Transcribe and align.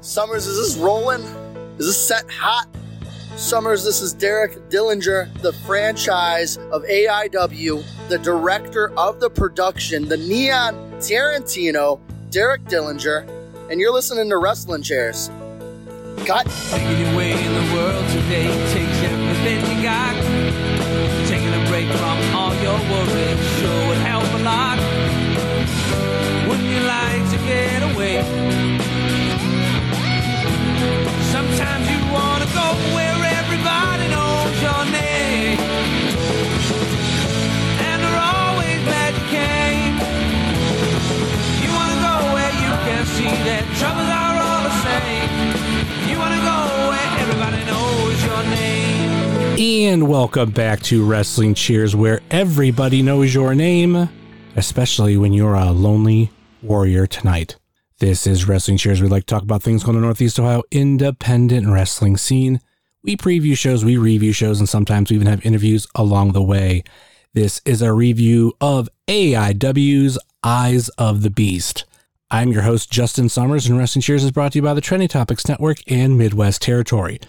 Summers, 0.00 0.46
is 0.46 0.56
this 0.56 0.76
rolling? 0.82 1.22
Is 1.78 1.86
this 1.86 2.08
set 2.08 2.30
hot? 2.30 2.68
Summers, 3.36 3.84
this 3.84 4.00
is 4.00 4.14
Derek 4.14 4.70
Dillinger, 4.70 5.30
the 5.42 5.52
franchise 5.52 6.56
of 6.56 6.82
AIW, 6.84 7.84
the 8.08 8.18
director 8.18 8.92
of 8.98 9.20
the 9.20 9.28
production, 9.28 10.08
the 10.08 10.16
Neon 10.16 10.74
Tarantino, 11.00 12.00
Derek 12.30 12.64
Dillinger, 12.64 13.28
and 13.70 13.78
you're 13.78 13.92
listening 13.92 14.30
to 14.30 14.38
Wrestling 14.38 14.82
Chairs. 14.82 15.28
Cut. 16.24 16.46
Making 16.72 17.06
your 17.06 17.16
way 17.16 17.32
in 17.32 17.52
the 17.52 17.74
world 17.74 18.08
today 18.08 18.46
takes 18.72 19.02
everything 19.02 19.76
you 19.76 19.82
got. 19.82 20.14
Taking 21.28 21.52
a 21.52 21.68
break 21.68 21.88
from 21.90 22.34
all 22.34 22.54
your 22.62 22.78
worries 22.90 23.58
sure 23.58 23.88
would 23.88 23.98
help 23.98 24.24
a 24.32 24.42
lot. 24.42 24.85
Get 27.46 27.82
away? 27.82 28.22
Sometimes 31.30 31.84
you 31.92 32.00
wanna 32.12 32.48
go 32.60 32.66
where 32.94 33.18
everybody 33.40 34.06
knows 34.14 34.54
your 34.66 34.82
name. 34.90 35.58
And 37.88 37.96
they're 38.02 38.22
always 38.34 38.78
glad 38.88 39.10
you 39.14 39.26
came. 39.38 39.94
You 41.62 41.70
wanna 41.78 41.98
go 42.08 42.14
where 42.34 42.54
you 42.64 42.72
can 42.86 43.02
see 43.16 43.32
that 43.48 43.64
troubles 43.78 44.10
are 44.22 44.36
all 44.46 44.62
the 44.68 44.74
same. 44.86 45.30
You 46.10 46.18
wanna 46.18 46.42
go 46.50 46.58
where 46.90 47.08
everybody 47.22 47.62
knows 47.70 48.16
your 48.28 48.42
name. 48.58 49.86
And 49.88 50.08
welcome 50.08 50.50
back 50.50 50.80
to 50.82 51.04
Wrestling 51.04 51.54
Cheers, 51.54 51.94
where 51.94 52.20
everybody 52.30 53.02
knows 53.02 53.32
your 53.32 53.54
name, 53.54 54.08
especially 54.56 55.16
when 55.16 55.32
you're 55.32 55.54
a 55.54 55.70
lonely 55.70 56.30
warrior 56.66 57.06
tonight. 57.06 57.56
This 57.98 58.26
is 58.26 58.46
Wrestling 58.46 58.76
Cheers. 58.76 59.00
We 59.00 59.08
like 59.08 59.24
to 59.24 59.34
talk 59.34 59.42
about 59.42 59.62
things 59.62 59.84
going 59.84 59.96
on 59.96 60.02
the 60.02 60.06
Northeast 60.06 60.38
Ohio 60.38 60.62
independent 60.70 61.68
wrestling 61.68 62.16
scene. 62.16 62.60
We 63.02 63.16
preview 63.16 63.56
shows, 63.56 63.84
we 63.84 63.96
review 63.96 64.32
shows, 64.32 64.58
and 64.58 64.68
sometimes 64.68 65.10
we 65.10 65.16
even 65.16 65.28
have 65.28 65.46
interviews 65.46 65.86
along 65.94 66.32
the 66.32 66.42
way. 66.42 66.82
This 67.32 67.62
is 67.64 67.82
a 67.82 67.92
review 67.92 68.54
of 68.60 68.88
AIW's 69.06 70.18
Eyes 70.42 70.88
of 70.90 71.22
the 71.22 71.30
Beast. 71.30 71.84
I'm 72.30 72.50
your 72.50 72.62
host, 72.62 72.90
Justin 72.90 73.28
Summers, 73.28 73.68
and 73.68 73.78
Wrestling 73.78 74.02
Cheers 74.02 74.24
is 74.24 74.32
brought 74.32 74.52
to 74.52 74.58
you 74.58 74.62
by 74.62 74.74
the 74.74 74.80
Trending 74.80 75.08
Topics 75.08 75.48
Network 75.48 75.78
and 75.86 76.18
Midwest 76.18 76.62
Territory. 76.62 77.20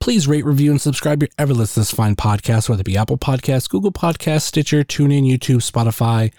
Please 0.00 0.26
rate, 0.26 0.44
review, 0.44 0.70
and 0.70 0.80
subscribe 0.80 1.22
your 1.22 1.46
listen 1.46 1.82
this 1.82 1.90
fine 1.90 2.16
podcast, 2.16 2.68
whether 2.68 2.80
it 2.80 2.86
be 2.86 2.96
Apple 2.96 3.18
Podcasts, 3.18 3.68
Google 3.68 3.92
Podcasts, 3.92 4.42
Stitcher, 4.42 4.84
TuneIn, 4.84 5.30
YouTube, 5.30 5.68
Spotify, 5.68 6.32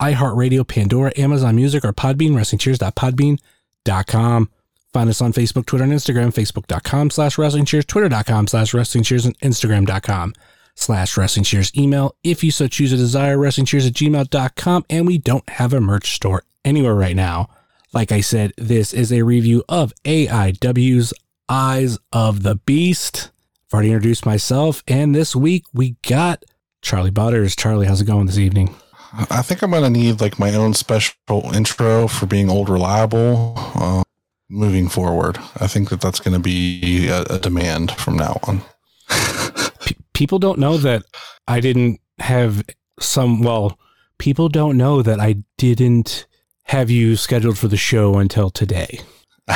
iHeartRadio, 0.00 0.66
Pandora, 0.66 1.12
Amazon 1.16 1.56
Music, 1.56 1.84
or 1.84 1.92
Podbean, 1.92 2.32
WrestlingCheers.podbean.com. 2.32 4.50
Find 4.92 5.10
us 5.10 5.20
on 5.20 5.32
Facebook, 5.32 5.66
Twitter, 5.66 5.84
and 5.84 5.92
Instagram, 5.92 6.32
Facebook.com 6.32 7.10
slash 7.10 7.36
Wrestling 7.36 7.66
Cheers, 7.66 7.84
Twitter.com 7.84 8.46
slash 8.46 8.72
Wrestling 8.72 9.04
Cheers, 9.04 9.26
and 9.26 9.38
Instagram.com 9.40 10.34
slash 10.74 11.16
Wrestling 11.16 11.44
Cheers. 11.44 11.76
Email, 11.76 12.16
if 12.22 12.42
you 12.42 12.50
so 12.50 12.68
choose 12.68 12.92
a 12.92 12.96
desire, 12.96 13.36
WrestlingCheers 13.36 13.86
at 13.86 13.94
gmail.com, 13.94 14.86
and 14.88 15.06
we 15.06 15.18
don't 15.18 15.48
have 15.50 15.72
a 15.72 15.80
merch 15.80 16.14
store 16.14 16.42
anywhere 16.64 16.94
right 16.94 17.16
now. 17.16 17.48
Like 17.92 18.12
I 18.12 18.20
said, 18.20 18.52
this 18.56 18.92
is 18.92 19.12
a 19.12 19.22
review 19.22 19.64
of 19.68 19.92
AIW's 20.04 21.12
Eyes 21.48 21.98
of 22.12 22.42
the 22.42 22.56
Beast. 22.56 23.30
I've 23.68 23.74
already 23.74 23.92
introduced 23.92 24.26
myself, 24.26 24.82
and 24.86 25.14
this 25.14 25.36
week 25.36 25.64
we 25.72 25.96
got 26.06 26.44
Charlie 26.82 27.10
Butters. 27.10 27.56
Charlie, 27.56 27.86
how's 27.86 28.00
it 28.00 28.06
going 28.06 28.26
this 28.26 28.38
evening? 28.38 28.74
I 29.12 29.42
think 29.42 29.62
I'm 29.62 29.70
gonna 29.70 29.90
need 29.90 30.20
like 30.20 30.38
my 30.38 30.54
own 30.54 30.74
special 30.74 31.14
intro 31.54 32.08
for 32.08 32.26
being 32.26 32.50
old 32.50 32.68
reliable. 32.68 33.54
Uh, 33.56 34.02
moving 34.50 34.88
forward, 34.88 35.38
I 35.56 35.66
think 35.66 35.90
that 35.90 36.00
that's 36.00 36.20
gonna 36.20 36.38
be 36.38 37.08
a, 37.08 37.22
a 37.22 37.38
demand 37.38 37.92
from 37.92 38.16
now 38.16 38.38
on. 38.44 38.62
P- 39.84 39.96
people 40.12 40.38
don't 40.38 40.58
know 40.58 40.76
that 40.78 41.04
I 41.46 41.60
didn't 41.60 42.00
have 42.18 42.62
some, 43.00 43.42
well, 43.42 43.78
people 44.18 44.48
don't 44.48 44.76
know 44.76 45.02
that 45.02 45.20
I 45.20 45.36
didn't 45.56 46.26
have 46.64 46.90
you 46.90 47.16
scheduled 47.16 47.58
for 47.58 47.68
the 47.68 47.76
show 47.76 48.18
until 48.18 48.50
today. 48.50 49.00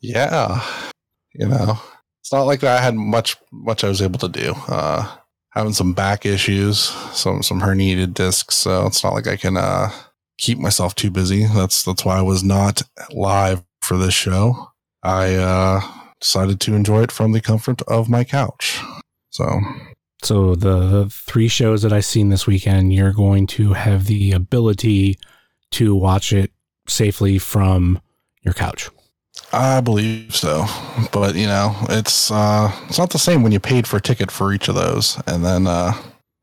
yeah, 0.00 0.62
you 1.32 1.48
know, 1.48 1.80
it's 2.20 2.32
not 2.32 2.42
like 2.42 2.62
I 2.64 2.80
had 2.80 2.94
much 2.94 3.36
much 3.50 3.84
I 3.84 3.88
was 3.88 4.02
able 4.02 4.18
to 4.18 4.28
do. 4.28 4.54
Uh, 4.68 5.16
having 5.58 5.72
some 5.72 5.92
back 5.92 6.24
issues, 6.24 6.78
some 7.12 7.42
some 7.42 7.60
herniated 7.60 8.14
discs, 8.14 8.54
so 8.54 8.86
it's 8.86 9.02
not 9.02 9.12
like 9.12 9.26
I 9.26 9.36
can 9.36 9.56
uh, 9.56 9.90
keep 10.38 10.56
myself 10.58 10.94
too 10.94 11.10
busy. 11.10 11.46
That's 11.46 11.82
that's 11.82 12.04
why 12.04 12.16
I 12.16 12.22
was 12.22 12.44
not 12.44 12.82
live 13.10 13.64
for 13.82 13.96
this 13.96 14.14
show. 14.14 14.68
I 15.02 15.34
uh, 15.34 15.80
decided 16.20 16.60
to 16.60 16.74
enjoy 16.74 17.02
it 17.02 17.12
from 17.12 17.32
the 17.32 17.40
comfort 17.40 17.82
of 17.82 18.08
my 18.08 18.22
couch. 18.22 18.80
So 19.30 19.60
So 20.22 20.54
the 20.54 21.08
three 21.10 21.48
shows 21.48 21.82
that 21.82 21.92
I've 21.92 22.04
seen 22.04 22.28
this 22.28 22.46
weekend, 22.46 22.92
you're 22.92 23.12
going 23.12 23.46
to 23.48 23.72
have 23.72 24.06
the 24.06 24.32
ability 24.32 25.18
to 25.72 25.94
watch 25.94 26.32
it 26.32 26.52
safely 26.86 27.38
from 27.38 28.00
your 28.42 28.54
couch. 28.54 28.90
I 29.52 29.80
believe 29.80 30.34
so, 30.36 30.66
but 31.12 31.34
you 31.34 31.46
know, 31.46 31.74
it's 31.88 32.30
uh, 32.30 32.70
it's 32.88 32.98
not 32.98 33.10
the 33.10 33.18
same 33.18 33.42
when 33.42 33.52
you 33.52 33.60
paid 33.60 33.86
for 33.86 33.96
a 33.96 34.00
ticket 34.00 34.30
for 34.30 34.52
each 34.52 34.68
of 34.68 34.74
those 34.74 35.20
and 35.26 35.44
then 35.44 35.66
uh, 35.66 35.92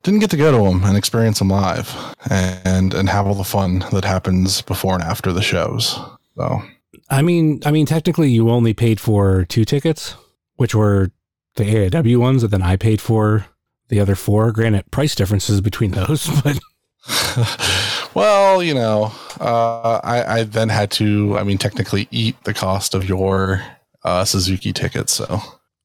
didn't 0.02 0.20
get 0.20 0.30
to 0.30 0.36
go 0.36 0.50
to 0.50 0.70
them 0.70 0.84
and 0.84 0.96
experience 0.96 1.38
them 1.38 1.48
live 1.48 1.94
and 2.30 2.94
and 2.94 3.08
have 3.08 3.26
all 3.26 3.34
the 3.34 3.44
fun 3.44 3.84
that 3.92 4.04
happens 4.04 4.62
before 4.62 4.94
and 4.94 5.02
after 5.02 5.32
the 5.32 5.42
shows. 5.42 5.98
So 6.36 6.62
I 7.08 7.22
mean, 7.22 7.60
I 7.64 7.70
mean, 7.70 7.86
technically, 7.86 8.30
you 8.30 8.50
only 8.50 8.74
paid 8.74 9.00
for 9.00 9.44
two 9.44 9.64
tickets, 9.64 10.14
which 10.56 10.74
were 10.74 11.12
the 11.54 11.64
AIW 11.64 12.18
ones, 12.18 12.42
and 12.42 12.52
then 12.52 12.62
I 12.62 12.76
paid 12.76 13.00
for 13.00 13.46
the 13.88 14.00
other 14.00 14.14
four. 14.14 14.50
Granted, 14.52 14.90
price 14.90 15.14
differences 15.14 15.60
between 15.60 15.92
those, 15.92 16.26
but 16.42 16.58
well, 18.16 18.62
you 18.62 18.72
know, 18.72 19.12
uh, 19.38 20.00
I, 20.02 20.38
I 20.38 20.42
then 20.44 20.70
had 20.70 20.90
to, 20.92 21.36
I 21.36 21.44
mean, 21.44 21.58
technically 21.58 22.08
eat 22.10 22.42
the 22.44 22.54
cost 22.54 22.94
of 22.94 23.06
your 23.06 23.62
uh, 24.04 24.24
Suzuki 24.24 24.72
ticket. 24.72 25.10
So 25.10 25.38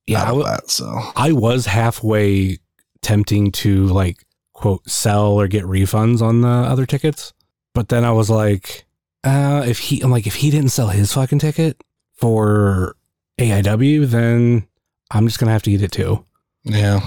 yeah, 0.07 0.31
I, 0.31 0.35
that. 0.43 0.69
So 0.69 0.97
I 1.17 1.33
was 1.33 1.65
halfway 1.65 2.59
tempting 3.01 3.51
to 3.51 3.85
like 3.87 4.23
quote 4.53 4.89
sell 4.89 5.33
or 5.33 5.49
get 5.49 5.65
refunds 5.65 6.21
on 6.21 6.39
the 6.39 6.47
other 6.47 6.85
tickets, 6.85 7.33
but 7.73 7.89
then 7.89 8.05
I 8.05 8.11
was 8.13 8.29
like, 8.29 8.85
uh, 9.25 9.65
if 9.67 9.79
he, 9.79 9.99
I'm 9.99 10.09
like, 10.09 10.25
if 10.25 10.35
he 10.35 10.49
didn't 10.51 10.69
sell 10.69 10.87
his 10.87 11.11
fucking 11.11 11.39
ticket 11.39 11.83
for 12.13 12.95
AIW, 13.39 14.07
then 14.07 14.65
I'm 15.11 15.27
just 15.27 15.37
gonna 15.37 15.51
have 15.51 15.63
to 15.63 15.71
eat 15.71 15.81
it 15.81 15.91
too. 15.91 16.23
yeah, 16.63 17.01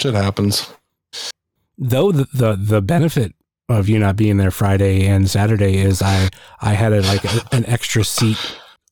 shit 0.00 0.14
happens. 0.14 0.72
though 1.76 2.12
the, 2.12 2.28
the 2.32 2.54
the 2.54 2.80
benefit 2.80 3.34
of 3.70 3.88
you 3.88 3.98
not 3.98 4.16
being 4.16 4.36
there 4.36 4.50
Friday 4.50 5.06
and 5.06 5.28
Saturday 5.30 5.78
is 5.78 6.02
I 6.02 6.28
I 6.60 6.72
had 6.74 6.92
a, 6.92 7.02
like 7.02 7.24
a, 7.24 7.42
an 7.52 7.64
extra 7.66 8.04
seat 8.04 8.38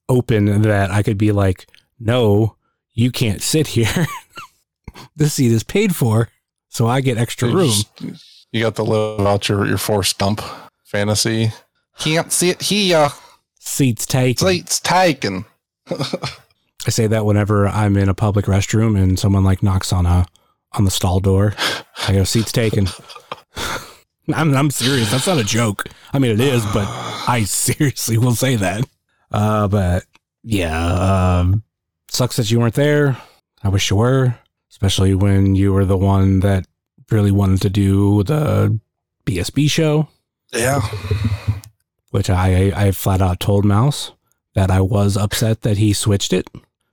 open 0.09 0.63
that 0.63 0.91
I 0.91 1.03
could 1.03 1.19
be 1.19 1.33
like, 1.33 1.67
no, 1.99 2.57
you 2.95 3.11
can't 3.11 3.43
sit 3.43 3.69
here. 3.69 4.07
this 5.17 5.35
seat 5.35 5.53
is 5.53 5.63
paid 5.63 5.95
for, 5.95 6.29
so 6.69 6.87
I 6.87 7.01
get 7.01 7.19
extra 7.19 7.49
You 7.49 7.57
room. 7.57 7.69
just- 7.69 8.03
You 8.53 8.63
got 8.63 8.77
to 8.77 8.83
live 8.83 9.27
out 9.27 9.49
your, 9.49 9.67
your 9.67 9.79
forced 9.79 10.19
dump 10.19 10.41
fantasy. 10.85 11.53
Can't 11.99 12.33
sit 12.33 12.63
here. 12.63 13.09
Seats 13.61 14.07
taken. 14.07 14.47
Seats 14.47 14.81
taken. 14.81 15.45
I 15.91 16.91
say 16.91 17.07
that 17.09 17.27
whenever 17.27 17.67
I'm 17.69 17.97
in 17.97 18.09
a 18.09 18.15
public 18.15 18.47
restroom 18.47 18.97
and 19.01 19.19
someone 19.19 19.45
like 19.45 19.63
knocks 19.63 19.93
on 19.93 20.07
a 20.07 20.27
on 20.73 20.85
the 20.85 20.91
stall 20.91 21.19
door. 21.21 21.55
I 22.07 22.13
go, 22.13 22.25
seats 22.25 22.53
taken. 22.53 22.87
I'm 24.35 24.55
I'm 24.55 24.71
serious. 24.71 25.11
That's 25.11 25.27
not 25.27 25.39
a 25.39 25.45
joke. 25.45 25.85
I 26.13 26.19
mean, 26.19 26.33
it 26.33 26.41
is, 26.41 26.65
but 26.67 26.87
I 27.29 27.45
seriously 27.45 28.19
will 28.19 28.35
say 28.35 28.57
that. 28.57 28.87
Uh, 29.31 29.69
but 29.69 30.05
yeah, 30.43 31.39
um, 31.41 31.63
sucks 32.09 32.37
that 32.37 32.51
you 32.51 32.59
weren't 32.61 32.75
there. 32.75 33.17
I 33.63 33.69
wish 33.69 33.91
you 33.91 33.97
were, 33.97 34.35
especially 34.71 35.15
when 35.15 35.55
you 35.55 35.73
were 35.73 35.85
the 35.85 35.97
one 35.97 36.41
that 36.41 36.67
really 37.11 37.31
wanted 37.33 37.63
to 37.63 37.71
do 37.71 38.23
the 38.25 38.79
BSB 39.25 39.71
show, 39.71 40.09
Yeah. 40.53 40.81
which 42.11 42.31
I 42.31 42.73
I 42.75 42.91
flat 42.93 43.21
out 43.23 43.41
told 43.41 43.65
Mouse 43.65 44.13
that 44.55 44.71
I 44.71 44.81
was 44.81 45.17
upset 45.17 45.63
that 45.63 45.77
he 45.79 45.93
switched 45.93 46.33
it 46.33 46.49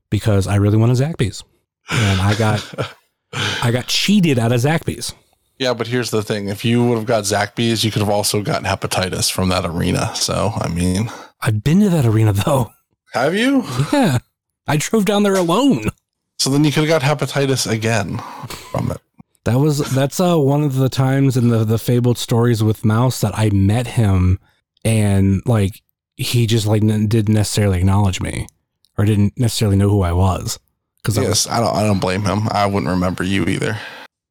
because 0.10 0.48
I 0.48 0.56
really 0.56 0.78
wanted 0.78 0.98
Zaxby's, 0.98 1.44
and 1.90 2.22
I 2.22 2.36
got 2.36 2.96
I 3.64 3.72
got 3.72 3.88
cheated 3.88 4.40
out 4.40 4.52
of 4.52 4.62
Zaxby's. 4.62 5.14
Yeah, 5.57 5.74
but 5.74 5.88
here's 5.88 6.12
the 6.12 6.22
thing. 6.22 6.50
If 6.50 6.66
you 6.66 6.84
would 6.86 6.98
have 6.98 7.06
got 7.06 7.24
Zaxby's, 7.24 7.84
you 7.84 7.92
could 7.92 8.02
have 8.02 8.10
also 8.10 8.42
gotten 8.42 8.66
hepatitis 8.66 9.31
from 9.31 9.50
that 9.50 9.66
arena. 9.66 10.13
So, 10.16 10.52
I 10.56 10.68
mean, 10.68 11.10
I've 11.42 11.63
been 11.63 11.80
to 11.81 11.90
that 11.90 12.06
arena 12.06 12.34
though. 12.34 12.72
have 13.13 13.34
you? 13.36 13.63
Yeah, 13.94 14.18
I 14.68 14.78
drove 14.78 15.06
down 15.06 15.24
there 15.24 15.36
alone. 15.36 15.86
So 16.40 16.50
then 16.50 16.63
you 16.66 16.72
could 16.72 16.88
have 16.88 17.02
got 17.02 17.19
hepatitis 17.19 17.69
again 17.72 18.18
from 18.48 18.92
it. 18.92 18.98
That 19.46 19.60
was 19.60 19.78
that's 19.94 20.19
uh 20.19 20.38
one 20.38 20.63
of 20.63 20.75
the 20.75 20.90
times 20.90 21.38
in 21.38 21.50
the 21.50 21.63
the 21.63 21.78
fabled 21.78 22.18
stories 22.18 22.62
with 22.63 22.84
Mouse 22.84 23.22
that 23.22 23.38
I 23.38 23.50
met 23.51 23.86
him 23.88 24.40
and 24.84 25.42
like 25.46 25.81
he 26.18 26.48
just 26.48 26.66
like 26.66 26.81
n- 26.84 27.08
didn't 27.08 27.34
necessarily 27.36 27.78
acknowledge 27.78 28.19
me 28.19 28.48
or 28.98 29.06
didn't 29.06 29.38
necessarily 29.38 29.78
know 29.78 29.90
who 29.90 30.01
I 30.01 30.13
was. 30.13 30.60
Because 30.98 31.18
Yes, 31.18 31.48
I 31.48 31.60
don't. 31.60 31.75
I 31.75 31.84
don't 31.84 32.00
blame 32.00 32.24
him. 32.24 32.48
I 32.50 32.66
wouldn't 32.66 32.90
remember 32.90 33.24
you 33.24 33.46
either. 33.46 33.78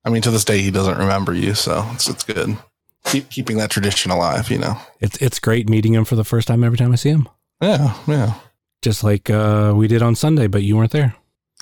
I 0.05 0.11
mean, 0.11 0.23
to 0.23 0.31
this 0.31 0.45
day, 0.45 0.61
he 0.61 0.71
doesn't 0.71 0.99
remember 0.99 1.33
you, 1.33 1.55
so 1.55 1.87
it's 1.95 2.09
it's 2.09 2.25
good. 2.25 2.57
Keep 3.07 3.31
keeping 3.31 3.57
that 3.59 3.71
tradition 3.71 4.11
alive, 4.11 4.51
you 4.51 4.59
know. 4.59 4.79
it's 5.01 5.17
it's 5.19 5.39
great 5.39 5.69
meeting 5.69 5.95
him 5.95 6.05
for 6.05 6.17
the 6.17 6.25
first 6.25 6.49
time 6.49 6.63
every 6.65 6.79
time 6.79 6.93
I 6.93 6.97
see 6.97 7.11
him. 7.11 7.29
Yeah, 7.63 7.95
yeah, 8.07 8.35
Just 8.83 9.03
like 9.05 9.31
uh, 9.31 9.73
we 9.77 9.89
did 9.89 10.03
on 10.03 10.15
Sunday, 10.15 10.47
but 10.49 10.63
you 10.63 10.77
weren't 10.77 10.91
there. 10.93 11.15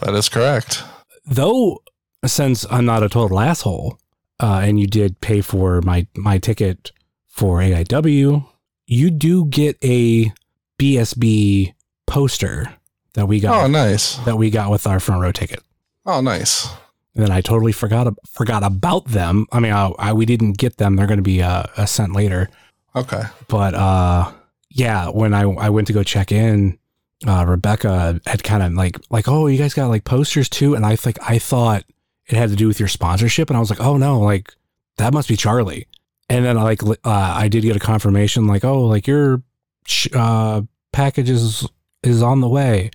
that 0.00 0.14
is 0.14 0.28
correct. 0.28 0.82
Though, 1.26 1.82
since 2.26 2.66
I'm 2.70 2.84
not 2.84 3.02
a 3.02 3.08
total 3.08 3.40
asshole, 3.40 3.98
uh, 4.40 4.60
and 4.64 4.78
you 4.80 4.86
did 4.86 5.20
pay 5.20 5.40
for 5.40 5.80
my 5.82 6.06
my 6.16 6.38
ticket 6.38 6.92
for 7.28 7.58
AIW, 7.60 8.46
you 8.86 9.10
do 9.10 9.46
get 9.46 9.76
a 9.82 10.32
BSB 10.78 11.74
poster 12.06 12.74
that 13.14 13.26
we 13.26 13.40
got 13.40 13.64
Oh, 13.64 13.66
nice. 13.66 14.16
that 14.24 14.36
we 14.36 14.50
got 14.50 14.70
with 14.70 14.86
our 14.86 15.00
front 15.00 15.22
row 15.22 15.32
ticket. 15.32 15.62
Oh, 16.06 16.20
nice. 16.20 16.68
And 17.18 17.26
then 17.26 17.32
I 17.32 17.40
totally 17.40 17.72
forgot 17.72 18.14
forgot 18.28 18.62
about 18.62 19.06
them. 19.06 19.48
I 19.50 19.58
mean, 19.58 19.72
I, 19.72 19.88
I, 19.98 20.12
we 20.12 20.24
didn't 20.24 20.52
get 20.52 20.76
them. 20.76 20.94
They're 20.94 21.08
going 21.08 21.18
to 21.18 21.22
be 21.22 21.42
uh, 21.42 21.64
a 21.76 21.84
sent 21.84 22.12
later. 22.12 22.48
Okay. 22.94 23.22
But 23.48 23.74
uh, 23.74 24.30
yeah, 24.70 25.08
when 25.08 25.34
I 25.34 25.42
I 25.42 25.68
went 25.68 25.88
to 25.88 25.92
go 25.92 26.04
check 26.04 26.30
in, 26.30 26.78
uh, 27.26 27.44
Rebecca 27.44 28.20
had 28.24 28.44
kind 28.44 28.62
of 28.62 28.72
like 28.74 28.98
like, 29.10 29.26
oh, 29.26 29.48
you 29.48 29.58
guys 29.58 29.74
got 29.74 29.88
like 29.88 30.04
posters 30.04 30.48
too, 30.48 30.76
and 30.76 30.86
I 30.86 30.94
think 30.94 31.18
I 31.28 31.40
thought 31.40 31.82
it 32.28 32.36
had 32.36 32.50
to 32.50 32.56
do 32.56 32.68
with 32.68 32.78
your 32.78 32.88
sponsorship, 32.88 33.50
and 33.50 33.56
I 33.56 33.60
was 33.60 33.70
like, 33.70 33.80
oh 33.80 33.96
no, 33.96 34.20
like 34.20 34.54
that 34.98 35.12
must 35.12 35.28
be 35.28 35.34
Charlie. 35.34 35.88
And 36.30 36.44
then 36.44 36.54
like 36.54 36.84
uh, 36.84 36.96
I 37.04 37.48
did 37.48 37.64
get 37.64 37.74
a 37.74 37.80
confirmation, 37.80 38.46
like, 38.46 38.64
oh, 38.64 38.86
like 38.86 39.08
your 39.08 39.42
uh, 40.14 40.62
package 40.92 41.30
is 41.30 41.66
is 42.04 42.22
on 42.22 42.42
the 42.42 42.48
way, 42.48 42.92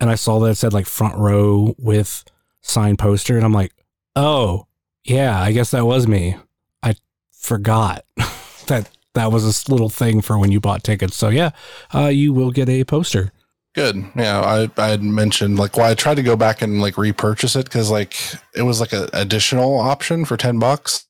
and 0.00 0.08
I 0.08 0.14
saw 0.14 0.40
that 0.40 0.52
it 0.52 0.54
said 0.54 0.72
like 0.72 0.86
front 0.86 1.18
row 1.18 1.74
with 1.76 2.24
signed 2.68 2.98
poster, 2.98 3.36
and 3.36 3.44
I'm 3.44 3.52
like, 3.52 3.72
oh 4.14 4.66
yeah, 5.04 5.40
I 5.40 5.52
guess 5.52 5.70
that 5.70 5.86
was 5.86 6.06
me. 6.06 6.36
I 6.82 6.96
forgot 7.32 8.04
that 8.66 8.90
that 9.14 9.32
was 9.32 9.44
this 9.44 9.68
little 9.68 9.88
thing 9.88 10.20
for 10.20 10.38
when 10.38 10.52
you 10.52 10.60
bought 10.60 10.84
tickets. 10.84 11.16
So 11.16 11.28
yeah, 11.28 11.50
uh, 11.94 12.06
you 12.08 12.32
will 12.32 12.50
get 12.50 12.68
a 12.68 12.84
poster. 12.84 13.32
Good. 13.74 13.96
Yeah, 14.16 14.40
I 14.40 14.70
I 14.80 14.88
had 14.88 15.02
mentioned 15.02 15.58
like 15.58 15.76
well, 15.76 15.90
I 15.90 15.94
tried 15.94 16.14
to 16.16 16.22
go 16.22 16.36
back 16.36 16.62
and 16.62 16.80
like 16.80 16.96
repurchase 16.96 17.56
it 17.56 17.66
because 17.66 17.90
like 17.90 18.16
it 18.54 18.62
was 18.62 18.80
like 18.80 18.92
an 18.92 19.08
additional 19.12 19.78
option 19.78 20.24
for 20.24 20.36
ten 20.36 20.58
bucks. 20.58 21.06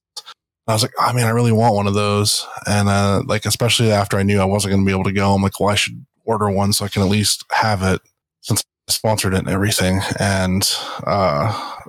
I 0.69 0.73
was 0.73 0.83
like, 0.83 0.93
I 0.99 1.13
mean, 1.13 1.27
I 1.27 1.31
really 1.31 1.53
want 1.53 1.77
one 1.77 1.87
of 1.87 1.95
those, 1.95 2.45
and 2.67 2.89
uh, 2.89 3.23
like 3.25 3.47
especially 3.47 3.93
after 3.93 4.19
I 4.19 4.25
knew 4.25 4.41
I 4.41 4.45
wasn't 4.45 4.73
going 4.73 4.83
to 4.83 4.87
be 4.87 4.93
able 4.93 5.05
to 5.05 5.13
go, 5.13 5.33
I'm 5.33 5.43
like, 5.43 5.61
well, 5.61 5.69
I 5.69 5.77
should 5.77 6.05
order 6.25 6.51
one 6.51 6.73
so 6.73 6.85
I 6.85 6.89
can 6.89 7.03
at 7.03 7.09
least 7.09 7.45
have 7.53 7.83
it 7.83 8.01
since 8.41 8.65
sponsored 8.89 9.35
it 9.35 9.39
and 9.41 9.49
everything. 9.49 10.01
And 10.19 10.69
uh, 11.07 11.81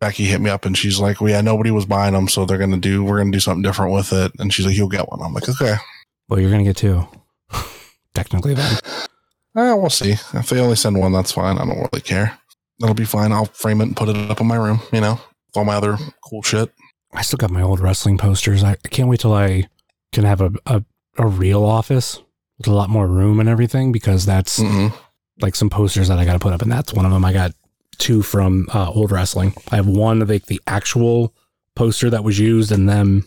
Becky 0.00 0.24
hit 0.24 0.40
me 0.40 0.50
up 0.50 0.64
and 0.64 0.76
she's 0.76 0.98
like, 0.98 1.20
well, 1.20 1.30
yeah, 1.30 1.40
nobody 1.40 1.70
was 1.70 1.86
buying 1.86 2.14
them, 2.14 2.28
so 2.28 2.44
they're 2.44 2.58
gonna 2.58 2.76
do 2.78 3.02
we're 3.04 3.18
gonna 3.18 3.30
do 3.32 3.40
something 3.40 3.62
different 3.62 3.92
with 3.92 4.12
it. 4.12 4.32
And 4.38 4.52
she's 4.52 4.66
like, 4.66 4.76
you'll 4.76 4.88
get 4.88 5.08
one. 5.08 5.20
I'm 5.22 5.32
like, 5.34 5.48
okay, 5.48 5.76
Well, 6.28 6.40
you're 6.40 6.50
gonna 6.50 6.64
get 6.64 6.76
two. 6.76 7.06
Technically, 8.14 8.54
then. 8.54 8.78
Uh, 9.54 9.74
we'll 9.76 9.88
see. 9.90 10.12
If 10.34 10.50
they 10.50 10.60
only 10.60 10.76
send 10.76 10.98
one, 10.98 11.12
that's 11.12 11.32
fine. 11.32 11.56
I 11.56 11.64
don't 11.64 11.78
really 11.78 12.02
care. 12.02 12.38
That'll 12.78 12.94
be 12.94 13.04
fine. 13.06 13.32
I'll 13.32 13.46
frame 13.46 13.80
it 13.80 13.84
and 13.84 13.96
put 13.96 14.10
it 14.10 14.16
up 14.30 14.40
in 14.40 14.46
my 14.46 14.56
room, 14.56 14.80
you 14.92 15.00
know, 15.00 15.12
with 15.46 15.56
all 15.56 15.64
my 15.64 15.76
other 15.76 15.96
cool 16.28 16.42
shit. 16.42 16.70
I 17.14 17.22
still 17.22 17.38
got 17.38 17.50
my 17.50 17.62
old 17.62 17.80
wrestling 17.80 18.18
posters. 18.18 18.62
I, 18.62 18.72
I 18.72 18.88
can't 18.88 19.08
wait 19.08 19.20
till 19.20 19.32
I 19.32 19.68
can 20.12 20.24
have 20.24 20.42
a, 20.42 20.52
a 20.66 20.84
a 21.18 21.26
real 21.26 21.64
office 21.64 22.22
with 22.58 22.66
a 22.66 22.72
lot 22.74 22.90
more 22.90 23.06
room 23.06 23.40
and 23.40 23.48
everything 23.48 23.92
because 23.92 24.26
that's 24.26 24.58
Mm-mm. 24.58 24.92
Like 25.40 25.54
some 25.54 25.70
posters 25.70 26.08
that 26.08 26.18
I 26.18 26.24
got 26.24 26.34
to 26.34 26.38
put 26.38 26.52
up, 26.52 26.62
and 26.62 26.70
that's 26.72 26.92
one 26.92 27.04
of 27.06 27.12
them. 27.12 27.24
I 27.24 27.32
got 27.32 27.52
two 27.98 28.22
from 28.22 28.68
uh, 28.74 28.90
old 28.90 29.10
wrestling. 29.12 29.54
I 29.70 29.76
have 29.76 29.86
one 29.86 30.22
of 30.22 30.30
like 30.30 30.46
the 30.46 30.60
actual 30.66 31.34
poster 31.74 32.10
that 32.10 32.24
was 32.24 32.38
used, 32.38 32.72
and 32.72 32.88
then 32.88 33.24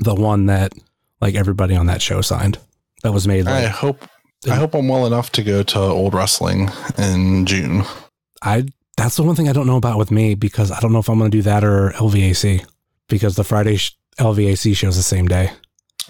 the 0.00 0.14
one 0.14 0.46
that 0.46 0.72
like 1.20 1.34
everybody 1.34 1.74
on 1.76 1.86
that 1.86 2.02
show 2.02 2.20
signed. 2.20 2.58
That 3.02 3.12
was 3.12 3.26
made 3.26 3.46
I 3.48 3.64
like 3.64 3.72
hope 3.72 4.04
I 4.48 4.54
hope 4.54 4.74
I'm 4.74 4.88
well 4.88 5.06
enough 5.06 5.32
to 5.32 5.42
go 5.42 5.62
to 5.64 5.78
old 5.78 6.14
wrestling 6.14 6.70
in 6.98 7.46
June. 7.46 7.84
I. 8.42 8.66
That's 8.98 9.16
the 9.16 9.22
one 9.22 9.34
thing 9.34 9.48
I 9.48 9.54
don't 9.54 9.66
know 9.66 9.78
about 9.78 9.96
with 9.96 10.10
me 10.10 10.34
because 10.34 10.70
I 10.70 10.78
don't 10.78 10.92
know 10.92 10.98
if 10.98 11.08
I'm 11.08 11.18
going 11.18 11.30
to 11.30 11.36
do 11.36 11.42
that 11.42 11.64
or 11.64 11.92
LVAC 11.96 12.62
because 13.08 13.36
the 13.36 13.42
Friday 13.42 13.76
sh- 13.76 13.96
LVAC 14.18 14.76
shows 14.76 14.96
the 14.96 15.02
same 15.02 15.26
day. 15.26 15.50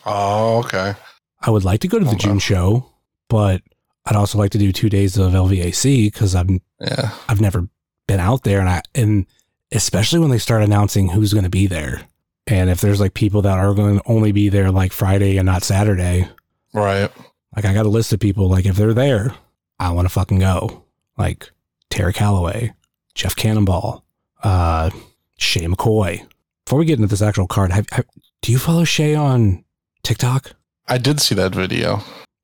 Oh, 0.05 0.59
okay. 0.59 0.95
I 1.41 1.51
would 1.51 1.65
like 1.65 1.81
to 1.83 1.89
go 1.89 2.01
to 2.01 2.05
the 2.05 2.11
Okay. 2.11 2.19
June 2.19 2.41
show, 2.41 2.91
but 3.29 3.63
I'd 4.07 4.17
also 4.17 4.39
like 4.39 4.51
to 4.53 4.59
do 4.59 4.73
two 4.73 4.89
days 4.89 5.17
of 5.17 5.33
LVAC 5.33 6.07
because 6.13 6.35
I'm 6.35 6.61
Yeah. 6.81 7.11
I've 7.29 7.41
never 7.41 7.69
been 8.09 8.21
out 8.21 8.43
there, 8.43 8.61
and 8.61 8.69
I 8.69 8.83
and 8.95 9.27
especially 9.71 10.19
when 10.19 10.31
they 10.31 10.39
start 10.39 10.63
announcing 10.63 11.09
who's 11.09 11.33
going 11.33 11.45
to 11.45 11.51
be 11.51 11.67
there, 11.67 12.03
and 12.47 12.69
if 12.69 12.81
there's 12.81 13.01
like 13.01 13.15
people 13.15 13.43
that 13.43 13.59
are 13.59 13.75
going 13.75 13.99
to 13.99 14.03
only 14.07 14.33
be 14.33 14.49
there 14.49 14.71
like 14.71 14.93
Friday 14.93 15.37
and 15.39 15.47
not 15.47 15.63
Saturday, 15.63 16.29
Right. 16.75 17.11
like 17.55 17.65
I 17.65 17.73
got 17.75 17.87
a 17.87 17.91
list 17.91 18.13
of 18.13 18.21
people. 18.21 18.49
Like 18.49 18.67
if 18.67 18.77
they're 18.77 18.93
there, 18.95 19.35
I 19.79 19.91
want 19.93 20.07
to 20.07 20.13
fucking 20.13 20.41
go. 20.41 20.85
Like 21.17 21.51
Terry 21.91 22.13
Calloway, 22.13 22.73
Jeff 23.15 23.37
Cannonball, 23.37 24.05
uh, 24.43 24.91
Shay 25.39 25.65
McCoy. 25.67 26.27
Before 26.65 26.79
we 26.79 26.85
get 26.87 26.99
into 26.99 27.09
this 27.09 27.23
actual 27.23 27.47
card, 27.47 27.71
have, 27.73 27.89
have, 27.91 28.05
do 28.41 28.51
you 28.53 28.59
follow 28.59 28.85
Shay 28.85 29.15
on 29.15 29.65
TikTok? 30.03 30.53
I 30.89 30.99
did 30.99 31.21
see 31.21 31.35
that 31.37 31.55
video. 31.55 32.03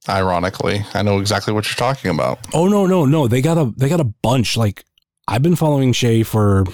Ironically, 0.08 0.84
I 0.94 1.02
know 1.02 1.19
exactly 1.19 1.52
what 1.52 1.66
you're 1.66 1.75
talking 1.75 2.10
about. 2.10 2.38
Oh 2.55 2.66
no, 2.66 2.87
no, 2.87 3.05
no. 3.05 3.28
They 3.28 3.43
got 3.43 3.58
a 3.58 3.72
they 3.76 3.88
got 3.88 4.00
a 4.00 4.05
bunch. 4.05 4.56
Like 4.56 4.84
I've 5.26 5.43
been 5.43 5.56
following 5.56 5.93
Shay 5.93 6.22
for 6.22 6.62
a 6.62 6.66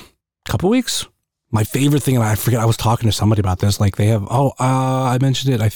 couple 0.51 0.71
weeks. 0.71 1.07
My 1.51 1.65
favorite 1.65 2.03
thing, 2.03 2.17
and 2.17 2.25
I 2.25 2.35
forget 2.35 2.61
I 2.61 2.65
was 2.65 2.77
talking 2.77 3.09
to 3.09 3.13
somebody 3.13 3.41
about 3.41 3.59
this. 3.59 3.81
Like 3.81 3.97
they 3.97 4.07
have 4.07 4.27
oh 4.31 4.53
uh, 4.61 5.05
I 5.05 5.19
mentioned 5.21 5.55
it. 5.55 5.61
I 5.61 5.71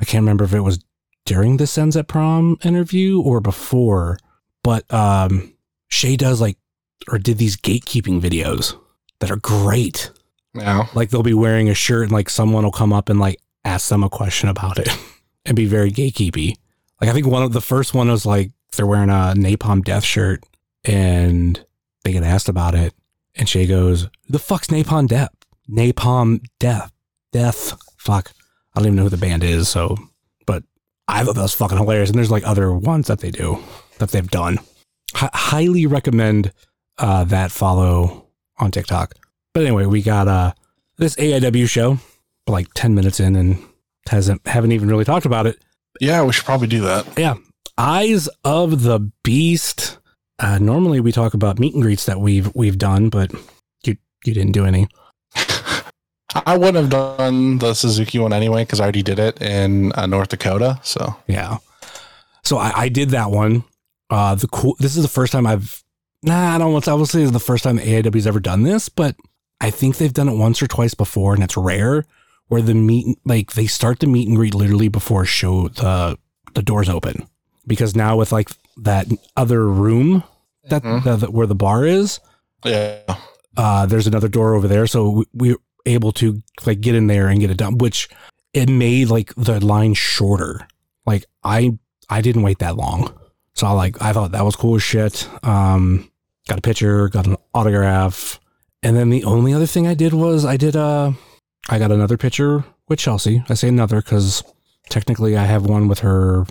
I 0.00 0.04
can't 0.04 0.22
remember 0.22 0.44
if 0.44 0.54
it 0.54 0.60
was 0.60 0.84
during 1.26 1.56
the 1.56 1.66
Sens 1.66 1.96
at 1.96 2.08
Prom 2.08 2.58
interview 2.62 3.20
or 3.20 3.40
before, 3.40 4.18
but 4.62 4.92
um 4.92 5.54
Shay 5.88 6.16
does 6.16 6.40
like 6.40 6.58
or 7.08 7.18
did 7.18 7.38
these 7.38 7.56
gatekeeping 7.56 8.20
videos 8.20 8.78
that 9.20 9.30
are 9.30 9.36
great. 9.36 10.10
Yeah. 10.54 10.86
Like 10.94 11.10
they'll 11.10 11.22
be 11.22 11.34
wearing 11.34 11.68
a 11.68 11.74
shirt 11.74 12.04
and 12.04 12.12
like 12.12 12.30
someone 12.30 12.64
will 12.64 12.72
come 12.72 12.92
up 12.92 13.08
and 13.08 13.18
like 13.20 13.40
ask 13.64 13.88
them 13.88 14.04
a 14.04 14.10
question 14.10 14.48
about 14.48 14.78
it 14.78 14.88
and 15.44 15.56
be 15.56 15.66
very 15.66 15.90
gatekeepy. 15.90 16.56
Like 17.04 17.10
I 17.10 17.12
think 17.16 17.26
one 17.26 17.42
of 17.42 17.52
the 17.52 17.60
first 17.60 17.92
one 17.92 18.10
was 18.10 18.24
like 18.24 18.50
they're 18.74 18.86
wearing 18.86 19.10
a 19.10 19.34
Napalm 19.36 19.84
Death 19.84 20.04
shirt 20.04 20.42
and 20.84 21.62
they 22.02 22.12
get 22.12 22.22
asked 22.22 22.48
about 22.48 22.74
it 22.74 22.94
and 23.34 23.46
Shay 23.46 23.66
goes, 23.66 24.08
"The 24.30 24.38
fuck's 24.38 24.68
Napalm 24.68 25.06
Death? 25.06 25.28
Napalm 25.70 26.42
Death, 26.58 26.90
Death. 27.30 27.74
Fuck, 27.98 28.32
I 28.74 28.78
don't 28.78 28.86
even 28.86 28.96
know 28.96 29.02
who 29.02 29.10
the 29.10 29.18
band 29.18 29.44
is." 29.44 29.68
So, 29.68 29.98
but 30.46 30.62
I 31.06 31.22
thought 31.24 31.34
that 31.34 31.42
was 31.42 31.52
fucking 31.52 31.76
hilarious. 31.76 32.08
And 32.08 32.16
there's 32.16 32.30
like 32.30 32.46
other 32.46 32.72
ones 32.72 33.08
that 33.08 33.18
they 33.18 33.30
do 33.30 33.62
that 33.98 34.08
they've 34.08 34.30
done. 34.30 34.56
Hi- 35.12 35.28
highly 35.34 35.84
recommend 35.84 36.52
uh, 36.96 37.24
that 37.24 37.52
follow 37.52 38.28
on 38.56 38.70
TikTok. 38.70 39.12
But 39.52 39.64
anyway, 39.64 39.84
we 39.84 40.00
got 40.00 40.26
uh 40.26 40.54
this 40.96 41.16
AIW 41.16 41.68
show 41.68 41.98
like 42.46 42.68
10 42.72 42.94
minutes 42.94 43.20
in 43.20 43.36
and 43.36 43.62
hasn't 44.08 44.46
haven't 44.46 44.72
even 44.72 44.88
really 44.88 45.04
talked 45.04 45.26
about 45.26 45.46
it. 45.46 45.58
Yeah, 46.00 46.22
we 46.22 46.32
should 46.32 46.44
probably 46.44 46.66
do 46.66 46.80
that. 46.82 47.06
Yeah. 47.18 47.34
Eyes 47.78 48.28
of 48.44 48.82
the 48.82 49.10
Beast. 49.22 49.98
Uh 50.38 50.58
normally 50.58 51.00
we 51.00 51.12
talk 51.12 51.34
about 51.34 51.58
meet 51.58 51.74
and 51.74 51.82
greets 51.82 52.06
that 52.06 52.20
we've 52.20 52.52
we've 52.54 52.78
done, 52.78 53.08
but 53.08 53.32
you 53.84 53.96
you 54.24 54.34
didn't 54.34 54.52
do 54.52 54.64
any. 54.64 54.88
I 56.46 56.56
wouldn't 56.56 56.76
have 56.76 56.90
done 56.90 57.58
the 57.58 57.74
Suzuki 57.74 58.18
one 58.18 58.32
anyway 58.32 58.64
because 58.64 58.80
I 58.80 58.84
already 58.84 59.02
did 59.02 59.18
it 59.20 59.40
in 59.40 59.92
uh, 59.92 60.06
North 60.06 60.28
Dakota. 60.28 60.80
So 60.82 61.14
Yeah. 61.26 61.58
So 62.42 62.58
I, 62.58 62.72
I 62.74 62.88
did 62.88 63.10
that 63.10 63.30
one. 63.30 63.64
Uh 64.10 64.34
the 64.34 64.48
cool 64.48 64.76
this 64.80 64.96
is 64.96 65.02
the 65.02 65.08
first 65.08 65.32
time 65.32 65.46
I've 65.46 65.82
nah, 66.22 66.54
I 66.54 66.58
don't 66.58 66.72
want 66.72 66.84
to 66.86 66.90
I 66.90 66.94
will 66.94 67.06
say 67.06 67.22
it's 67.22 67.30
the 67.30 67.38
first 67.38 67.64
time 67.64 67.78
AIW's 67.78 68.26
ever 68.26 68.40
done 68.40 68.62
this, 68.64 68.88
but 68.88 69.16
I 69.60 69.70
think 69.70 69.96
they've 69.96 70.12
done 70.12 70.28
it 70.28 70.36
once 70.36 70.62
or 70.62 70.66
twice 70.66 70.94
before 70.94 71.34
and 71.34 71.42
it's 71.44 71.56
rare 71.56 72.04
where 72.48 72.62
the 72.62 72.74
meet 72.74 73.18
like 73.24 73.52
they 73.52 73.66
start 73.66 74.00
the 74.00 74.06
meet 74.06 74.28
and 74.28 74.36
greet 74.36 74.54
literally 74.54 74.88
before 74.88 75.24
show 75.24 75.68
the 75.68 76.18
the 76.54 76.62
doors 76.62 76.88
open. 76.88 77.26
Because 77.66 77.96
now 77.96 78.16
with 78.16 78.30
like 78.32 78.50
that 78.78 79.06
other 79.36 79.66
room 79.68 80.22
that, 80.68 80.82
Mhm. 80.82 81.04
that, 81.04 81.20
that 81.20 81.32
where 81.32 81.46
the 81.46 81.54
bar 81.54 81.84
is, 81.86 82.20
yeah, 82.64 82.98
uh, 83.56 83.86
there's 83.86 84.06
another 84.06 84.28
door 84.28 84.54
over 84.54 84.66
there, 84.68 84.86
so 84.86 85.08
we, 85.10 85.24
we 85.32 85.52
were 85.52 85.60
able 85.86 86.12
to 86.12 86.42
like 86.66 86.80
get 86.80 86.94
in 86.94 87.06
there 87.06 87.28
and 87.28 87.40
get 87.40 87.50
it 87.50 87.56
done, 87.58 87.78
which 87.78 88.08
it 88.52 88.68
made 88.68 89.08
like 89.08 89.32
the 89.36 89.64
line 89.64 89.94
shorter. 89.94 90.66
Like 91.06 91.24
I 91.42 91.78
I 92.08 92.20
didn't 92.20 92.42
wait 92.42 92.58
that 92.60 92.76
long, 92.76 93.12
so 93.54 93.66
I 93.66 93.72
like 93.72 94.00
I 94.02 94.12
thought 94.12 94.32
that 94.32 94.44
was 94.44 94.56
cool 94.56 94.76
as 94.76 94.82
shit. 94.82 95.28
Um, 95.42 96.10
got 96.48 96.58
a 96.58 96.62
picture, 96.62 97.08
got 97.08 97.26
an 97.26 97.36
autograph, 97.54 98.38
and 98.82 98.96
then 98.96 99.08
the 99.10 99.24
only 99.24 99.52
other 99.54 99.66
thing 99.66 99.86
I 99.86 99.94
did 99.94 100.12
was 100.14 100.44
I 100.44 100.56
did 100.56 100.76
uh 100.76 101.12
I 101.68 101.78
got 101.78 101.92
another 101.92 102.16
picture 102.16 102.64
with 102.88 102.98
Chelsea. 102.98 103.42
I 103.48 103.54
say 103.54 103.68
another 103.68 104.02
because 104.02 104.42
Technically, 104.88 105.36
I 105.36 105.44
have 105.44 105.64
one 105.64 105.88
with 105.88 106.00
her 106.00 106.46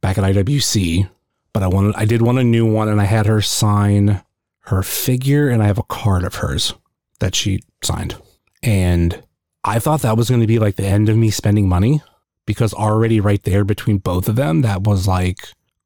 back 0.00 0.18
at 0.18 0.24
IWC, 0.24 1.08
but 1.52 1.62
I 1.62 1.68
wanted 1.68 1.94
I 1.96 2.04
did 2.04 2.22
want 2.22 2.38
a 2.38 2.44
new 2.44 2.66
one, 2.66 2.88
and 2.88 3.00
I 3.00 3.04
had 3.04 3.26
her 3.26 3.40
sign 3.40 4.22
her 4.66 4.82
figure, 4.82 5.48
and 5.48 5.62
I 5.62 5.66
have 5.66 5.78
a 5.78 5.84
card 5.84 6.24
of 6.24 6.36
hers 6.36 6.74
that 7.20 7.34
she 7.34 7.60
signed, 7.82 8.16
and 8.62 9.22
I 9.64 9.78
thought 9.78 10.02
that 10.02 10.16
was 10.16 10.28
going 10.28 10.42
to 10.42 10.46
be 10.46 10.58
like 10.58 10.76
the 10.76 10.86
end 10.86 11.08
of 11.08 11.16
me 11.16 11.30
spending 11.30 11.68
money 11.68 12.02
because 12.46 12.74
already 12.74 13.20
right 13.20 13.42
there 13.42 13.64
between 13.64 13.98
both 13.98 14.28
of 14.28 14.36
them, 14.36 14.62
that 14.62 14.82
was 14.82 15.08
like 15.08 15.38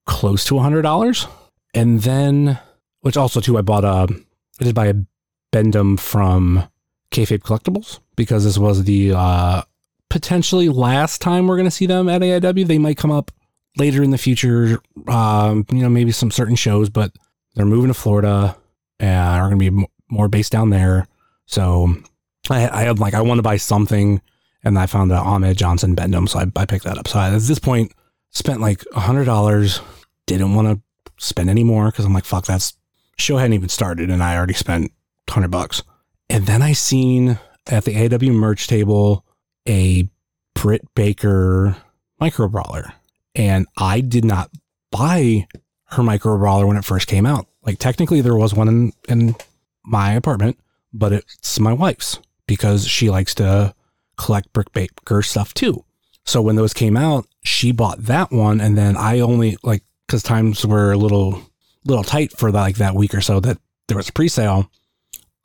close 0.04 0.44
to 0.46 0.58
a 0.58 0.62
hundred 0.62 0.82
dollars, 0.82 1.28
and 1.72 2.02
then 2.02 2.58
which 3.00 3.16
also 3.16 3.40
too 3.40 3.56
I 3.56 3.62
bought 3.62 3.84
a 3.84 4.12
I 4.60 4.64
did 4.64 4.74
buy 4.74 4.86
a 4.86 4.94
Bend-Em 5.52 5.98
from 5.98 6.68
Kayfabe 7.10 7.42
Collectibles 7.42 8.00
because 8.16 8.44
this 8.44 8.58
was 8.58 8.84
the 8.84 9.12
uh, 9.12 9.62
potentially 10.08 10.68
last 10.68 11.20
time 11.20 11.46
we're 11.46 11.56
going 11.56 11.64
to 11.64 11.70
see 11.70 11.86
them 11.86 12.08
at 12.08 12.22
AIW. 12.22 12.66
They 12.66 12.78
might 12.78 12.98
come 12.98 13.10
up 13.10 13.30
later 13.76 14.02
in 14.02 14.10
the 14.10 14.18
future, 14.18 14.80
um, 15.08 15.64
you 15.70 15.78
know, 15.78 15.88
maybe 15.88 16.12
some 16.12 16.30
certain 16.30 16.56
shows, 16.56 16.90
but 16.90 17.12
they're 17.54 17.66
moving 17.66 17.88
to 17.88 17.94
Florida 17.94 18.56
and 19.00 19.40
are 19.40 19.48
going 19.48 19.58
to 19.58 19.70
be 19.70 19.86
more 20.10 20.28
based 20.28 20.52
down 20.52 20.70
there. 20.70 21.06
So 21.46 21.94
I, 22.50 22.68
I 22.68 22.82
had 22.82 22.98
like, 22.98 23.14
I 23.14 23.22
want 23.22 23.38
to 23.38 23.42
buy 23.42 23.56
something 23.56 24.20
and 24.62 24.78
I 24.78 24.86
found 24.86 25.10
a 25.12 25.16
Ahmed 25.16 25.56
Johnson 25.56 25.94
Bend-Em. 25.94 26.26
So 26.26 26.40
I, 26.40 26.46
I 26.56 26.66
picked 26.66 26.84
that 26.84 26.98
up. 26.98 27.08
So 27.08 27.18
I, 27.18 27.28
at 27.28 27.40
this 27.40 27.58
point, 27.58 27.92
spent 28.30 28.60
like 28.60 28.84
a 28.94 29.00
hundred 29.00 29.24
dollars, 29.24 29.80
didn't 30.26 30.54
want 30.54 30.68
to 30.68 31.24
spend 31.24 31.50
any 31.50 31.64
more 31.64 31.86
because 31.86 32.04
I'm 32.04 32.14
like, 32.14 32.24
fuck, 32.24 32.46
that's 32.46 32.74
show 33.18 33.36
hadn't 33.36 33.52
even 33.52 33.68
started 33.68 34.10
and 34.10 34.22
I 34.22 34.36
already 34.36 34.54
spent 34.54 34.92
hundred 35.28 35.50
bucks. 35.50 35.82
And 36.28 36.46
then 36.46 36.62
I 36.62 36.72
seen 36.72 37.38
at 37.66 37.84
the 37.84 37.96
AW 37.96 38.32
merch 38.32 38.66
table 38.66 39.24
a 39.68 40.08
Britt 40.54 40.82
Baker 40.94 41.76
micro 42.20 42.48
brawler. 42.48 42.92
And 43.34 43.66
I 43.76 44.00
did 44.00 44.24
not 44.24 44.50
buy 44.90 45.46
her 45.86 46.02
micro 46.02 46.36
brawler 46.36 46.66
when 46.66 46.76
it 46.76 46.84
first 46.84 47.06
came 47.06 47.26
out. 47.26 47.46
Like 47.64 47.78
technically 47.78 48.20
there 48.20 48.36
was 48.36 48.54
one 48.54 48.68
in, 48.68 48.92
in 49.08 49.36
my 49.84 50.12
apartment, 50.12 50.58
but 50.92 51.12
it's 51.12 51.58
my 51.58 51.72
wife's 51.72 52.18
because 52.46 52.86
she 52.86 53.10
likes 53.10 53.34
to 53.36 53.74
collect 54.16 54.52
Britt 54.52 54.72
Baker 54.72 55.22
stuff 55.22 55.54
too. 55.54 55.84
So 56.24 56.40
when 56.42 56.56
those 56.56 56.74
came 56.74 56.96
out, 56.96 57.26
she 57.42 57.72
bought 57.72 58.04
that 58.04 58.30
one 58.30 58.60
and 58.60 58.76
then 58.76 58.96
I 58.96 59.20
only 59.20 59.56
like 59.62 59.82
cuz 60.08 60.22
times 60.22 60.64
were 60.66 60.92
a 60.92 60.98
little 60.98 61.42
little 61.84 62.04
tight 62.04 62.32
for 62.32 62.50
like 62.50 62.76
that 62.76 62.94
week 62.94 63.14
or 63.14 63.20
so 63.20 63.40
that 63.40 63.58
there 63.88 63.96
was 63.96 64.08
a 64.08 64.12
pre-sale. 64.12 64.70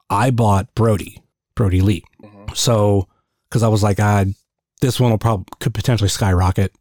I 0.09 0.29
bought 0.31 0.73
Brodie, 0.75 1.21
Brodie 1.57 1.81
Lee. 1.81 2.05
So, 2.53 3.09
because 3.49 3.63
I 3.63 3.67
was 3.67 3.83
like, 3.83 3.99
ah, 3.99 4.23
this 4.79 4.99
one 4.99 5.11
will 5.11 5.17
probably 5.17 5.45
could 5.59 5.73
potentially 5.73 6.07
skyrocket. 6.07 6.73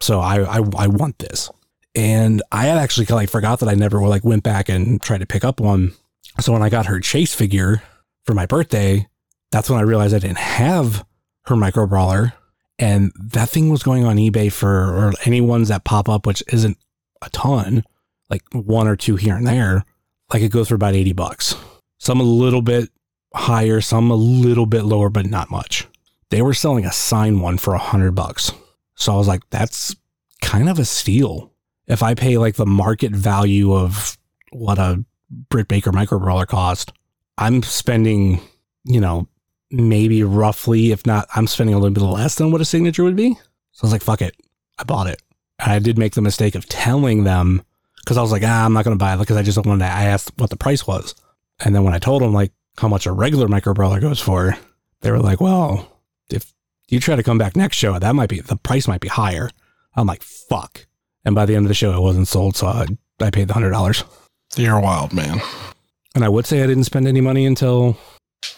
So 0.00 0.20
I, 0.20 0.42
I 0.42 0.62
I 0.76 0.86
want 0.88 1.18
this, 1.18 1.50
and 1.94 2.42
I 2.52 2.66
had 2.66 2.76
actually 2.76 3.06
like 3.06 3.30
forgot 3.30 3.60
that 3.60 3.68
I 3.68 3.74
never 3.74 4.00
like 4.06 4.24
went 4.24 4.42
back 4.42 4.68
and 4.68 5.00
tried 5.00 5.20
to 5.20 5.26
pick 5.26 5.44
up 5.44 5.60
one. 5.60 5.92
So 6.40 6.52
when 6.52 6.62
I 6.62 6.68
got 6.68 6.86
her 6.86 7.00
chase 7.00 7.32
figure 7.34 7.82
for 8.26 8.34
my 8.34 8.44
birthday, 8.44 9.08
that's 9.52 9.70
when 9.70 9.78
I 9.78 9.82
realized 9.82 10.14
I 10.14 10.18
didn't 10.18 10.38
have 10.38 11.06
her 11.46 11.56
micro 11.56 11.86
brawler, 11.86 12.34
and 12.78 13.12
that 13.18 13.48
thing 13.48 13.70
was 13.70 13.82
going 13.82 14.04
on 14.04 14.16
eBay 14.16 14.52
for 14.52 14.68
or 14.68 15.12
any 15.24 15.40
ones 15.40 15.68
that 15.68 15.84
pop 15.84 16.08
up, 16.08 16.26
which 16.26 16.42
isn't 16.52 16.76
a 17.22 17.30
ton, 17.30 17.84
like 18.28 18.42
one 18.52 18.88
or 18.88 18.96
two 18.96 19.16
here 19.16 19.36
and 19.36 19.46
there. 19.46 19.84
Like 20.32 20.42
it 20.42 20.50
goes 20.50 20.68
for 20.68 20.74
about 20.74 20.94
eighty 20.94 21.12
bucks. 21.12 21.54
Some 21.98 22.20
a 22.20 22.24
little 22.24 22.62
bit 22.62 22.90
higher, 23.34 23.80
some 23.80 24.10
a 24.10 24.14
little 24.14 24.66
bit 24.66 24.84
lower, 24.84 25.10
but 25.10 25.26
not 25.26 25.50
much. 25.50 25.86
They 26.30 26.42
were 26.42 26.54
selling 26.54 26.84
a 26.84 26.92
sign 26.92 27.40
one 27.40 27.58
for 27.58 27.74
a 27.74 27.78
hundred 27.78 28.12
bucks. 28.12 28.52
So 28.94 29.12
I 29.12 29.16
was 29.16 29.28
like, 29.28 29.42
that's 29.50 29.94
kind 30.40 30.68
of 30.68 30.78
a 30.78 30.84
steal. 30.84 31.52
If 31.86 32.02
I 32.02 32.14
pay 32.14 32.38
like 32.38 32.56
the 32.56 32.66
market 32.66 33.12
value 33.12 33.74
of 33.74 34.16
what 34.52 34.78
a 34.78 35.04
Britt 35.50 35.68
Baker 35.68 35.92
micro 35.92 36.18
brawler 36.18 36.46
cost, 36.46 36.92
I'm 37.36 37.62
spending, 37.62 38.40
you 38.84 39.00
know, 39.00 39.28
maybe 39.70 40.22
roughly, 40.22 40.92
if 40.92 41.04
not, 41.04 41.28
I'm 41.34 41.46
spending 41.46 41.74
a 41.74 41.78
little 41.78 41.94
bit 41.94 42.02
less 42.02 42.36
than 42.36 42.52
what 42.52 42.60
a 42.60 42.64
signature 42.64 43.02
would 43.02 43.16
be. 43.16 43.34
So 43.72 43.82
I 43.82 43.86
was 43.86 43.92
like, 43.92 44.02
fuck 44.02 44.22
it. 44.22 44.36
I 44.78 44.84
bought 44.84 45.08
it. 45.08 45.20
And 45.58 45.72
I 45.72 45.78
did 45.78 45.98
make 45.98 46.14
the 46.14 46.22
mistake 46.22 46.54
of 46.54 46.68
telling 46.68 47.24
them 47.24 47.62
because 47.96 48.16
I 48.16 48.22
was 48.22 48.32
like, 48.32 48.42
ah, 48.44 48.64
I'm 48.64 48.72
not 48.72 48.84
going 48.84 48.96
to 48.96 49.02
buy 49.02 49.14
it 49.14 49.18
because 49.18 49.36
I 49.36 49.42
just 49.42 49.60
don't 49.60 49.78
to. 49.78 49.84
I 49.84 50.04
asked 50.04 50.32
what 50.36 50.50
the 50.50 50.56
price 50.56 50.86
was. 50.86 51.14
And 51.60 51.74
then 51.74 51.84
when 51.84 51.94
I 51.94 51.98
told 51.98 52.22
them 52.22 52.32
like 52.32 52.52
how 52.78 52.88
much 52.88 53.06
a 53.06 53.12
regular 53.12 53.48
micro 53.48 53.74
brawler 53.74 54.00
goes 54.00 54.20
for, 54.20 54.56
they 55.00 55.10
were 55.10 55.20
like, 55.20 55.40
well, 55.40 56.00
if 56.30 56.52
you 56.88 57.00
try 57.00 57.16
to 57.16 57.22
come 57.22 57.38
back 57.38 57.56
next 57.56 57.76
show, 57.76 57.98
that 57.98 58.14
might 58.14 58.28
be 58.28 58.40
the 58.40 58.56
price 58.56 58.88
might 58.88 59.00
be 59.00 59.08
higher. 59.08 59.50
I'm 59.94 60.06
like, 60.06 60.22
fuck. 60.22 60.86
And 61.24 61.34
by 61.34 61.46
the 61.46 61.54
end 61.54 61.64
of 61.64 61.68
the 61.68 61.74
show, 61.74 61.96
it 61.96 62.00
wasn't 62.00 62.28
sold, 62.28 62.56
so 62.56 62.66
I, 62.66 62.86
I 63.20 63.30
paid 63.30 63.48
the 63.48 63.54
hundred 63.54 63.70
dollars. 63.70 64.04
You're 64.56 64.80
wild 64.80 65.12
man. 65.12 65.40
And 66.14 66.24
I 66.24 66.28
would 66.28 66.46
say 66.46 66.62
I 66.62 66.66
didn't 66.66 66.84
spend 66.84 67.08
any 67.08 67.20
money 67.20 67.46
until 67.46 67.96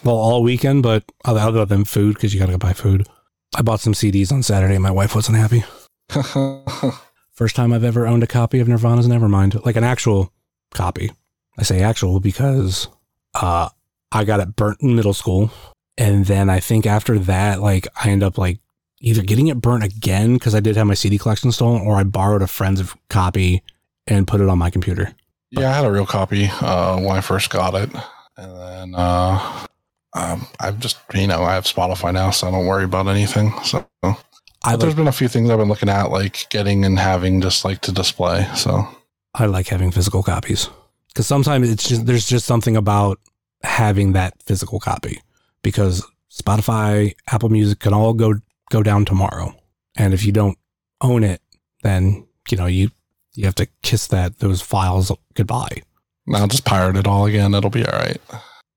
well 0.05 0.17
all 0.17 0.43
weekend, 0.43 0.83
but 0.83 1.05
I'll, 1.25 1.39
I'll 1.39 1.67
them 1.67 1.85
food 1.85 2.15
because 2.15 2.35
you 2.35 2.41
got 2.41 2.47
to 2.47 2.53
go 2.53 2.59
buy 2.59 2.73
food. 2.73 3.07
I 3.55 3.63
bought 3.63 3.81
some 3.81 3.93
CDs 3.93 4.33
on 4.33 4.43
Saturday, 4.43 4.75
and 4.75 4.83
my 4.83 4.91
wife 4.91 5.15
wasn't 5.15 5.39
happy. 5.39 5.65
First 7.33 7.57
time 7.57 7.73
I've 7.73 7.85
ever 7.85 8.07
owned 8.07 8.23
a 8.23 8.27
copy 8.27 8.61
of 8.61 8.69
Nirvana's 8.69 9.09
Nevermind, 9.09 9.65
like 9.65 9.77
an 9.77 9.85
actual 9.85 10.33
copy. 10.75 11.13
I 11.59 11.63
say 11.63 11.83
actual 11.83 12.21
because 12.21 12.89
uh, 13.35 13.69
I 14.17 14.25
got 14.25 14.41
it 14.41 14.57
burnt 14.57 14.81
in 14.81 14.97
middle 14.97 15.13
school, 15.13 15.51
and 15.99 16.25
then 16.25 16.49
I 16.49 16.59
think 16.59 16.87
after 16.87 17.19
that, 17.19 17.61
like 17.61 17.87
I 18.03 18.09
end 18.09 18.23
up 18.23 18.39
like 18.39 18.61
either 19.01 19.23
getting 19.23 19.49
it 19.49 19.61
burnt 19.61 19.85
again 19.85 20.35
because 20.35 20.55
I 20.55 20.61
did 20.61 20.75
have 20.77 20.87
my 20.87 20.95
CD 20.95 21.19
collection 21.19 21.53
stolen, 21.53 21.83
or 21.83 21.97
I 21.97 22.05
borrowed 22.05 22.41
a 22.41 22.47
friend's 22.47 22.95
copy 23.11 23.63
and 24.07 24.27
put 24.27 24.41
it 24.41 24.49
on 24.49 24.59
my 24.59 24.71
computer. 24.71 25.13
yeah, 25.51 25.71
I 25.71 25.75
had 25.75 25.85
a 25.85 25.93
real 25.93 26.07
copy 26.07 26.49
uh, 26.63 26.99
when 26.99 27.11
I 27.17 27.21
first 27.21 27.51
got 27.51 27.75
it, 27.75 27.91
and 28.39 28.57
then 28.59 28.95
uh, 28.95 29.67
um, 30.15 30.47
I've 30.61 30.79
just 30.79 30.97
you 31.13 31.27
know 31.27 31.43
I 31.43 31.53
have 31.53 31.65
Spotify 31.65 32.15
now, 32.15 32.31
so 32.31 32.49
I 32.49 32.53
don't 32.53 32.67
worry 32.67 32.85
about 32.85 33.09
anything. 33.09 33.53
So 33.65 33.87
But 34.03 34.17
there's 34.63 34.85
like, 34.85 34.97
been 34.97 35.09
a 35.09 35.13
few 35.13 35.29
things 35.29 35.51
I've 35.51 35.59
been 35.59 35.69
looking 35.69 35.91
at, 35.91 36.11
like 36.11 36.47
getting 36.49 36.87
and 36.87 36.99
having 36.99 37.43
just 37.43 37.67
like 37.67 37.83
to 37.83 37.93
display. 37.93 38.49
So 38.55 38.89
I 39.35 39.45
like 39.45 39.69
having 39.69 39.91
physical 39.91 40.23
copies 40.23 40.71
because 41.09 41.27
sometimes 41.27 41.71
it's 41.71 41.87
just 41.87 42.07
there's 42.07 42.27
just 42.27 42.47
something 42.47 42.79
about 42.79 43.21
having 43.67 44.13
that 44.13 44.35
physical 44.45 44.81
copy 44.81 45.21
because 45.63 46.07
Spotify, 46.33 47.15
Apple 47.31 47.49
Music 47.49 47.81
can 47.81 47.93
all 47.93 48.15
go 48.15 48.35
go 48.71 48.83
down 48.83 49.05
tomorrow, 49.05 49.55
and 49.97 50.15
if 50.15 50.25
you 50.25 50.33
don't 50.33 50.57
own 51.01 51.25
it, 51.25 51.41
then 51.83 52.27
you 52.51 52.57
know 52.57 52.67
you 52.67 52.91
you 53.35 53.45
have 53.45 53.55
to 53.57 53.67
kiss 53.83 54.07
that 54.09 54.39
those 54.39 54.63
files 54.63 55.13
goodbye. 55.35 55.83
now 56.27 56.47
just 56.47 56.65
pirate 56.65 56.97
it 56.97 57.07
all 57.07 57.27
again. 57.27 57.55
It'll 57.55 57.71
be 57.71 57.85
all 57.85 57.99
right. 57.99 58.21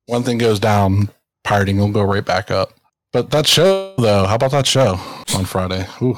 One 0.08 0.24
thing 0.24 0.38
goes 0.38 0.60
down, 0.60 1.10
pirating 1.44 1.78
will 1.78 1.92
go 1.92 2.04
right 2.04 2.26
back 2.26 2.52
up. 2.52 2.74
But 3.14 3.32
that 3.32 3.48
show 3.48 3.96
though, 3.98 4.26
how 4.26 4.36
about 4.36 4.52
that 4.52 4.68
show 4.68 5.00
on 5.36 5.46
Friday? 5.46 5.86
Ooh. 6.02 6.18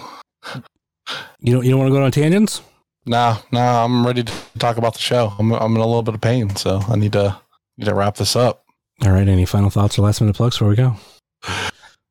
You 1.39 1.53
don't 1.53 1.65
you 1.65 1.71
don't 1.71 1.79
want 1.79 1.91
to 1.91 1.97
go 1.97 2.03
on 2.03 2.11
tangents? 2.11 2.61
Nah, 3.05 3.37
nah, 3.51 3.83
I'm 3.83 4.05
ready 4.05 4.23
to 4.23 4.33
talk 4.59 4.77
about 4.77 4.93
the 4.93 4.99
show. 4.99 5.33
I'm 5.39 5.51
I'm 5.53 5.75
in 5.75 5.81
a 5.81 5.85
little 5.85 6.03
bit 6.03 6.13
of 6.13 6.21
pain, 6.21 6.55
so 6.55 6.81
I 6.87 6.95
need 6.95 7.13
to 7.13 7.39
to 7.79 7.93
wrap 7.93 8.15
this 8.15 8.35
up. 8.35 8.65
All 9.03 9.11
right. 9.11 9.27
Any 9.27 9.45
final 9.45 9.69
thoughts 9.69 9.97
or 9.97 10.03
last 10.03 10.21
minute 10.21 10.35
plugs 10.35 10.55
before 10.55 10.69
we 10.69 10.75
go? 10.75 10.95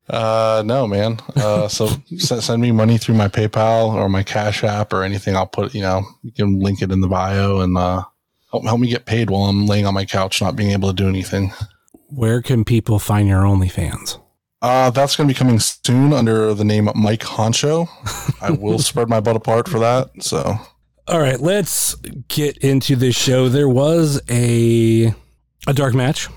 Uh, 0.09 0.61
no, 0.65 0.87
man. 0.87 1.19
Uh, 1.35 1.67
so 1.67 1.87
send 2.17 2.61
me 2.61 2.71
money 2.71 2.97
through 2.97 3.15
my 3.15 3.27
PayPal 3.27 3.93
or 3.93 4.09
my 4.09 4.23
Cash 4.23 4.63
App 4.63 4.91
or 4.91 5.03
anything. 5.03 5.35
I'll 5.35 5.47
put, 5.47 5.73
you 5.73 5.81
know, 5.81 6.03
you 6.21 6.31
can 6.31 6.59
link 6.59 6.81
it 6.81 6.91
in 6.91 6.99
the 6.99 7.07
bio 7.07 7.61
and 7.61 7.77
uh, 7.77 8.03
help 8.51 8.65
help 8.65 8.79
me 8.79 8.89
get 8.89 9.05
paid 9.05 9.29
while 9.29 9.43
I'm 9.43 9.65
laying 9.65 9.85
on 9.85 9.93
my 9.93 10.05
couch, 10.05 10.41
not 10.41 10.55
being 10.55 10.71
able 10.71 10.89
to 10.89 10.95
do 10.95 11.07
anything. 11.07 11.53
Where 12.09 12.41
can 12.41 12.65
people 12.65 12.99
find 12.99 13.27
your 13.27 13.43
OnlyFans? 13.43 14.19
Uh, 14.61 14.91
that's 14.91 15.15
going 15.15 15.27
to 15.27 15.33
be 15.33 15.37
coming 15.37 15.59
soon 15.59 16.13
under 16.13 16.53
the 16.53 16.65
name 16.65 16.89
Mike 16.93 17.21
Honcho. 17.21 17.87
I 18.41 18.51
will 18.51 18.79
spread 18.79 19.09
my 19.09 19.19
butt 19.19 19.35
apart 19.35 19.67
for 19.67 19.79
that. 19.79 20.09
So 20.19 20.55
All 21.07 21.19
right, 21.19 21.39
let's 21.39 21.95
get 22.27 22.57
into 22.57 22.95
this 22.95 23.15
show. 23.15 23.49
There 23.49 23.69
was 23.69 24.21
a 24.29 25.15
a 25.67 25.73
dark 25.73 25.93
match, 25.93 26.27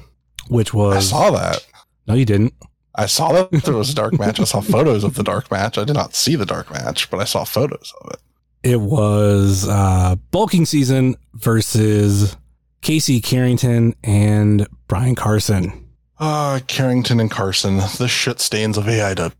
which 0.48 0.72
was 0.74 0.96
I 0.96 1.00
saw 1.00 1.30
that. 1.30 1.66
no, 2.06 2.14
you 2.14 2.24
didn't. 2.24 2.54
I 2.94 3.06
saw 3.06 3.32
that 3.32 3.50
there 3.64 3.74
was 3.74 3.90
a 3.90 3.94
dark 3.94 4.18
match. 4.18 4.38
I 4.38 4.44
saw 4.44 4.60
photos 4.60 5.02
of 5.02 5.14
the 5.14 5.24
dark 5.24 5.50
match. 5.50 5.78
I 5.78 5.84
did 5.84 5.94
not 5.94 6.14
see 6.14 6.36
the 6.36 6.46
dark 6.46 6.70
match, 6.70 7.10
but 7.10 7.18
I 7.18 7.24
saw 7.24 7.44
photos 7.44 7.92
of 8.02 8.12
it. 8.12 8.20
It 8.62 8.80
was 8.80 9.66
uh, 9.68 10.14
bulking 10.30 10.64
season 10.64 11.16
versus 11.34 12.36
Casey 12.82 13.20
Carrington 13.20 13.94
and 14.04 14.66
Brian 14.86 15.14
Carson. 15.16 15.88
Uh, 16.18 16.60
Carrington 16.68 17.18
and 17.18 17.30
Carson, 17.30 17.78
the 17.98 18.06
shit 18.08 18.40
stains 18.40 18.78
of 18.78 18.84
AIW. 18.84 19.32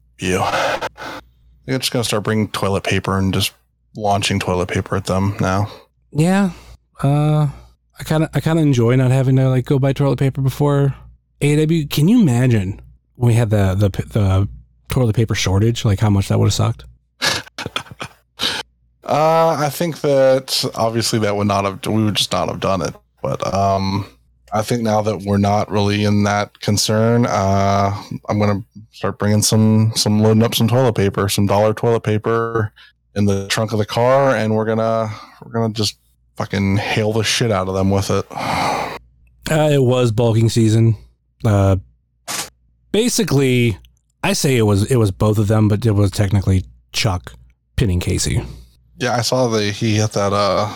They're 1.67 1.79
just 1.79 1.93
gonna 1.93 2.05
start 2.05 2.25
bringing 2.25 2.49
toilet 2.49 2.85
paper 2.85 3.17
and 3.17 3.33
just 3.33 3.53
launching 3.97 4.41
toilet 4.41 4.69
paper 4.69 4.97
at 4.97 5.05
them 5.07 5.37
now. 5.41 5.71
Yeah, 6.11 6.51
uh, 7.03 7.49
I 7.99 8.05
kind 8.05 8.25
of 8.25 8.31
I 8.35 8.41
kind 8.41 8.59
of 8.59 8.65
enjoy 8.65 8.97
not 8.97 9.11
having 9.11 9.37
to 9.37 9.49
like 9.49 9.67
go 9.67 9.79
buy 9.79 9.93
toilet 9.93 10.19
paper 10.19 10.41
before 10.41 10.95
AW. 11.43 11.87
Can 11.91 12.09
you 12.09 12.21
imagine 12.21 12.81
when 13.17 13.29
we 13.29 13.35
had 13.35 13.51
the 13.51 13.75
the 13.75 13.89
the 14.09 14.49
toilet 14.89 15.15
paper 15.15 15.35
shortage? 15.35 15.85
Like 15.85 16.01
how 16.01 16.11
much 16.11 16.29
that 16.29 16.39
would 16.39 16.47
have 16.47 16.55
sucked. 16.55 16.85
Uh, 19.07 19.55
I 19.59 19.69
think 19.69 20.01
that 20.01 20.65
obviously 20.75 21.19
that 21.19 21.37
would 21.37 21.47
not 21.47 21.65
have 21.65 21.87
we 21.87 22.05
would 22.05 22.15
just 22.15 22.33
not 22.33 22.49
have 22.49 22.61
done 22.61 22.81
it. 22.81 22.95
But 23.23 23.55
um, 23.55 24.07
I 24.53 24.63
think 24.63 24.83
now 24.83 25.03
that 25.03 25.23
we're 25.23 25.37
not 25.37 25.71
really 25.71 26.05
in 26.05 26.23
that 26.25 26.61
concern, 26.61 27.27
uh, 27.27 28.03
I'm 28.29 28.39
gonna 28.39 28.63
start 28.93 29.19
bringing 29.19 29.43
some 29.43 29.93
some 29.95 30.23
loading 30.23 30.43
up 30.43 30.55
some 30.55 30.69
toilet 30.69 30.95
paper, 30.95 31.29
some 31.29 31.47
dollar 31.47 31.75
toilet 31.75 32.01
paper 32.01 32.73
in 33.15 33.27
the 33.27 33.47
trunk 33.49 33.73
of 33.73 33.79
the 33.79 33.87
car, 33.87 34.35
and 34.35 34.55
we're 34.55 34.65
gonna 34.65 35.11
we're 35.45 35.53
gonna 35.53 35.75
just 35.75 35.99
fucking 36.37 36.77
hail 36.77 37.13
the 37.13 37.25
shit 37.25 37.51
out 37.51 37.69
of 37.69 37.75
them 37.75 37.91
with 37.91 38.11
it. 38.11 38.27
Uh, 38.31 39.69
it 39.71 39.83
was 39.83 40.11
bulking 40.11 40.49
season. 40.49 40.97
Uh, 41.45 41.77
basically, 42.93 43.79
I 44.23 44.33
say 44.33 44.57
it 44.57 44.63
was 44.63 44.91
it 44.91 44.97
was 44.97 45.11
both 45.11 45.39
of 45.39 45.49
them, 45.49 45.69
but 45.69 45.85
it 45.85 45.93
was 45.93 46.11
technically 46.11 46.65
Chuck 46.93 47.35
pinning 47.77 48.01
Casey. 48.01 48.43
Yeah, 48.97 49.15
I 49.15 49.21
saw 49.21 49.49
the 49.49 49.71
he 49.71 49.97
hit 49.97 50.13
that 50.13 50.33
uh 50.33 50.73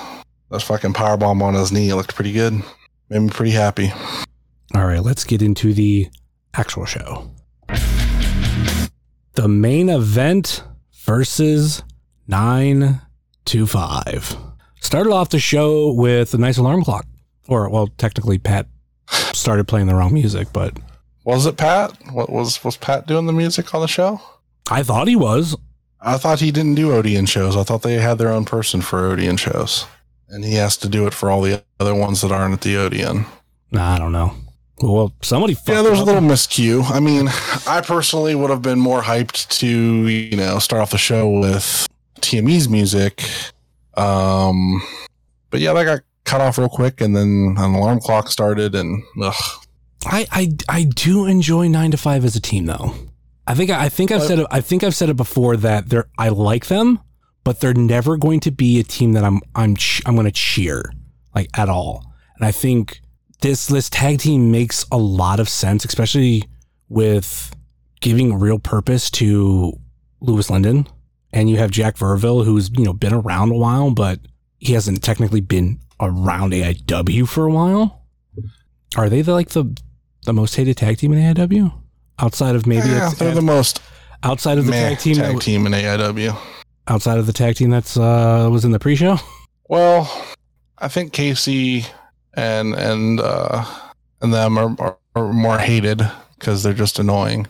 that 0.50 0.62
fucking 0.62 0.92
power 0.92 1.16
bomb 1.16 1.42
on 1.42 1.54
his 1.54 1.72
knee. 1.72 1.90
It 1.90 1.96
looked 1.96 2.14
pretty 2.14 2.32
good. 2.32 2.62
Made 3.08 3.20
me 3.20 3.28
pretty 3.30 3.52
happy. 3.52 3.92
All 4.74 4.84
right, 4.84 5.02
let's 5.02 5.24
get 5.24 5.40
into 5.40 5.72
the 5.72 6.08
actual 6.54 6.84
show. 6.84 7.30
The 9.32 9.48
main 9.48 9.88
event 9.88 10.62
versus 11.06 11.82
9 12.26 13.00
to 13.46 13.66
5. 13.66 14.36
Started 14.88 15.12
off 15.12 15.28
the 15.28 15.38
show 15.38 15.92
with 15.92 16.32
a 16.32 16.38
nice 16.38 16.56
alarm 16.56 16.82
clock. 16.82 17.04
Or, 17.46 17.68
well, 17.68 17.88
technically, 17.98 18.38
Pat 18.38 18.66
started 19.34 19.68
playing 19.68 19.86
the 19.86 19.94
wrong 19.94 20.14
music, 20.14 20.48
but 20.50 20.78
Was 21.24 21.44
it 21.44 21.58
Pat? 21.58 21.92
What 22.10 22.30
was 22.30 22.64
was 22.64 22.78
Pat 22.78 23.06
doing 23.06 23.26
the 23.26 23.34
music 23.34 23.74
on 23.74 23.82
the 23.82 23.86
show? 23.86 24.18
I 24.70 24.82
thought 24.82 25.06
he 25.06 25.14
was. 25.14 25.54
I 26.00 26.16
thought 26.16 26.40
he 26.40 26.50
didn't 26.50 26.76
do 26.76 26.90
Odeon 26.94 27.26
shows. 27.26 27.54
I 27.54 27.64
thought 27.64 27.82
they 27.82 27.96
had 27.96 28.16
their 28.16 28.30
own 28.30 28.46
person 28.46 28.80
for 28.80 29.04
Odeon 29.04 29.36
shows. 29.36 29.84
And 30.30 30.42
he 30.42 30.54
has 30.54 30.78
to 30.78 30.88
do 30.88 31.06
it 31.06 31.12
for 31.12 31.30
all 31.30 31.42
the 31.42 31.62
other 31.78 31.94
ones 31.94 32.22
that 32.22 32.32
aren't 32.32 32.54
at 32.54 32.62
the 32.62 32.78
Odeon. 32.78 33.26
Nah, 33.70 33.96
I 33.96 33.98
don't 33.98 34.12
know. 34.12 34.32
Well, 34.80 35.12
somebody 35.20 35.54
Yeah, 35.66 35.82
there's 35.82 36.00
a 36.00 36.04
little 36.04 36.22
miscue. 36.22 36.90
I 36.90 36.98
mean, 36.98 37.28
I 37.66 37.82
personally 37.82 38.34
would 38.34 38.48
have 38.48 38.62
been 38.62 38.78
more 38.78 39.02
hyped 39.02 39.50
to, 39.58 39.68
you 39.68 40.34
know, 40.38 40.58
start 40.58 40.80
off 40.80 40.92
the 40.92 40.96
show 40.96 41.28
with 41.28 41.86
TME's 42.22 42.70
music. 42.70 43.22
Um, 43.98 44.82
but 45.50 45.60
yeah, 45.60 45.72
that 45.72 45.84
got 45.84 46.00
cut 46.24 46.40
off 46.40 46.58
real 46.58 46.68
quick, 46.68 47.00
and 47.00 47.16
then 47.16 47.54
an 47.58 47.74
alarm 47.74 48.00
clock 48.00 48.28
started, 48.28 48.74
and 48.74 49.02
ugh. 49.22 49.34
I, 50.06 50.26
I 50.30 50.52
I 50.68 50.82
do 50.84 51.26
enjoy 51.26 51.68
nine 51.68 51.90
to 51.90 51.96
five 51.96 52.24
as 52.24 52.36
a 52.36 52.40
team 52.40 52.66
though. 52.66 52.94
I 53.46 53.54
think 53.54 53.70
I 53.70 53.88
think 53.88 54.12
I've 54.12 54.22
said 54.22 54.38
it, 54.38 54.46
I 54.50 54.60
think 54.60 54.84
I've 54.84 54.94
said 54.94 55.08
it 55.08 55.16
before 55.16 55.56
that 55.56 55.88
they're 55.88 56.08
I 56.18 56.28
like 56.28 56.66
them, 56.66 57.00
but 57.44 57.60
they're 57.60 57.74
never 57.74 58.16
going 58.16 58.40
to 58.40 58.50
be 58.50 58.78
a 58.78 58.84
team 58.84 59.12
that 59.14 59.24
I'm 59.24 59.40
I'm 59.54 59.74
ch- 59.74 60.02
I'm 60.06 60.14
going 60.14 60.26
to 60.26 60.32
cheer 60.32 60.92
like 61.34 61.48
at 61.58 61.68
all. 61.68 62.04
And 62.36 62.44
I 62.44 62.52
think 62.52 63.00
this 63.40 63.66
this 63.66 63.88
tag 63.90 64.18
team 64.20 64.50
makes 64.50 64.84
a 64.92 64.98
lot 64.98 65.40
of 65.40 65.48
sense, 65.48 65.84
especially 65.84 66.44
with 66.88 67.50
giving 68.00 68.38
real 68.38 68.58
purpose 68.58 69.10
to 69.12 69.72
Lewis 70.20 70.50
Linden, 70.50 70.86
and 71.32 71.50
you 71.50 71.56
have 71.58 71.70
Jack 71.70 71.96
Verville, 71.96 72.44
who's 72.44 72.70
you 72.70 72.84
know 72.84 72.92
been 72.92 73.12
around 73.14 73.52
a 73.52 73.56
while, 73.56 73.90
but 73.90 74.20
he 74.58 74.72
hasn't 74.72 75.02
technically 75.02 75.40
been 75.40 75.80
around 76.00 76.52
AIW 76.52 77.28
for 77.28 77.46
a 77.46 77.50
while. 77.50 78.02
Are 78.96 79.08
they 79.08 79.22
the, 79.22 79.32
like 79.32 79.50
the 79.50 79.76
the 80.24 80.32
most 80.32 80.56
hated 80.56 80.76
tag 80.76 80.98
team 80.98 81.12
in 81.12 81.34
AIW? 81.34 81.72
Outside 82.18 82.56
of 82.56 82.66
maybe 82.66 82.88
yeah, 82.88 83.10
they're 83.10 83.34
the 83.34 83.42
most 83.42 83.80
outside 84.22 84.58
of 84.58 84.66
the 84.66 84.72
tag 84.72 84.98
team, 84.98 85.16
tag 85.16 85.40
team 85.40 85.66
in 85.66 85.72
AIW. 85.72 86.36
outside 86.88 87.18
of 87.18 87.26
the 87.26 87.32
tag 87.32 87.54
team 87.54 87.70
that's 87.70 87.96
uh 87.96 88.48
was 88.50 88.64
in 88.64 88.72
the 88.72 88.78
pre-show. 88.78 89.18
Well, 89.68 90.10
I 90.78 90.88
think 90.88 91.12
Casey 91.12 91.84
and 92.34 92.74
and 92.74 93.20
uh, 93.20 93.64
and 94.22 94.32
them 94.32 94.56
are, 94.56 94.74
are, 94.78 94.98
are 95.14 95.32
more 95.32 95.58
hated 95.58 96.02
because 96.38 96.62
they're 96.62 96.72
just 96.72 96.98
annoying. 96.98 97.46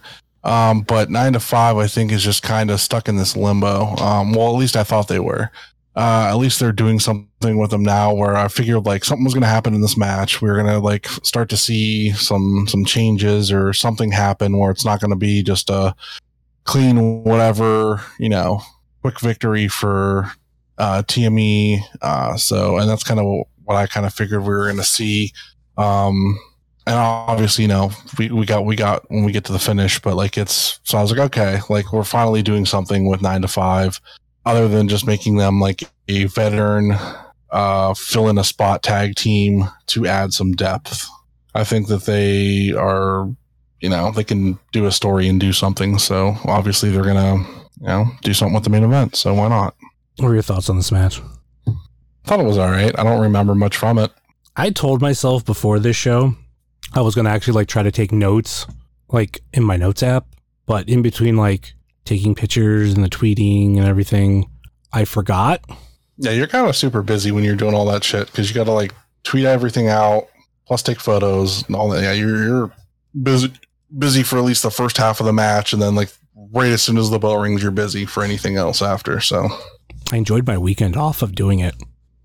Um, 0.49 0.81
but 0.81 1.11
nine 1.11 1.35
to 1.35 1.41
five, 1.41 1.77
I 1.77 1.87
think, 1.87 2.11
is 2.11 2.25
just 2.25 2.43
kind 2.43 2.71
of 2.71 2.81
stuck 2.81 3.07
in 3.07 3.17
this 3.17 3.37
limbo. 3.37 3.95
Um, 3.97 4.33
well, 4.33 4.49
at 4.49 4.59
least 4.59 4.77
I 4.77 4.83
thought 4.83 5.09
they 5.09 5.21
were. 5.21 5.51
Uh, 5.95 6.29
at 6.31 6.37
least 6.37 6.59
they're 6.59 6.73
doing 6.73 6.99
something 6.99 7.59
with 7.59 7.71
them 7.71 7.83
now 7.83 8.15
where 8.15 8.35
I 8.35 8.49
figured 8.49 8.87
like 8.87 9.05
something 9.05 9.25
was 9.25 9.35
going 9.35 9.43
to 9.43 9.49
happen 9.49 9.75
in 9.75 9.83
this 9.83 9.97
match. 9.97 10.41
We 10.41 10.49
are 10.49 10.55
going 10.55 10.73
to 10.73 10.79
like 10.79 11.07
start 11.23 11.51
to 11.51 11.59
see 11.59 12.13
some, 12.13 12.67
some 12.67 12.87
changes 12.87 13.53
or 13.53 13.75
something 13.75 14.11
happen 14.11 14.57
where 14.57 14.71
it's 14.71 14.87
not 14.87 15.01
going 15.01 15.11
to 15.11 15.17
be 15.17 15.43
just 15.43 15.69
a 15.69 15.95
clean, 16.65 17.25
whatever, 17.25 18.01
you 18.19 18.31
know, 18.31 18.63
quick 19.03 19.21
victory 19.21 19.69
for, 19.69 20.33
uh, 20.79 21.03
TME. 21.03 21.81
Uh, 22.01 22.37
so, 22.37 22.79
and 22.79 22.89
that's 22.89 23.05
kind 23.05 23.21
of 23.21 23.27
what 23.65 23.77
I 23.77 23.87
kind 23.87 24.07
of 24.07 24.15
figured 24.15 24.43
we 24.43 24.49
were 24.49 24.65
going 24.65 24.77
to 24.77 24.83
see. 24.85 25.33
Um, 25.77 26.39
and 26.89 26.97
obviously, 26.97 27.65
you 27.65 27.69
know, 27.69 27.91
we, 28.17 28.31
we 28.31 28.47
got, 28.47 28.65
we 28.65 28.75
got 28.75 29.05
when 29.11 29.23
we 29.23 29.31
get 29.31 29.45
to 29.45 29.53
the 29.53 29.59
finish, 29.59 30.01
but 30.01 30.17
like 30.17 30.39
it's, 30.39 30.81
so 30.85 30.97
I 30.97 31.03
was 31.03 31.11
like, 31.11 31.21
okay, 31.21 31.61
like 31.69 31.93
we're 31.93 32.03
finally 32.03 32.41
doing 32.41 32.65
something 32.65 33.07
with 33.07 33.21
nine 33.21 33.43
to 33.43 33.49
five 33.49 34.01
other 34.47 34.69
than 34.69 34.89
just 34.89 35.07
making 35.07 35.37
them 35.37 35.61
like 35.61 35.83
a 36.09 36.25
veteran, 36.25 36.97
uh, 37.51 37.93
fill 37.93 38.31
in 38.31 38.39
a 38.39 38.45
spot 38.45 38.83
tag 38.83 39.17
team 39.17 39.69
to 39.89 40.07
add 40.07 40.33
some 40.33 40.53
depth. 40.53 41.07
I 41.55 41.63
think 41.63 41.89
that 41.89 42.05
they 42.05 42.73
are, 42.73 43.29
you 43.81 43.91
know, 43.91 44.11
they 44.11 44.25
can 44.25 44.59
do 44.73 44.87
a 44.87 44.93
story 44.93 45.29
and 45.29 45.39
do 45.39 45.53
something. 45.53 45.99
So 45.99 46.37
obviously 46.47 46.91
they're 46.91 47.03
going 47.03 47.17
to, 47.17 47.51
you 47.83 47.87
know, 47.87 48.07
do 48.23 48.33
something 48.33 48.55
with 48.55 48.65
the 48.65 48.71
main 48.71 48.85
event. 48.85 49.15
So 49.15 49.35
why 49.35 49.49
not? 49.49 49.77
What 50.17 50.29
were 50.29 50.35
your 50.35 50.43
thoughts 50.43 50.71
on 50.71 50.79
this 50.79 50.91
match? 50.91 51.21
thought 52.25 52.41
it 52.41 52.47
was 52.47 52.57
all 52.57 52.71
right. 52.71 52.99
I 52.99 53.05
don't 53.05 53.21
remember 53.21 53.55
much 53.55 53.77
from 53.77 53.99
it. 53.99 54.11
I 54.57 54.71
told 54.71 55.03
myself 55.03 55.45
before 55.45 55.79
this 55.79 55.97
show 55.97 56.35
I 56.95 57.01
was 57.01 57.15
gonna 57.15 57.31
actually 57.31 57.55
like 57.55 57.69
try 57.69 57.83
to 57.83 57.91
take 57.91 58.13
notes 58.13 58.67
like 59.11 59.41
in 59.53 59.63
my 59.65 59.77
notes 59.77 60.03
app, 60.03 60.27
but 60.67 60.89
in 60.89 61.03
between 61.03 61.37
like 61.37 61.75
taking 62.05 62.35
pictures 62.35 62.95
and 62.95 63.05
the 63.05 63.09
tweeting 63.09 63.77
and 63.77 63.87
everything, 63.87 64.51
I 64.93 65.05
forgot. 65.05 65.63
Yeah, 66.17 66.33
you're 66.33 66.47
kind 66.47 66.69
of 66.69 66.75
super 66.77 67.03
busy 67.03 67.31
when 67.31 67.45
you're 67.45 67.57
doing 67.57 67.75
all 67.75 67.87
that 67.87 68.05
shit 68.05 68.27
because 68.27 68.49
you 68.49 68.55
got 68.55 68.65
to 68.65 68.73
like 68.73 68.93
tweet 69.23 69.45
everything 69.45 69.89
out, 69.89 70.29
plus 70.67 70.83
take 70.83 71.01
photos 71.01 71.67
and 71.67 71.77
all 71.77 71.89
that. 71.91 72.03
Yeah, 72.03 72.13
you're 72.13 72.43
you're 72.43 72.73
busy 73.23 73.53
busy 73.97 74.23
for 74.23 74.39
at 74.39 74.45
least 74.45 74.63
the 74.63 74.71
first 74.71 74.97
half 74.97 75.21
of 75.21 75.27
the 75.27 75.33
match, 75.33 75.73
and 75.73 75.81
then 75.81 75.95
like 75.95 76.11
right 76.53 76.71
as 76.71 76.83
soon 76.83 76.99
as 76.99 77.11
the 77.11 77.19
bell 77.19 77.39
rings, 77.39 77.63
you're 77.63 77.71
busy 77.71 78.05
for 78.07 78.23
anything 78.23 78.57
else 78.57 78.83
after. 78.83 79.21
So 79.21 79.49
I 80.13 80.17
enjoyed 80.17 80.47
my 80.47 80.59
weekend 80.59 80.97
off 80.97 81.23
of 81.23 81.35
doing 81.35 81.61
it. 81.61 81.75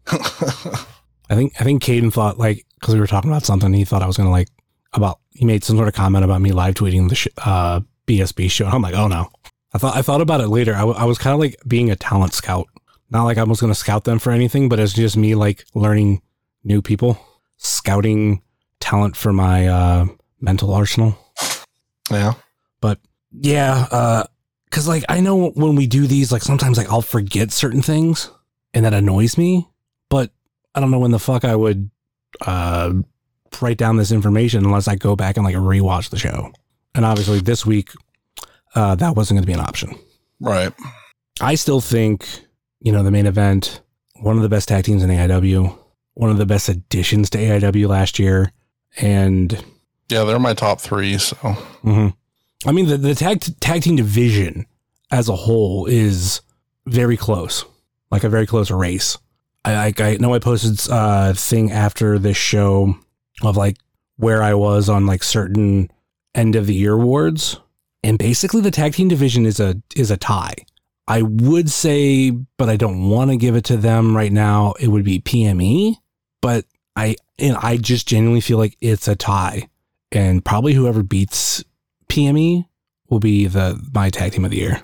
I 1.33 1.35
think 1.35 1.53
I 1.59 1.63
think 1.63 1.81
Caden 1.83 2.13
thought 2.13 2.37
like 2.37 2.65
because 2.79 2.93
we 2.93 2.99
were 2.99 3.07
talking 3.07 3.31
about 3.31 3.43
something, 3.43 3.73
he 3.73 3.85
thought 3.85 4.03
I 4.03 4.07
was 4.07 4.17
gonna 4.17 4.29
like 4.29 4.49
about 4.93 5.19
he 5.31 5.45
made 5.45 5.63
some 5.63 5.75
sort 5.77 5.87
of 5.87 5.95
comment 5.95 6.23
about 6.23 6.41
me 6.41 6.51
live 6.51 6.75
tweeting 6.75 7.09
the 7.09 7.15
sh- 7.15 7.27
uh, 7.43 7.79
BSB 8.07 8.51
show. 8.51 8.67
I'm 8.67 8.81
like, 8.83 8.93
oh 8.95 9.07
no. 9.07 9.29
I 9.73 9.79
thought 9.79 9.95
I 9.95 10.03
thought 10.03 10.21
about 10.21 10.41
it 10.41 10.49
later. 10.49 10.75
I, 10.75 10.79
w- 10.81 10.97
I 10.97 11.05
was 11.05 11.17
kind 11.17 11.33
of 11.33 11.39
like 11.39 11.57
being 11.67 11.89
a 11.89 11.95
talent 11.95 12.33
scout, 12.33 12.67
not 13.09 13.23
like 13.23 13.39
I 13.39 13.43
was 13.43 13.59
gonna 13.59 13.73
scout 13.73 14.03
them 14.03 14.19
for 14.19 14.31
anything, 14.31 14.69
but 14.69 14.79
it's 14.79 14.93
just 14.93 15.17
me 15.17 15.33
like 15.33 15.65
learning 15.73 16.21
new 16.63 16.81
people, 16.83 17.19
scouting 17.57 18.41
talent 18.79 19.15
for 19.15 19.33
my 19.33 19.67
uh, 19.67 20.05
mental 20.39 20.71
arsenal. 20.73 21.17
yeah, 22.11 22.33
but 22.81 22.99
Yeah, 23.31 23.87
uh, 23.89 24.23
cause 24.69 24.87
like 24.87 25.03
I 25.09 25.21
know 25.21 25.49
when 25.51 25.75
we 25.75 25.87
do 25.87 26.05
these, 26.05 26.31
like 26.31 26.43
sometimes 26.43 26.77
like 26.77 26.91
I'll 26.91 27.01
forget 27.01 27.51
certain 27.51 27.81
things, 27.81 28.29
and 28.75 28.85
that 28.85 28.93
annoys 28.93 29.39
me. 29.39 29.67
But 30.09 30.29
I 30.75 30.79
don't 30.79 30.91
know 30.91 30.99
when 30.99 31.11
the 31.11 31.19
fuck 31.19 31.45
I 31.45 31.55
would 31.55 31.89
uh 32.45 32.93
write 33.61 33.77
down 33.77 33.97
this 33.97 34.11
information 34.11 34.65
unless 34.65 34.87
I 34.87 34.95
go 34.95 35.15
back 35.15 35.37
and 35.37 35.45
like 35.45 35.55
rewatch 35.55 36.09
the 36.09 36.17
show. 36.17 36.51
And 36.95 37.05
obviously 37.05 37.39
this 37.39 37.65
week, 37.65 37.91
uh, 38.75 38.95
that 38.95 39.15
wasn't 39.15 39.37
going 39.37 39.43
to 39.43 39.47
be 39.47 39.53
an 39.53 39.59
option. 39.59 39.95
right. 40.39 40.73
I 41.41 41.55
still 41.55 41.81
think 41.81 42.27
you 42.81 42.91
know 42.91 43.03
the 43.03 43.11
main 43.11 43.25
event, 43.27 43.81
one 44.21 44.35
of 44.37 44.43
the 44.43 44.49
best 44.49 44.67
tag 44.67 44.83
teams 44.85 45.03
in 45.03 45.09
AIW, 45.09 45.77
one 46.15 46.29
of 46.29 46.37
the 46.37 46.45
best 46.45 46.69
additions 46.69 47.29
to 47.31 47.37
AIW 47.37 47.87
last 47.87 48.19
year, 48.19 48.51
and 48.97 49.51
Yeah, 50.09 50.23
they're 50.25 50.39
my 50.39 50.53
top 50.53 50.79
three. 50.81 51.17
So 51.17 51.35
hmm 51.37 52.07
I 52.65 52.71
mean, 52.71 52.87
the, 52.87 52.97
the 52.97 53.15
tag 53.15 53.41
tag 53.59 53.81
team 53.83 53.95
division 53.95 54.65
as 55.11 55.27
a 55.29 55.35
whole 55.35 55.85
is 55.85 56.41
very 56.85 57.17
close, 57.17 57.65
like 58.11 58.23
a 58.23 58.29
very 58.29 58.45
close 58.47 58.71
race. 58.71 59.17
I 59.65 59.93
I, 59.97 60.17
know 60.19 60.33
I 60.33 60.39
posted 60.39 60.91
uh, 60.91 61.31
a 61.31 61.33
thing 61.33 61.71
after 61.71 62.19
this 62.19 62.37
show 62.37 62.95
of 63.41 63.57
like 63.57 63.77
where 64.17 64.43
I 64.43 64.53
was 64.53 64.89
on 64.89 65.05
like 65.05 65.23
certain 65.23 65.89
end 66.35 66.55
of 66.55 66.67
the 66.67 66.75
year 66.75 66.93
awards, 66.93 67.59
and 68.03 68.17
basically 68.17 68.61
the 68.61 68.71
tag 68.71 68.93
team 68.93 69.07
division 69.07 69.45
is 69.45 69.59
a 69.59 69.81
is 69.95 70.11
a 70.11 70.17
tie. 70.17 70.55
I 71.07 71.21
would 71.21 71.69
say, 71.69 72.31
but 72.31 72.69
I 72.69 72.77
don't 72.77 73.09
want 73.09 73.31
to 73.31 73.37
give 73.37 73.55
it 73.55 73.65
to 73.65 73.77
them 73.77 74.15
right 74.15 74.31
now. 74.31 74.73
It 74.79 74.87
would 74.87 75.03
be 75.03 75.19
PME, 75.19 75.95
but 76.41 76.65
I 76.95 77.15
and 77.39 77.57
I 77.57 77.77
just 77.77 78.07
genuinely 78.07 78.41
feel 78.41 78.57
like 78.57 78.77
it's 78.81 79.07
a 79.07 79.15
tie, 79.15 79.69
and 80.11 80.43
probably 80.43 80.73
whoever 80.73 81.03
beats 81.03 81.63
PME 82.09 82.65
will 83.09 83.19
be 83.19 83.47
the 83.47 83.81
my 83.93 84.09
tag 84.09 84.33
team 84.33 84.45
of 84.45 84.51
the 84.51 84.57
year 84.57 84.81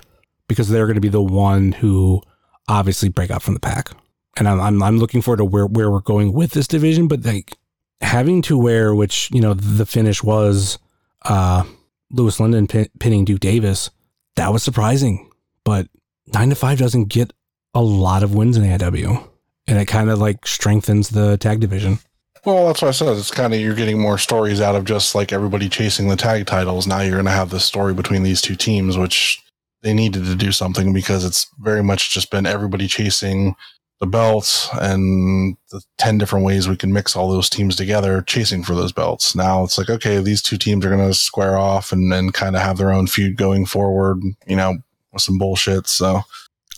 because 0.47 0.69
they're 0.69 0.87
going 0.87 0.95
to 0.95 1.01
be 1.01 1.09
the 1.09 1.21
one 1.21 1.71
who 1.71 2.21
obviously 2.67 3.09
break 3.09 3.31
out 3.31 3.41
from 3.41 3.53
the 3.53 3.59
pack. 3.59 3.91
And 4.37 4.47
I'm, 4.47 4.59
I'm, 4.59 4.81
I'm 4.81 4.97
looking 4.97 5.21
forward 5.21 5.37
to 5.37 5.45
where, 5.45 5.65
where 5.65 5.91
we're 5.91 5.99
going 5.99 6.33
with 6.33 6.51
this 6.51 6.67
division, 6.67 7.07
but 7.07 7.25
like 7.25 7.57
having 8.01 8.41
to 8.43 8.57
wear, 8.57 8.95
which, 8.95 9.29
you 9.31 9.41
know, 9.41 9.53
the 9.53 9.85
finish 9.85 10.23
was 10.23 10.79
uh, 11.23 11.63
Lewis 12.11 12.39
London 12.39 12.67
pin, 12.67 12.87
pinning 12.99 13.25
Duke 13.25 13.39
Davis, 13.39 13.89
that 14.35 14.53
was 14.53 14.63
surprising. 14.63 15.29
But 15.63 15.87
nine 16.33 16.49
to 16.49 16.55
five 16.55 16.79
doesn't 16.79 17.09
get 17.09 17.33
a 17.73 17.81
lot 17.81 18.23
of 18.23 18.33
wins 18.33 18.57
in 18.57 18.63
AIW. 18.63 19.27
And 19.67 19.77
it 19.77 19.85
kind 19.85 20.09
of 20.09 20.19
like 20.19 20.47
strengthens 20.47 21.09
the 21.09 21.37
tag 21.37 21.59
division. 21.59 21.99
Well, 22.45 22.67
that's 22.67 22.81
what 22.81 22.87
I 22.87 22.91
said. 22.91 23.17
It's 23.17 23.31
kind 23.31 23.53
of 23.53 23.59
you're 23.59 23.75
getting 23.75 23.99
more 23.99 24.17
stories 24.17 24.61
out 24.61 24.75
of 24.75 24.85
just 24.85 25.13
like 25.13 25.33
everybody 25.33 25.67
chasing 25.67 26.07
the 26.07 26.15
tag 26.15 26.45
titles. 26.45 26.87
Now 26.87 27.01
you're 27.01 27.15
going 27.15 27.25
to 27.25 27.31
have 27.31 27.49
this 27.49 27.65
story 27.65 27.93
between 27.93 28.23
these 28.23 28.41
two 28.41 28.55
teams, 28.55 28.97
which 28.97 29.43
they 29.81 29.93
needed 29.93 30.25
to 30.25 30.35
do 30.35 30.51
something 30.51 30.93
because 30.93 31.25
it's 31.25 31.47
very 31.59 31.83
much 31.83 32.11
just 32.11 32.31
been 32.31 32.45
everybody 32.45 32.87
chasing 32.87 33.55
the 33.99 34.07
belts 34.07 34.69
and 34.79 35.57
the 35.71 35.81
10 35.97 36.17
different 36.17 36.45
ways 36.45 36.69
we 36.69 36.77
can 36.77 36.93
mix 36.93 37.15
all 37.15 37.29
those 37.29 37.49
teams 37.49 37.75
together 37.75 38.21
chasing 38.21 38.63
for 38.63 38.73
those 38.73 38.93
belts. 38.93 39.35
Now 39.35 39.63
it's 39.63 39.77
like, 39.77 39.89
okay, 39.89 40.19
these 40.19 40.41
two 40.41 40.57
teams 40.57 40.85
are 40.85 40.89
going 40.89 41.05
to 41.05 41.13
square 41.13 41.57
off 41.57 41.91
and, 41.91 42.13
and 42.13 42.33
kind 42.33 42.55
of 42.55 42.61
have 42.61 42.77
their 42.77 42.91
own 42.93 43.07
feud 43.07 43.35
going 43.35 43.65
forward, 43.65 44.21
you 44.47 44.55
know, 44.55 44.77
with 45.11 45.21
some 45.21 45.37
bullshit. 45.37 45.87
So 45.87 46.21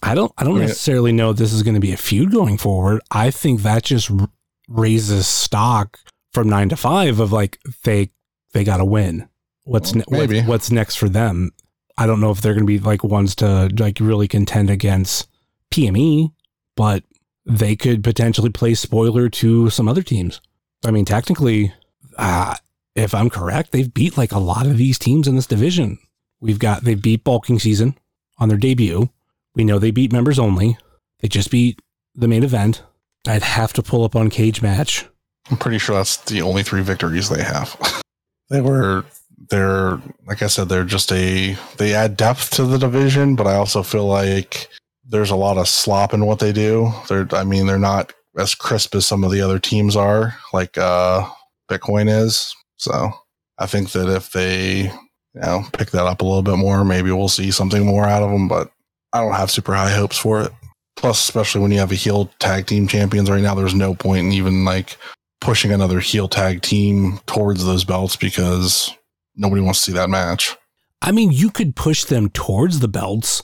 I 0.02 0.16
don't, 0.16 0.32
I 0.40 0.44
don't 0.44 0.54
I 0.56 0.60
mean- 0.60 0.68
necessarily 0.70 1.12
know 1.12 1.32
this 1.32 1.54
is 1.54 1.62
going 1.62 1.76
to 1.76 1.80
be 1.80 1.92
a 1.94 1.98
feud 1.98 2.32
going 2.32 2.58
forward. 2.58 3.02
I 3.12 3.30
think 3.30 3.62
that 3.62 3.84
just 3.84 4.10
raises 4.68 5.28
stock 5.28 6.00
from 6.34 6.50
nine 6.50 6.70
to 6.70 6.76
five 6.76 7.20
of 7.20 7.32
like, 7.32 7.60
they, 7.84 8.10
they 8.54 8.64
got 8.64 8.78
to 8.78 8.86
win. 8.86 9.28
What's, 9.66 9.94
Well, 9.94 10.04
ne- 10.10 10.18
maybe. 10.28 10.42
what's 10.42 10.72
next 10.72 10.96
for 10.96 11.08
them? 11.08 11.52
I 11.98 12.08
don't 12.08 12.20
know 12.20 12.32
if 12.32 12.42
they're 12.42 12.54
going 12.54 12.66
to 12.66 12.68
be 12.68 12.80
like 12.80 13.04
ones 13.04 13.36
to 13.36 13.70
like 13.78 14.00
really 14.00 14.28
contend 14.28 14.72
against 14.72 15.28
PME, 15.70 16.32
but 16.76 17.04
they 17.46 17.76
could 17.76 18.04
potentially 18.04 18.50
play 18.50 18.74
spoiler 18.74 19.30
to 19.30 19.70
some 19.70 19.88
other 19.88 20.04
teams. 20.04 20.42
I 20.86 20.92
mean, 20.92 21.06
technically, 21.06 21.74
uh, 22.18 22.56
if 22.96 23.14
I'm 23.14 23.30
correct, 23.30 23.72
they've 23.72 23.94
beat 23.94 24.18
like 24.18 24.32
a 24.32 24.40
lot 24.40 24.66
of 24.66 24.78
these 24.78 25.00
teams 25.00 25.28
in 25.28 25.36
this 25.36 25.48
division. 25.48 26.00
We've 26.40 26.60
got 26.60 26.84
they 26.84 26.96
beat 26.96 27.24
Bulking 27.24 27.60
Season 27.60 27.98
on 28.38 28.50
their 28.50 28.58
debut. 28.58 29.10
We 29.56 29.64
know 29.64 29.80
they 29.80 29.92
beat 29.92 30.12
members 30.12 30.40
only. 30.40 30.78
They 31.20 31.28
just 31.28 31.52
beat 31.52 31.80
the 32.16 32.28
main 32.28 32.44
event. 32.44 32.84
I'd 33.28 33.44
have 33.44 33.74
to 33.74 33.84
pull 33.84 34.04
up 34.04 34.16
on 34.16 34.30
Cage 34.30 34.62
Match. 34.62 35.06
I'm 35.50 35.58
pretty 35.58 35.78
sure 35.78 35.96
that's 35.96 36.18
the 36.18 36.42
only 36.42 36.64
three 36.64 36.82
victories 36.82 37.30
they 37.30 37.44
have. 37.44 38.02
they 38.50 38.62
were 38.62 39.06
they're 39.50 40.02
like 40.26 40.42
I 40.42 40.48
said, 40.48 40.70
they're 40.70 40.84
just 40.84 41.12
a 41.12 41.56
they 41.78 41.94
add 41.94 42.18
depth 42.18 42.52
to 42.52 42.66
the 42.66 42.78
division, 42.78 43.36
but 43.36 43.48
I 43.48 43.56
also 43.56 43.84
feel 43.84 44.06
like 44.06 44.70
there's 45.12 45.30
a 45.30 45.36
lot 45.36 45.58
of 45.58 45.68
slop 45.68 46.14
in 46.14 46.26
what 46.26 46.40
they 46.40 46.52
do. 46.54 46.92
They're 47.08 47.28
I 47.34 47.44
mean, 47.44 47.68
they're 47.68 47.78
not 47.78 48.14
as 48.38 48.56
crisp 48.56 48.96
as 48.96 49.06
some 49.06 49.24
of 49.24 49.32
the 49.32 49.42
other 49.42 49.60
teams 49.60 49.96
are, 49.96 50.36
like 50.54 50.78
uh 50.78 51.30
Bitcoin 51.70 52.10
is. 52.10 52.56
So 52.78 53.12
I 53.58 53.66
think 53.68 53.92
that 53.92 54.10
if 54.10 54.32
they 54.32 54.84
you 54.84 55.42
know 55.42 55.66
pick 55.74 55.92
that 55.92 56.06
up 56.06 56.22
a 56.22 56.26
little 56.26 56.44
bit 56.44 56.58
more, 56.58 56.84
maybe 56.84 57.12
we'll 57.12 57.28
see 57.28 57.52
something 57.52 57.86
more 57.86 58.06
out 58.06 58.24
of 58.24 58.32
them, 58.32 58.48
but 58.48 58.72
I 59.14 59.20
don't 59.20 59.36
have 59.36 59.52
super 59.52 59.74
high 59.74 59.92
hopes 59.92 60.18
for 60.18 60.42
it. 60.42 60.52
Plus, 60.96 61.22
especially 61.22 61.62
when 61.62 61.72
you 61.72 61.80
have 61.80 61.92
a 61.92 61.96
heel 61.96 62.32
tag 62.40 62.68
team 62.68 62.88
champions 62.88 63.30
right 63.30 63.42
now, 63.42 63.56
there's 63.56 63.76
no 63.76 63.94
point 63.94 64.26
in 64.26 64.32
even 64.32 64.66
like 64.66 64.98
pushing 65.42 65.72
another 65.72 66.00
heel 66.00 66.28
tag 66.28 66.62
team 66.62 67.20
towards 67.26 67.66
those 67.66 67.84
belts 67.84 68.16
because 68.16 68.96
nobody 69.36 69.62
wants 69.62 69.80
to 69.80 69.92
see 69.92 69.98
that 69.98 70.10
match. 70.10 70.56
I 71.02 71.12
mean, 71.12 71.32
you 71.32 71.50
could 71.50 71.76
push 71.76 72.04
them 72.06 72.30
towards 72.30 72.80
the 72.80 72.88
belts 72.88 73.42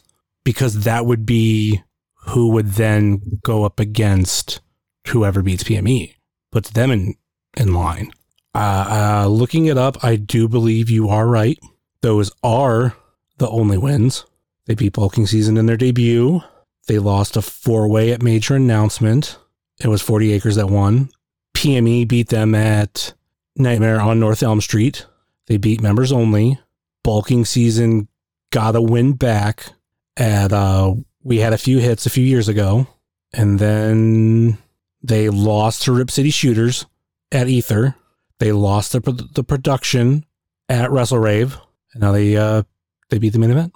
because 0.47 0.86
that 0.86 1.05
would 1.05 1.25
be 1.25 1.83
who 2.27 2.47
would 2.47 2.67
then 2.67 3.21
go 3.43 3.65
up 3.65 3.81
against 3.81 4.62
whoever 5.07 5.41
beats 5.41 5.65
PME, 5.65 6.15
puts 6.53 6.69
them 6.69 6.89
in 6.89 7.15
in 7.57 7.73
line. 7.73 8.13
Uh, 8.55 9.25
uh, 9.25 9.27
looking 9.27 9.65
it 9.65 9.77
up, 9.77 10.01
I 10.05 10.15
do 10.15 10.47
believe 10.47 10.89
you 10.89 11.10
are 11.10 11.27
right. 11.27 11.60
Those 12.01 12.31
are 12.43 12.95
the 13.39 13.49
only 13.49 13.77
wins. 13.77 14.25
They 14.67 14.73
beat 14.73 14.93
Bulking 14.93 15.27
Season 15.27 15.57
in 15.57 15.65
their 15.65 15.75
debut. 15.75 16.39
They 16.88 16.97
lost 16.97 17.36
a 17.36 17.41
four 17.41 17.89
way 17.89 18.13
at 18.13 18.23
major 18.23 18.55
announcement. 18.55 19.38
It 19.81 19.89
was 19.89 20.01
40 20.01 20.31
Acres 20.31 20.55
that 20.55 20.69
won. 20.69 21.10
PME 21.57 22.07
beat 22.07 22.29
them 22.29 22.55
at 22.55 23.13
Nightmare 23.57 23.99
on 23.99 24.21
North 24.21 24.41
Elm 24.41 24.62
Street. 24.62 25.07
They 25.47 25.57
beat 25.57 25.81
members 25.81 26.13
only. 26.13 26.57
Bulking 27.03 27.43
Season 27.43 28.07
got 28.49 28.77
a 28.77 28.81
win 28.81 29.12
back 29.12 29.73
at, 30.17 30.51
uh, 30.51 30.95
we 31.23 31.38
had 31.38 31.53
a 31.53 31.58
few 31.58 31.80
hits 31.80 32.06
a 32.06 32.10
few 32.10 32.23
years 32.25 32.47
ago. 32.49 32.88
And 33.34 33.60
then 33.60 34.58
they 35.01 35.30
lost 35.30 35.84
to 35.84 35.91
Rip 35.91 36.10
City 36.12 36.30
Shooters 36.30 36.86
at 37.32 37.47
Ether. 37.47 37.95
They 38.39 38.51
lost 38.51 38.91
the, 38.91 38.99
the 39.34 39.43
production 39.43 40.25
at 40.69 40.91
Wrestle 40.91 41.19
Rave. 41.19 41.58
And 41.93 42.01
now 42.01 42.12
they, 42.12 42.36
uh, 42.38 42.63
they 43.10 43.17
beat 43.19 43.34
the 43.34 43.39
main 43.39 43.51
event. 43.51 43.73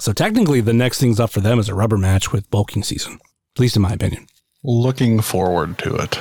So 0.00 0.12
technically, 0.12 0.60
the 0.60 0.72
next 0.72 0.98
thing's 1.00 1.20
up 1.20 1.30
for 1.30 1.40
them 1.40 1.58
is 1.58 1.68
a 1.68 1.74
rubber 1.74 1.98
match 1.98 2.32
with 2.32 2.50
bulking 2.50 2.82
season, 2.82 3.18
at 3.54 3.60
least 3.60 3.76
in 3.76 3.82
my 3.82 3.92
opinion. 3.92 4.26
Looking 4.64 5.20
forward 5.20 5.78
to 5.78 5.94
it. 5.96 6.18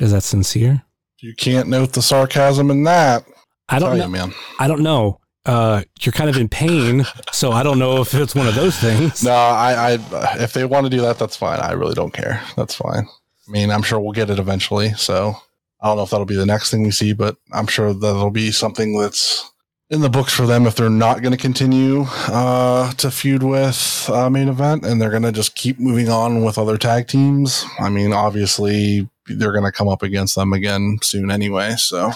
Is 0.00 0.12
that 0.12 0.22
sincere? 0.22 0.82
You 1.18 1.34
can't 1.36 1.68
note 1.68 1.92
the 1.92 2.02
sarcasm 2.02 2.70
in 2.70 2.82
that. 2.84 3.24
I 3.68 3.78
don't 3.78 3.96
know. 3.96 4.08
man. 4.08 4.34
I 4.58 4.66
don't 4.66 4.82
know. 4.82 5.20
Uh, 5.44 5.82
you're 6.00 6.12
kind 6.12 6.30
of 6.30 6.36
in 6.36 6.48
pain, 6.48 7.04
so 7.32 7.50
I 7.50 7.62
don't 7.62 7.78
know 7.78 8.00
if 8.00 8.14
it's 8.14 8.34
one 8.34 8.46
of 8.46 8.54
those 8.54 8.78
things. 8.78 9.24
No, 9.24 9.32
I, 9.32 9.94
I, 9.94 10.36
if 10.42 10.52
they 10.52 10.64
want 10.64 10.86
to 10.86 10.90
do 10.90 11.00
that, 11.00 11.18
that's 11.18 11.36
fine. 11.36 11.58
I 11.58 11.72
really 11.72 11.94
don't 11.94 12.12
care. 12.12 12.40
That's 12.56 12.74
fine. 12.76 13.08
I 13.48 13.50
mean, 13.50 13.70
I'm 13.70 13.82
sure 13.82 13.98
we'll 13.98 14.12
get 14.12 14.30
it 14.30 14.38
eventually. 14.38 14.90
So 14.92 15.34
I 15.80 15.88
don't 15.88 15.96
know 15.96 16.04
if 16.04 16.10
that'll 16.10 16.26
be 16.26 16.36
the 16.36 16.46
next 16.46 16.70
thing 16.70 16.84
we 16.84 16.92
see, 16.92 17.12
but 17.12 17.36
I'm 17.52 17.66
sure 17.66 17.92
that'll 17.92 18.30
be 18.30 18.52
something 18.52 18.96
that's 18.98 19.50
in 19.90 20.00
the 20.00 20.08
books 20.08 20.32
for 20.32 20.46
them 20.46 20.66
if 20.66 20.74
they're 20.76 20.88
not 20.88 21.20
going 21.20 21.32
to 21.32 21.38
continue 21.38 22.04
uh, 22.28 22.92
to 22.92 23.10
feud 23.10 23.42
with 23.42 24.08
uh, 24.10 24.30
main 24.30 24.48
event 24.48 24.86
and 24.86 25.02
they're 25.02 25.10
going 25.10 25.22
to 25.24 25.32
just 25.32 25.54
keep 25.54 25.78
moving 25.78 26.08
on 26.08 26.44
with 26.44 26.56
other 26.56 26.78
tag 26.78 27.08
teams. 27.08 27.66
I 27.78 27.90
mean, 27.90 28.12
obviously 28.12 29.08
they're 29.26 29.52
going 29.52 29.64
to 29.64 29.72
come 29.72 29.88
up 29.88 30.02
against 30.02 30.34
them 30.36 30.52
again 30.52 30.98
soon 31.02 31.30
anyway. 31.30 31.74
So 31.76 32.12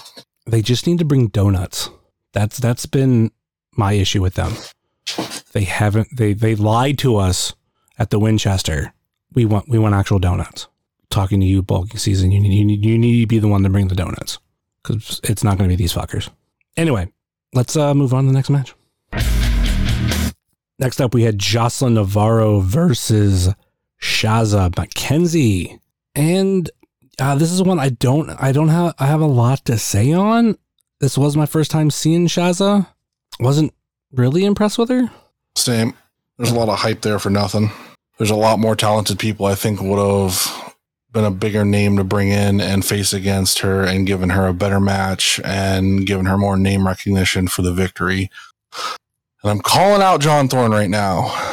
They 0.46 0.62
just 0.62 0.86
need 0.86 0.98
to 1.00 1.04
bring 1.04 1.26
donuts. 1.26 1.90
That's 2.36 2.58
that's 2.58 2.84
been 2.84 3.30
my 3.78 3.94
issue 3.94 4.20
with 4.20 4.34
them. 4.34 4.52
They 5.52 5.64
haven't. 5.64 6.08
They 6.14 6.34
they 6.34 6.54
lied 6.54 6.98
to 6.98 7.16
us 7.16 7.54
at 7.98 8.10
the 8.10 8.18
Winchester. 8.18 8.92
We 9.32 9.46
want 9.46 9.70
we 9.70 9.78
want 9.78 9.94
actual 9.94 10.18
donuts. 10.18 10.68
Talking 11.08 11.40
to 11.40 11.46
you, 11.46 11.62
bulking 11.62 11.96
season. 11.96 12.32
You 12.32 12.40
need 12.40 12.52
you 12.52 12.62
need 12.66 12.84
you 12.84 12.98
need 12.98 13.22
to 13.22 13.26
be 13.26 13.38
the 13.38 13.48
one 13.48 13.62
to 13.62 13.70
bring 13.70 13.88
the 13.88 13.94
donuts 13.94 14.38
because 14.82 15.18
it's 15.24 15.42
not 15.42 15.56
going 15.56 15.70
to 15.70 15.74
be 15.74 15.82
these 15.82 15.94
fuckers. 15.94 16.28
Anyway, 16.76 17.10
let's 17.54 17.74
uh, 17.74 17.94
move 17.94 18.12
on 18.12 18.24
to 18.24 18.28
the 18.28 18.34
next 18.34 18.50
match. 18.50 18.74
Next 20.78 21.00
up, 21.00 21.14
we 21.14 21.22
had 21.22 21.38
Jocelyn 21.38 21.94
Navarro 21.94 22.60
versus 22.60 23.48
Shazza 23.98 24.68
McKenzie, 24.72 25.80
and 26.14 26.70
uh, 27.18 27.34
this 27.36 27.50
is 27.50 27.62
one 27.62 27.78
I 27.78 27.88
don't 27.88 28.28
I 28.28 28.52
don't 28.52 28.68
have 28.68 28.92
I 28.98 29.06
have 29.06 29.22
a 29.22 29.26
lot 29.26 29.64
to 29.64 29.78
say 29.78 30.12
on. 30.12 30.58
This 31.00 31.18
was 31.18 31.36
my 31.36 31.46
first 31.46 31.70
time 31.70 31.90
seeing 31.90 32.26
Shazza. 32.26 32.86
Wasn't 33.38 33.74
really 34.12 34.44
impressed 34.44 34.78
with 34.78 34.88
her. 34.88 35.10
Same. 35.56 35.94
There's 36.38 36.50
a 36.50 36.54
lot 36.54 36.68
of 36.68 36.78
hype 36.78 37.02
there 37.02 37.18
for 37.18 37.30
nothing. 37.30 37.70
There's 38.18 38.30
a 38.30 38.36
lot 38.36 38.58
more 38.58 38.76
talented 38.76 39.18
people 39.18 39.46
I 39.46 39.54
think 39.54 39.80
would 39.80 39.98
have 39.98 40.74
been 41.12 41.24
a 41.24 41.30
bigger 41.30 41.64
name 41.64 41.96
to 41.96 42.04
bring 42.04 42.28
in 42.28 42.60
and 42.60 42.84
face 42.84 43.12
against 43.12 43.58
her 43.60 43.82
and 43.82 44.06
given 44.06 44.30
her 44.30 44.46
a 44.46 44.54
better 44.54 44.80
match 44.80 45.40
and 45.44 46.06
given 46.06 46.26
her 46.26 46.38
more 46.38 46.56
name 46.56 46.86
recognition 46.86 47.48
for 47.48 47.62
the 47.62 47.72
victory. 47.72 48.30
And 49.42 49.50
I'm 49.50 49.60
calling 49.60 50.02
out 50.02 50.20
John 50.20 50.48
Thorn 50.48 50.72
right 50.72 50.90
now. 50.90 51.52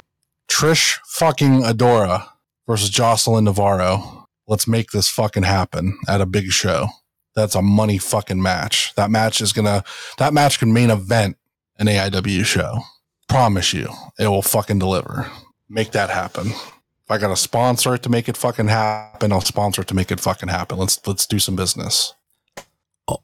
Trish 0.49 0.99
fucking 1.06 1.63
Adora 1.63 2.27
versus 2.67 2.89
Jocelyn 2.89 3.45
Navarro. 3.45 4.27
Let's 4.47 4.67
make 4.67 4.91
this 4.91 5.10
fucking 5.10 5.43
happen 5.43 5.97
at 6.08 6.21
a 6.21 6.25
big 6.25 6.51
show. 6.51 6.88
That's 7.36 7.56
a 7.56 7.62
money 7.62 7.98
fucking 7.98 8.41
match. 8.41 8.93
That 8.96 9.12
match 9.12 9.41
is 9.41 9.54
gonna, 9.54 9.84
that 10.17 10.34
match 10.34 10.60
can 10.60 10.74
main 10.74 10.89
event 10.89 11.38
an 11.78 11.88
AIW 11.88 12.46
show. 12.46 12.80
Promise 13.28 13.74
you, 13.74 13.89
it 14.19 14.28
will 14.28 14.41
fucking 14.41 14.80
deliver. 14.80 15.30
Make 15.69 15.91
that 15.91 16.10
happen. 16.10 16.48
If 16.48 17.12
I 17.12 17.17
got 17.17 17.30
to 17.30 17.36
sponsor 17.36 17.96
it 17.96 18.04
to 18.04 18.10
make 18.10 18.30
it 18.30 18.38
fucking 18.38 18.67
happen, 18.67 19.32
I'll 19.32 19.41
sponsor 19.41 19.82
it 19.82 19.88
to 19.89 19.96
make 19.96 20.12
it 20.12 20.19
fucking 20.19 20.50
happen. 20.50 20.78
Let's 20.78 21.06
let's 21.08 21.26
do 21.26 21.39
some 21.39 21.56
business. 21.56 22.13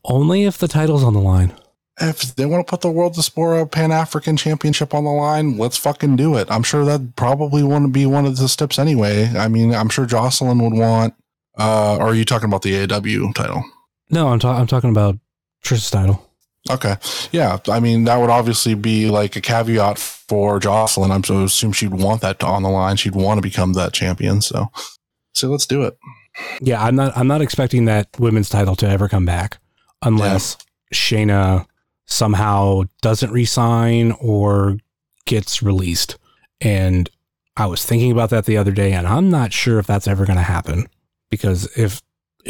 Only 0.04 0.46
if 0.46 0.58
the 0.58 0.68
title's 0.68 1.04
on 1.04 1.14
the 1.14 1.22
line. 1.22 1.54
If 2.02 2.36
they 2.36 2.46
want 2.46 2.66
to 2.66 2.70
put 2.70 2.82
the 2.82 2.92
World 2.92 3.14
Diaspora 3.14 3.66
Pan 3.68 3.92
African 3.92 4.38
Championship 4.38 4.94
on 4.94 5.04
the 5.04 5.12
line, 5.12 5.58
let's 5.58 5.78
fucking 5.78 6.16
do 6.16 6.36
it. 6.38 6.50
I'm 6.50 6.64
sure 6.64 6.86
that 6.86 7.16
probably 7.16 7.62
wouldn't 7.62 7.94
be 7.94 8.06
one 8.06 8.26
of 8.26 8.38
the 8.38 8.48
steps 8.48 8.80
anyway. 8.80 9.26
I 9.38 9.50
mean, 9.50 9.74
I'm 9.74 9.90
sure 9.90 10.06
Jocelyn 10.06 10.60
would 10.60 10.74
want. 10.74 11.14
Uh, 11.58 11.98
or 11.98 12.10
are 12.10 12.16
you 12.16 12.24
talking 12.24 12.48
about 12.48 12.62
the 12.62 12.88
AIW 12.88 13.36
title? 13.36 13.64
No, 14.10 14.30
I'm, 14.30 14.40
ta- 14.40 14.58
I'm 14.58 14.68
talking 14.68 14.90
about 14.90 15.18
Trish's 15.64 15.92
title. 15.92 16.26
Okay. 16.70 16.96
Yeah. 17.32 17.58
I 17.68 17.80
mean, 17.80 18.04
that 18.04 18.18
would 18.18 18.30
obviously 18.30 18.74
be 18.74 19.10
like 19.10 19.36
a 19.36 19.42
caveat 19.42 19.98
for 19.98 20.60
Jocelyn. 20.60 21.12
I'm 21.12 21.24
so 21.24 21.44
assume 21.44 21.72
she'd 21.72 21.92
want 21.92 22.22
that 22.22 22.44
on 22.44 22.64
the 22.64 22.70
line. 22.70 22.98
She'd 22.98 23.16
want 23.16 23.38
to 23.38 23.42
become 23.42 23.74
that 23.74 23.94
champion. 23.94 24.42
So, 24.42 24.70
so 25.34 25.50
let's 25.50 25.66
do 25.66 25.84
it. 25.84 25.98
Yeah, 26.62 26.84
I'm 26.84 26.96
not. 26.96 27.18
I'm 27.18 27.28
not 27.28 27.42
expecting 27.42 27.86
that 27.86 28.08
women's 28.20 28.50
title 28.50 28.76
to 28.78 28.88
ever 28.88 29.10
come 29.10 29.26
back 29.26 29.58
unless 30.04 30.58
Shayna 30.94 31.66
somehow 32.06 32.84
doesn't 33.02 33.32
resign 33.32 34.12
or 34.20 34.78
gets 35.26 35.62
released. 35.62 36.18
And 36.62 37.10
I 37.58 37.66
was 37.66 37.86
thinking 37.86 38.12
about 38.12 38.30
that 38.30 38.46
the 38.46 38.58
other 38.58 38.72
day, 38.72 38.94
and 38.94 39.08
I'm 39.08 39.30
not 39.30 39.54
sure 39.54 39.80
if 39.80 39.88
that's 39.88 40.08
ever 40.08 40.26
going 40.26 40.38
to 40.38 40.44
happen 40.44 40.88
because 41.30 41.66
if 41.78 42.02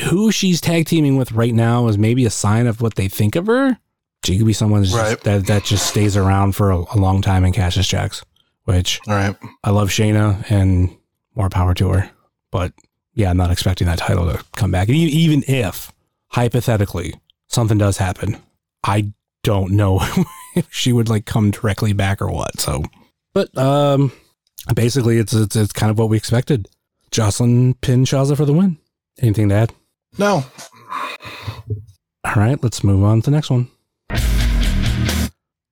who 0.09 0.31
she's 0.31 0.61
tag 0.61 0.85
teaming 0.85 1.17
with 1.17 1.31
right 1.31 1.53
now 1.53 1.87
is 1.87 1.97
maybe 1.97 2.25
a 2.25 2.29
sign 2.29 2.67
of 2.67 2.81
what 2.81 2.95
they 2.95 3.07
think 3.07 3.35
of 3.35 3.47
her, 3.47 3.77
she 4.23 4.37
could 4.37 4.47
be 4.47 4.53
someone 4.53 4.83
just- 4.83 4.95
Right. 4.95 5.19
that 5.21 5.47
that 5.47 5.63
just 5.63 5.87
stays 5.87 6.15
around 6.17 6.53
for 6.55 6.71
a, 6.71 6.77
a 6.77 6.97
long 6.97 7.21
time 7.21 7.43
and 7.43 7.53
cashes 7.53 7.87
checks. 7.87 8.23
Which 8.65 8.99
right. 9.07 9.35
I 9.63 9.71
love 9.71 9.89
Shayna 9.89 10.49
and 10.51 10.95
more 11.35 11.49
power 11.49 11.73
to 11.73 11.89
her. 11.89 12.11
But 12.51 12.73
yeah, 13.15 13.31
I'm 13.31 13.37
not 13.37 13.49
expecting 13.49 13.87
that 13.87 13.97
title 13.97 14.31
to 14.31 14.43
come 14.55 14.69
back. 14.71 14.89
And 14.89 14.97
even 14.97 15.43
if, 15.47 15.91
hypothetically, 16.27 17.15
something 17.47 17.79
does 17.79 17.97
happen, 17.97 18.37
I 18.83 19.11
don't 19.43 19.71
know 19.71 19.99
if 20.55 20.67
she 20.71 20.93
would 20.93 21.09
like 21.09 21.25
come 21.25 21.49
directly 21.49 21.93
back 21.93 22.21
or 22.21 22.29
what. 22.29 22.59
So, 22.59 22.83
but 23.33 23.55
um, 23.57 24.11
basically, 24.75 25.17
it's 25.17 25.33
it's, 25.33 25.55
it's 25.55 25.73
kind 25.73 25.89
of 25.89 25.97
what 25.97 26.09
we 26.09 26.17
expected. 26.17 26.67
Jocelyn 27.09 27.73
pinned 27.75 28.05
Shazza 28.05 28.37
for 28.37 28.45
the 28.45 28.53
win. 28.53 28.77
Anything 29.19 29.49
to 29.49 29.55
add? 29.55 29.73
No. 30.17 30.43
All 32.25 32.33
right, 32.35 32.61
let's 32.61 32.83
move 32.83 33.03
on 33.03 33.21
to 33.21 33.29
the 33.29 33.35
next 33.35 33.49
one. 33.49 33.69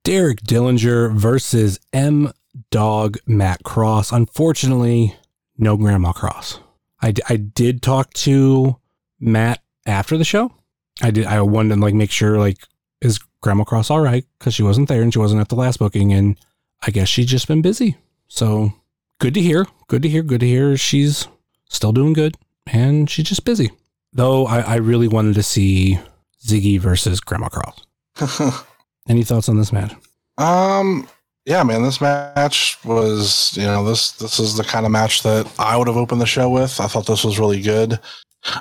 Derek 0.03 0.41
Dillinger 0.41 1.13
versus 1.13 1.79
M 1.91 2.31
Dog 2.71 3.17
Matt 3.25 3.63
Cross. 3.63 4.11
Unfortunately, 4.11 5.15
no 5.57 5.75
Grandma 5.75 6.13
Cross. 6.13 6.59
I, 7.01 7.11
d- 7.11 7.21
I 7.27 7.35
did 7.35 7.81
talk 7.81 8.13
to 8.13 8.77
Matt 9.19 9.61
after 9.85 10.17
the 10.17 10.23
show. 10.23 10.53
I 11.01 11.11
did. 11.11 11.25
I 11.25 11.41
wanted 11.41 11.75
to 11.75 11.81
like 11.81 11.93
make 11.93 12.09
sure 12.11 12.39
like 12.39 12.57
is 13.01 13.19
Grandma 13.41 13.65
Cross 13.65 13.91
all 13.91 13.99
right 14.01 14.25
because 14.39 14.53
she 14.53 14.63
wasn't 14.63 14.87
there 14.87 15.01
and 15.01 15.13
she 15.13 15.19
wasn't 15.19 15.41
at 15.41 15.49
the 15.49 15.55
last 15.55 15.77
booking 15.77 16.11
and 16.13 16.39
I 16.81 16.89
guess 16.91 17.07
she's 17.09 17.27
just 17.27 17.47
been 17.47 17.61
busy. 17.61 17.97
So 18.27 18.73
good 19.19 19.33
to 19.35 19.41
hear. 19.41 19.67
Good 19.87 20.01
to 20.03 20.09
hear. 20.09 20.23
Good 20.23 20.39
to 20.39 20.47
hear. 20.47 20.75
She's 20.77 21.27
still 21.69 21.91
doing 21.91 22.13
good 22.13 22.35
and 22.65 23.09
she's 23.09 23.27
just 23.27 23.45
busy. 23.45 23.71
Though 24.17 24.47
I, 24.47 24.61
I 24.61 24.75
really 24.77 25.07
wanted 25.07 25.35
to 25.35 25.43
see 25.43 25.99
Ziggy 26.43 26.79
versus 26.79 27.19
Grandma 27.19 27.49
Cross. 27.49 28.65
Any 29.07 29.23
thoughts 29.23 29.47
on 29.47 29.57
this 29.57 29.71
match? 29.71 29.93
Um, 30.39 31.07
yeah, 31.45 31.61
man, 31.61 31.83
this 31.83 32.01
match 32.01 32.83
was, 32.83 33.55
you 33.55 33.63
know, 33.63 33.85
this 33.85 34.13
this 34.13 34.39
is 34.39 34.57
the 34.57 34.63
kind 34.63 34.87
of 34.87 34.91
match 34.91 35.21
that 35.21 35.47
I 35.59 35.77
would 35.77 35.87
have 35.87 35.97
opened 35.97 36.19
the 36.19 36.25
show 36.25 36.49
with. 36.49 36.81
I 36.81 36.87
thought 36.87 37.05
this 37.05 37.23
was 37.23 37.37
really 37.37 37.61
good. 37.61 37.99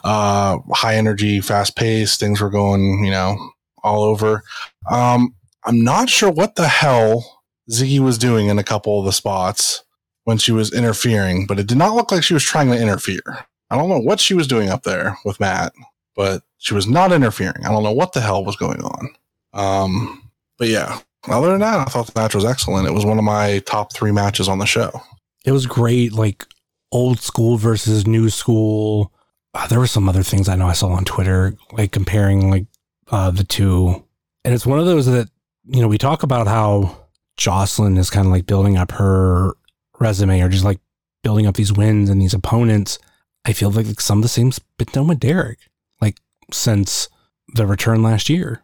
Uh, 0.05 0.59
high 0.73 0.97
energy, 0.97 1.41
fast 1.41 1.75
paced. 1.75 2.21
Things 2.21 2.43
were 2.43 2.51
going, 2.51 3.03
you 3.03 3.11
know, 3.11 3.39
all 3.83 4.03
over. 4.03 4.43
Um, 4.91 5.35
I'm 5.65 5.83
not 5.83 6.11
sure 6.11 6.31
what 6.31 6.57
the 6.57 6.69
hell 6.69 7.43
Ziggy 7.71 7.99
was 7.99 8.19
doing 8.19 8.49
in 8.49 8.59
a 8.59 8.65
couple 8.65 8.99
of 8.99 9.07
the 9.07 9.13
spots 9.13 9.83
when 10.25 10.37
she 10.37 10.53
was 10.53 10.71
interfering, 10.71 11.47
but 11.47 11.59
it 11.59 11.67
did 11.67 11.79
not 11.79 11.95
look 11.95 12.13
like 12.13 12.23
she 12.23 12.35
was 12.35 12.45
trying 12.45 12.69
to 12.69 12.79
interfere. 12.79 13.47
I 13.71 13.77
don't 13.77 13.89
know 13.89 13.99
what 13.99 14.21
she 14.21 14.35
was 14.35 14.47
doing 14.47 14.69
up 14.69 14.85
there 14.85 15.19
with 15.25 15.41
Matt, 15.41 15.73
but 16.15 16.43
she 16.59 16.75
was 16.75 16.87
not 16.87 17.13
interfering. 17.13 17.65
I 17.65 17.71
don't 17.71 17.83
know 17.83 17.93
what 17.93 18.13
the 18.13 18.21
hell 18.21 18.45
was 18.45 18.57
going 18.57 18.83
on. 18.83 19.09
Um, 19.53 20.31
but 20.59 20.69
yeah, 20.69 21.01
other 21.29 21.51
than 21.51 21.61
that, 21.61 21.81
I 21.81 21.85
thought 21.85 22.07
the 22.07 22.21
match 22.21 22.35
was 22.35 22.45
excellent. 22.45 22.87
It 22.87 22.95
was 22.95 23.05
one 23.05 23.19
of 23.19 23.25
my 23.25 23.61
top 23.61 23.93
three 23.93 24.13
matches 24.13 24.49
on 24.49 24.59
the 24.59 24.67
show. 24.67 25.01
It 25.45 25.53
was 25.53 25.67
great, 25.67 26.13
like 26.13 26.45
old 26.93 27.21
school 27.21 27.57
versus 27.57 28.07
new 28.07 28.31
school. 28.31 29.13
Uh, 29.55 29.67
there 29.67 29.79
were 29.79 29.87
some 29.87 30.09
other 30.09 30.23
things 30.23 30.49
I 30.49 30.57
know 30.57 30.67
I 30.67 30.73
saw 30.73 30.89
on 30.89 31.05
Twitter, 31.05 31.57
like 31.73 31.93
comparing 31.93 32.51
like 32.51 32.67
uh, 33.11 33.31
the 33.31 33.45
two, 33.45 34.05
and 34.45 34.55
it's 34.55 34.67
one 34.67 34.79
of 34.79 34.87
those 34.87 35.07
that 35.07 35.29
you 35.65 35.81
know 35.81 35.89
we 35.89 35.99
talk 35.99 36.23
about 36.23 36.47
how 36.47 37.07
Jocelyn 37.37 37.97
is 37.97 38.11
kind 38.11 38.27
of 38.27 38.33
like 38.33 38.47
building 38.47 38.77
up 38.77 38.93
her 38.93 39.55
resume 39.99 40.41
or 40.41 40.49
just 40.49 40.65
like 40.65 40.81
building 41.23 41.47
up 41.47 41.57
these 41.57 41.73
wins 41.73 42.11
and 42.11 42.21
these 42.21 42.35
opponents. 42.35 42.99
I 43.47 43.53
feel 43.53 43.71
like 43.71 44.01
some 44.01 44.19
of 44.19 44.23
the 44.23 44.29
same's 44.29 44.59
been 44.59 44.89
done 44.91 45.07
with 45.07 45.21
Derek, 45.21 45.61
like 46.01 46.17
since 46.53 47.09
the 47.55 47.65
return 47.65 48.03
last 48.03 48.29
year. 48.29 48.63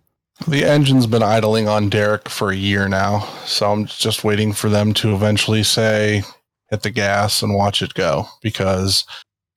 The 0.49 0.65
engine's 0.65 1.07
been 1.07 1.23
idling 1.23 1.69
on 1.69 1.89
Derek 1.89 2.29
for 2.29 2.51
a 2.51 2.57
year 2.57 2.89
now, 2.89 3.21
so 3.47 3.71
I'm 3.71 3.87
just 3.87 4.25
waiting 4.25 4.53
for 4.53 4.69
them 4.69 4.93
to 4.95 5.15
eventually 5.15 5.63
say, 5.63 6.25
hit 6.69 6.83
the 6.83 6.91
gas 6.91 7.43
and 7.43 7.55
watch 7.55 7.81
it 7.81 7.95
go 7.95 8.27
because 8.43 9.05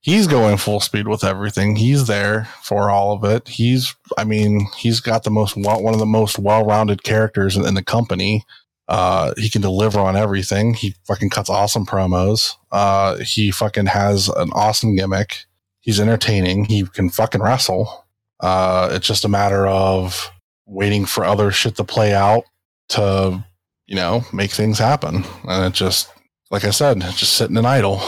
he's 0.00 0.28
going 0.28 0.58
full 0.58 0.78
speed 0.78 1.08
with 1.08 1.24
everything. 1.24 1.74
He's 1.74 2.06
there 2.06 2.44
for 2.62 2.88
all 2.88 3.12
of 3.12 3.24
it. 3.24 3.48
He's, 3.48 3.96
I 4.16 4.22
mean, 4.22 4.68
he's 4.76 5.00
got 5.00 5.24
the 5.24 5.30
most, 5.30 5.56
one 5.56 5.92
of 5.92 5.98
the 5.98 6.06
most 6.06 6.38
well 6.38 6.64
rounded 6.64 7.02
characters 7.02 7.56
in 7.56 7.74
the 7.74 7.82
company. 7.82 8.44
Uh, 8.88 9.34
he 9.36 9.48
can 9.50 9.62
deliver 9.62 9.98
on 9.98 10.16
everything. 10.16 10.74
He 10.74 10.94
fucking 11.04 11.30
cuts 11.30 11.50
awesome 11.50 11.84
promos. 11.86 12.52
Uh, 12.70 13.16
he 13.16 13.50
fucking 13.50 13.86
has 13.86 14.28
an 14.28 14.50
awesome 14.52 14.94
gimmick. 14.94 15.44
He's 15.80 15.98
entertaining. 16.00 16.66
He 16.66 16.84
can 16.84 17.10
fucking 17.10 17.42
wrestle. 17.42 18.04
Uh, 18.40 18.90
it's 18.92 19.06
just 19.06 19.24
a 19.24 19.28
matter 19.28 19.66
of 19.66 20.30
waiting 20.66 21.04
for 21.06 21.24
other 21.24 21.50
shit 21.50 21.76
to 21.76 21.84
play 21.84 22.14
out 22.14 22.44
to, 22.90 23.44
you 23.86 23.96
know, 23.96 24.22
make 24.32 24.50
things 24.50 24.78
happen. 24.78 25.24
And 25.48 25.64
it 25.66 25.72
just, 25.76 26.08
like 26.50 26.64
I 26.64 26.70
said, 26.70 27.00
just 27.00 27.32
sitting 27.34 27.56
and 27.56 27.66
idle, 27.66 28.00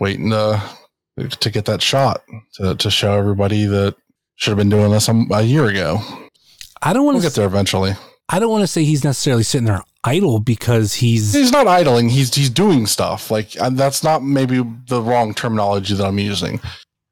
waiting 0.00 0.30
to 0.30 0.62
to 1.40 1.50
get 1.50 1.64
that 1.64 1.82
shot 1.82 2.22
to 2.54 2.76
to 2.76 2.90
show 2.90 3.12
everybody 3.18 3.66
that 3.66 3.96
should 4.36 4.52
have 4.52 4.58
been 4.58 4.68
doing 4.68 4.92
this 4.92 5.08
a, 5.08 5.24
a 5.32 5.42
year 5.42 5.66
ago. 5.66 6.00
I 6.80 6.92
don't 6.92 7.04
want 7.04 7.16
We'll 7.16 7.22
to. 7.22 7.28
get 7.28 7.34
there 7.34 7.46
eventually. 7.46 7.92
I 8.28 8.38
don't 8.38 8.50
want 8.50 8.62
to 8.62 8.66
say 8.68 8.84
he's 8.84 9.02
necessarily 9.02 9.42
sitting 9.42 9.64
there 9.66 9.82
idle 10.08 10.40
because 10.40 10.94
he's 10.94 11.34
He's 11.34 11.52
not 11.52 11.66
idling. 11.66 12.08
He's 12.08 12.34
he's 12.34 12.50
doing 12.50 12.86
stuff. 12.86 13.30
Like 13.30 13.60
and 13.60 13.76
that's 13.78 14.02
not 14.02 14.22
maybe 14.22 14.64
the 14.88 15.02
wrong 15.02 15.34
terminology 15.34 15.94
that 15.94 16.06
I'm 16.06 16.18
using. 16.18 16.60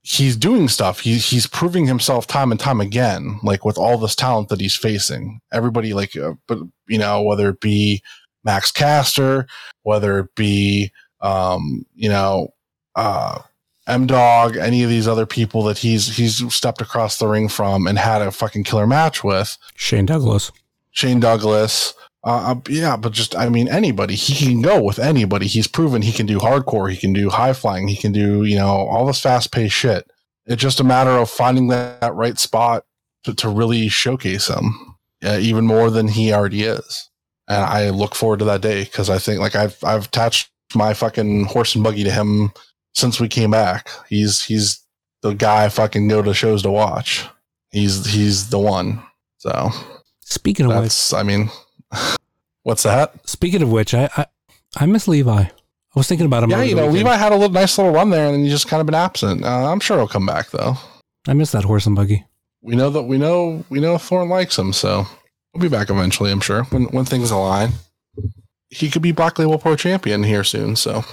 He's 0.03 0.37
doing 0.37 0.69
stuff. 0.69 1.01
He's 1.01 1.29
he's 1.29 1.47
proving 1.47 1.87
himself 1.87 2.27
time 2.27 2.51
and 2.51 2.61
time 2.61 2.81
again. 2.81 3.39
Like 3.43 3.65
with 3.65 3.77
all 3.77 3.99
this 3.99 4.15
talent 4.15 4.49
that 4.49 4.61
he's 4.61 4.77
facing, 4.77 5.41
everybody 5.53 5.93
like, 5.95 6.17
uh, 6.17 6.35
but 6.49 6.59
you 6.89 6.99
know 6.99 7.23
whether 7.23 7.49
it 7.51 7.61
be 7.61 8.03
Max 8.45 8.73
Caster, 8.73 9.47
whether 9.83 10.21
it 10.21 10.35
be 10.35 10.91
um, 11.21 11.85
you 11.95 12.09
know 12.09 12.55
uh, 12.95 13.41
M 13.87 14.07
Dog, 14.07 14.57
any 14.57 14.83
of 14.83 14.91
these 14.91 15.07
other 15.07 15.27
people 15.27 15.63
that 15.65 15.79
he's 15.79 16.17
he's 16.17 16.55
stepped 16.55 16.81
across 16.81 17.19
the 17.19 17.29
ring 17.29 17.49
from 17.49 17.87
and 17.87 17.99
had 17.99 18.23
a 18.23 18.31
fucking 18.31 18.65
killer 18.65 18.87
match 18.87 19.23
with. 19.23 19.59
Shane 19.75 20.07
Douglas. 20.07 20.51
Shane 20.93 21.21
Douglas. 21.21 21.95
Uh, 22.27 22.55
uh, 22.57 22.61
yeah, 22.69 22.97
but 22.97 23.13
just 23.13 23.37
I 23.37 23.49
mean 23.49 23.69
anybody. 23.69 24.17
He 24.17 24.35
can 24.35 24.61
go 24.61 24.83
with 24.83 24.99
anybody. 24.99 25.47
He's 25.47 25.69
proven 25.69 26.03
he 26.03 26.13
can 26.13 26.27
do 26.27 26.41
hardcore. 26.41 26.91
He 26.91 26.97
can 26.97 27.13
do 27.13 27.31
high 27.31 27.53
flying. 27.53 27.87
He 27.87 27.97
can 27.97 28.11
do 28.11 28.43
you 28.43 28.57
know 28.57 28.67
all 28.67 29.07
this 29.07 29.21
fast 29.21 29.53
paced 29.53 29.77
shit. 29.77 30.11
It's 30.45 30.61
just 30.61 30.81
a 30.81 30.85
matter 30.85 31.11
of 31.11 31.31
finding 31.31 31.69
that, 31.69 32.01
that 32.01 32.15
right 32.15 32.37
spot 32.39 32.85
to, 33.25 33.35
to 33.35 33.49
really 33.49 33.89
showcase 33.89 34.49
him, 34.49 34.97
uh, 35.25 35.39
even 35.41 35.67
more 35.67 35.89
than 35.89 36.09
he 36.09 36.33
already 36.33 36.65
is. 36.65 37.11
And 37.49 37.65
I 37.65 37.91
look 37.91 38.15
forward 38.17 38.41
to 38.41 38.45
that 38.47 38.61
day 38.61 38.85
because 38.85 39.09
I 39.09 39.19
think 39.19 39.41
like 39.41 39.55
I've 39.55 39.79
I've 39.85 40.07
attached 40.07 40.51
my 40.75 40.95
fucking 40.95 41.45
horse 41.45 41.77
and 41.77 41.85
buggy 41.85 42.03
to 42.03 42.11
him 42.11 42.51
since 42.93 43.21
we 43.21 43.29
came 43.29 43.53
back. 43.53 43.89
He's 44.09 44.45
he's 44.45 44.85
the 45.23 45.33
guy 45.33 45.65
I 45.65 45.69
fucking 45.69 46.09
go 46.09 46.23
to 46.23 46.35
shows 46.35 46.63
to 46.63 46.73
watch. 46.73 47.25
He's 47.71 48.05
he's 48.05 48.51
the 48.51 48.59
one. 48.59 49.01
So 49.39 49.71
Speaking 50.23 50.67
of 50.67 50.83
which, 50.83 51.15
I 51.15 51.23
mean, 51.23 51.51
what's 52.67 52.83
that? 52.83 53.15
speaking 53.29 53.63
of 53.63 53.71
which, 53.71 53.95
I, 53.95 54.09
I 54.17 54.27
I 54.77 54.87
miss 54.87 55.07
Levi. 55.09 55.43
I 55.43 55.51
was 55.95 56.09
thinking 56.09 56.27
about 56.27 56.43
him. 56.43 56.51
Yeah, 56.51 56.63
you 56.63 56.75
know, 56.75 56.83
weekend. 56.89 57.07
Levi 57.07 57.17
had 57.17 57.33
a 57.33 57.37
little 57.37 57.53
nice 57.53 57.79
little 57.79 57.93
run 57.93 58.11
there, 58.11 58.27
and 58.27 58.35
then 58.35 58.43
he's 58.43 58.53
just 58.53 58.69
kind 58.69 58.81
of 58.81 58.87
been 58.87 58.95
absent. 58.95 59.45
Uh, 59.45 59.71
I'm 59.73 59.81
sure 59.81 59.97
he'll 59.97 60.09
come 60.09 60.27
back 60.27 60.51
though. 60.51 60.75
I 61.27 61.33
miss 61.33 61.53
that 61.53 61.65
horse 61.65 61.87
and 61.87 61.97
buggy. 61.97 62.25
We 62.63 62.77
know 62.77 62.91
that 62.91 63.05
we 63.05 63.17
know 63.19 63.65
we 63.71 63.81
know 63.81 63.97
Thorn 63.99 64.29
likes 64.29 64.59
him, 64.59 64.73
so 64.73 65.07
he'll 65.53 65.63
be 65.63 65.69
back 65.69 65.89
eventually. 65.91 66.31
I'm 66.31 66.41
sure 66.41 66.65
when 66.65 66.85
when 66.87 67.05
things 67.05 67.31
align. 67.31 67.71
He 68.69 68.91
could 68.91 69.01
be 69.03 69.13
Black 69.13 69.39
Label 69.39 69.59
Pro 69.59 69.77
Champion 69.77 70.25
here 70.25 70.43
soon. 70.43 70.75
So, 70.75 71.05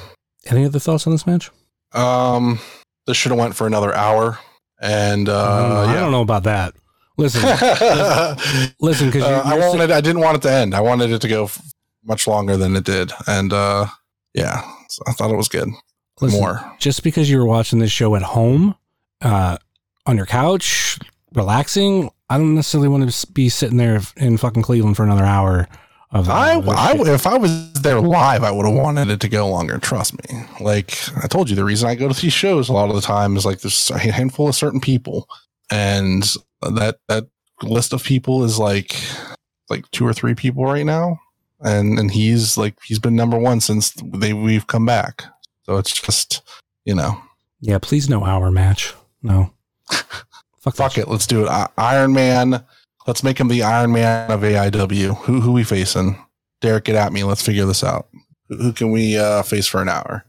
Any 0.48 0.66
other 0.66 0.80
thoughts 0.80 1.06
on 1.06 1.13
this 1.13 1.28
match? 1.28 1.52
um, 1.94 2.60
this 3.06 3.16
should 3.16 3.32
have 3.32 3.39
went 3.39 3.56
for 3.56 3.68
another 3.68 3.94
hour, 3.94 4.39
and 4.82 5.30
uh, 5.30 5.34
I, 5.34 5.60
don't 5.62 5.70
know, 5.70 5.82
I 5.82 5.94
don't 6.00 6.12
know 6.12 6.22
about 6.24 6.44
that. 6.46 6.74
Listen, 7.17 7.41
uh, 7.45 8.36
listen, 8.80 9.08
because 9.08 9.23
I 9.23 9.58
wanted, 9.58 9.91
I 9.91 10.02
didn't 10.02 10.21
want 10.21 10.38
it 10.38 10.41
to 10.43 10.52
end. 10.52 10.73
I 10.73 10.82
wanted 10.82 11.12
it 11.12 11.21
to 11.21 11.28
go 11.28 11.45
f- 11.45 11.62
much 12.04 12.28
longer 12.28 12.58
than 12.58 12.76
it 12.76 12.84
did, 12.86 13.12
and 13.28 13.54
uh, 13.54 13.86
yeah, 14.34 14.62
so 14.89 15.04
I 15.08 15.12
thought 15.12 15.32
it 15.32 15.38
was 15.38 15.49
good. 15.49 15.69
More. 16.21 16.62
just 16.80 17.04
because 17.04 17.30
you 17.30 17.38
were 17.38 17.45
watching 17.45 17.80
this 17.80 17.91
show 17.91 18.15
at 18.15 18.21
home, 18.21 18.76
uh, 19.21 19.58
on 20.06 20.17
your 20.17 20.26
couch, 20.26 20.97
relaxing. 21.34 22.10
I 22.30 22.38
don't 22.38 22.56
necessarily 22.56 22.88
want 22.88 23.12
to 23.12 23.32
be 23.32 23.49
sitting 23.49 23.78
there 23.78 24.02
in 24.17 24.38
fucking 24.38 24.63
Cleveland 24.63 24.95
for 24.97 25.04
another 25.04 25.23
hour. 25.23 25.67
Of 26.12 26.30
I, 26.30 26.56
of 26.56 26.69
I, 26.69 26.93
if 27.12 27.26
I 27.26 27.38
was 27.38 27.73
there 27.73 27.99
live, 27.99 28.43
I 28.43 28.52
would 28.52 28.67
have 28.67 28.76
wanted 28.76 29.10
it 29.10 29.19
to 29.21 29.28
go 29.28 29.49
longer. 29.49 29.80
Trust 29.80 30.13
me. 30.13 30.45
Like 30.60 30.97
I 31.23 31.28
told 31.28 31.49
you, 31.49 31.56
the 31.56 31.63
reason 31.63 31.89
I 31.89 31.95
go 31.95 32.08
to 32.08 32.21
these 32.21 32.34
shows 32.34 32.69
a 32.69 32.73
lot 32.73 32.89
of 32.89 32.95
the 32.95 33.02
time 33.02 33.36
is 33.36 33.45
like 33.45 33.62
there's 33.62 33.89
a 33.89 33.97
handful 33.97 34.47
of 34.47 34.56
certain 34.56 34.80
people, 34.80 35.28
and 35.71 36.23
that 36.71 36.97
that 37.08 37.28
list 37.62 37.93
of 37.93 38.04
people 38.04 38.43
is 38.43 38.60
like 38.60 38.95
like 39.69 39.89
two 39.91 40.06
or 40.06 40.13
three 40.13 40.36
people 40.36 40.65
right 40.65 40.86
now, 40.86 41.19
and 41.62 41.99
and 41.99 42.12
he's 42.12 42.58
like 42.58 42.76
he's 42.84 42.99
been 42.99 43.15
number 43.15 43.38
one 43.38 43.62
since 43.62 43.91
they 43.91 44.34
we've 44.34 44.67
come 44.67 44.86
back. 44.86 45.23
So 45.63 45.78
it's 45.78 45.93
just 45.99 46.41
you 46.86 46.95
know, 46.95 47.21
yeah, 47.62 47.78
please 47.80 48.10
no 48.10 48.26
hour 48.26 48.52
match. 48.52 48.93
No. 49.21 49.54
Fuck, 50.60 50.76
fuck 50.78 50.97
it, 50.97 51.10
let's 51.10 51.28
do 51.28 51.43
it. 51.43 51.49
I, 51.49 51.67
Iron 51.78 52.13
Man, 52.13 52.63
let's 53.06 53.21
make 53.21 53.38
him 53.38 53.49
the 53.49 53.63
Iron 53.63 53.91
Man 53.91 54.32
of 54.32 54.41
AIW. 54.41 55.17
Who 55.23 55.41
who 55.41 55.52
we 55.52 55.65
facing? 55.65 56.17
Derek, 56.62 56.86
get 56.86 56.95
at 56.95 57.12
me. 57.12 57.26
Let's 57.26 57.41
figure 57.41 57.65
this 57.65 57.84
out. 57.84 58.08
Who, 58.47 58.56
who 58.56 58.71
can 58.71 58.89
we 58.89 59.17
uh, 59.17 59.43
face 59.43 59.67
for 59.67 59.82
an 59.82 59.89
hour? 59.89 60.23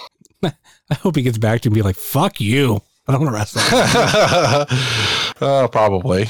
I 0.44 0.94
hope 0.94 1.16
he 1.16 1.22
gets 1.22 1.38
back 1.38 1.60
to 1.62 1.70
me 1.70 1.74
be 1.74 1.82
like, 1.82 1.96
fuck 1.96 2.40
you. 2.40 2.82
I 3.10 3.14
don't 3.14 3.22
want 3.24 3.34
to 3.34 3.38
wrestle. 3.38 3.62
uh, 5.48 5.66
probably. 5.66 6.28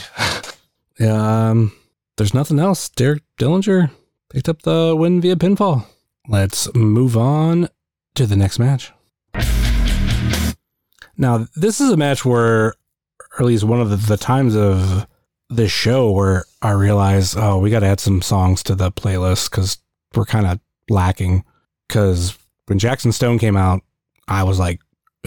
um, 1.07 1.73
there's 2.17 2.33
nothing 2.33 2.59
else. 2.59 2.89
Derek 2.89 3.23
Dillinger 3.39 3.91
picked 4.31 4.49
up 4.49 4.63
the 4.63 4.97
win 4.97 5.21
via 5.21 5.37
pinfall. 5.37 5.85
Let's 6.27 6.75
move 6.75 7.19
on 7.19 7.69
to 8.15 8.25
the 8.25 8.35
next 8.35 8.59
match. 8.59 8.93
Now, 11.19 11.47
this 11.55 11.83
is 11.83 11.91
a 11.91 11.99
match 11.99 12.25
where, 12.25 12.69
or 12.69 12.75
at 13.39 13.45
least 13.45 13.65
one 13.65 13.83
of 13.83 13.91
the, 13.91 13.97
the 13.97 14.17
times 14.17 14.57
of 14.57 15.07
this 15.51 15.71
show 15.71 16.11
where 16.11 16.47
I 16.63 16.71
realized, 16.71 17.37
oh, 17.37 17.59
we 17.59 17.69
got 17.69 17.81
to 17.81 17.87
add 17.89 18.01
some 18.01 18.23
songs 18.23 18.63
to 18.63 18.75
the 18.75 18.91
playlist 18.91 19.51
because 19.51 19.77
we're 20.15 20.25
kind 20.25 20.47
of 20.47 20.61
lacking. 20.89 21.45
Because 21.89 22.39
when 22.69 22.79
Jackson 22.79 23.13
Stone 23.13 23.39
came 23.39 23.59
out, 23.59 23.83
I 24.29 24.45
was 24.45 24.59
like, 24.59 24.81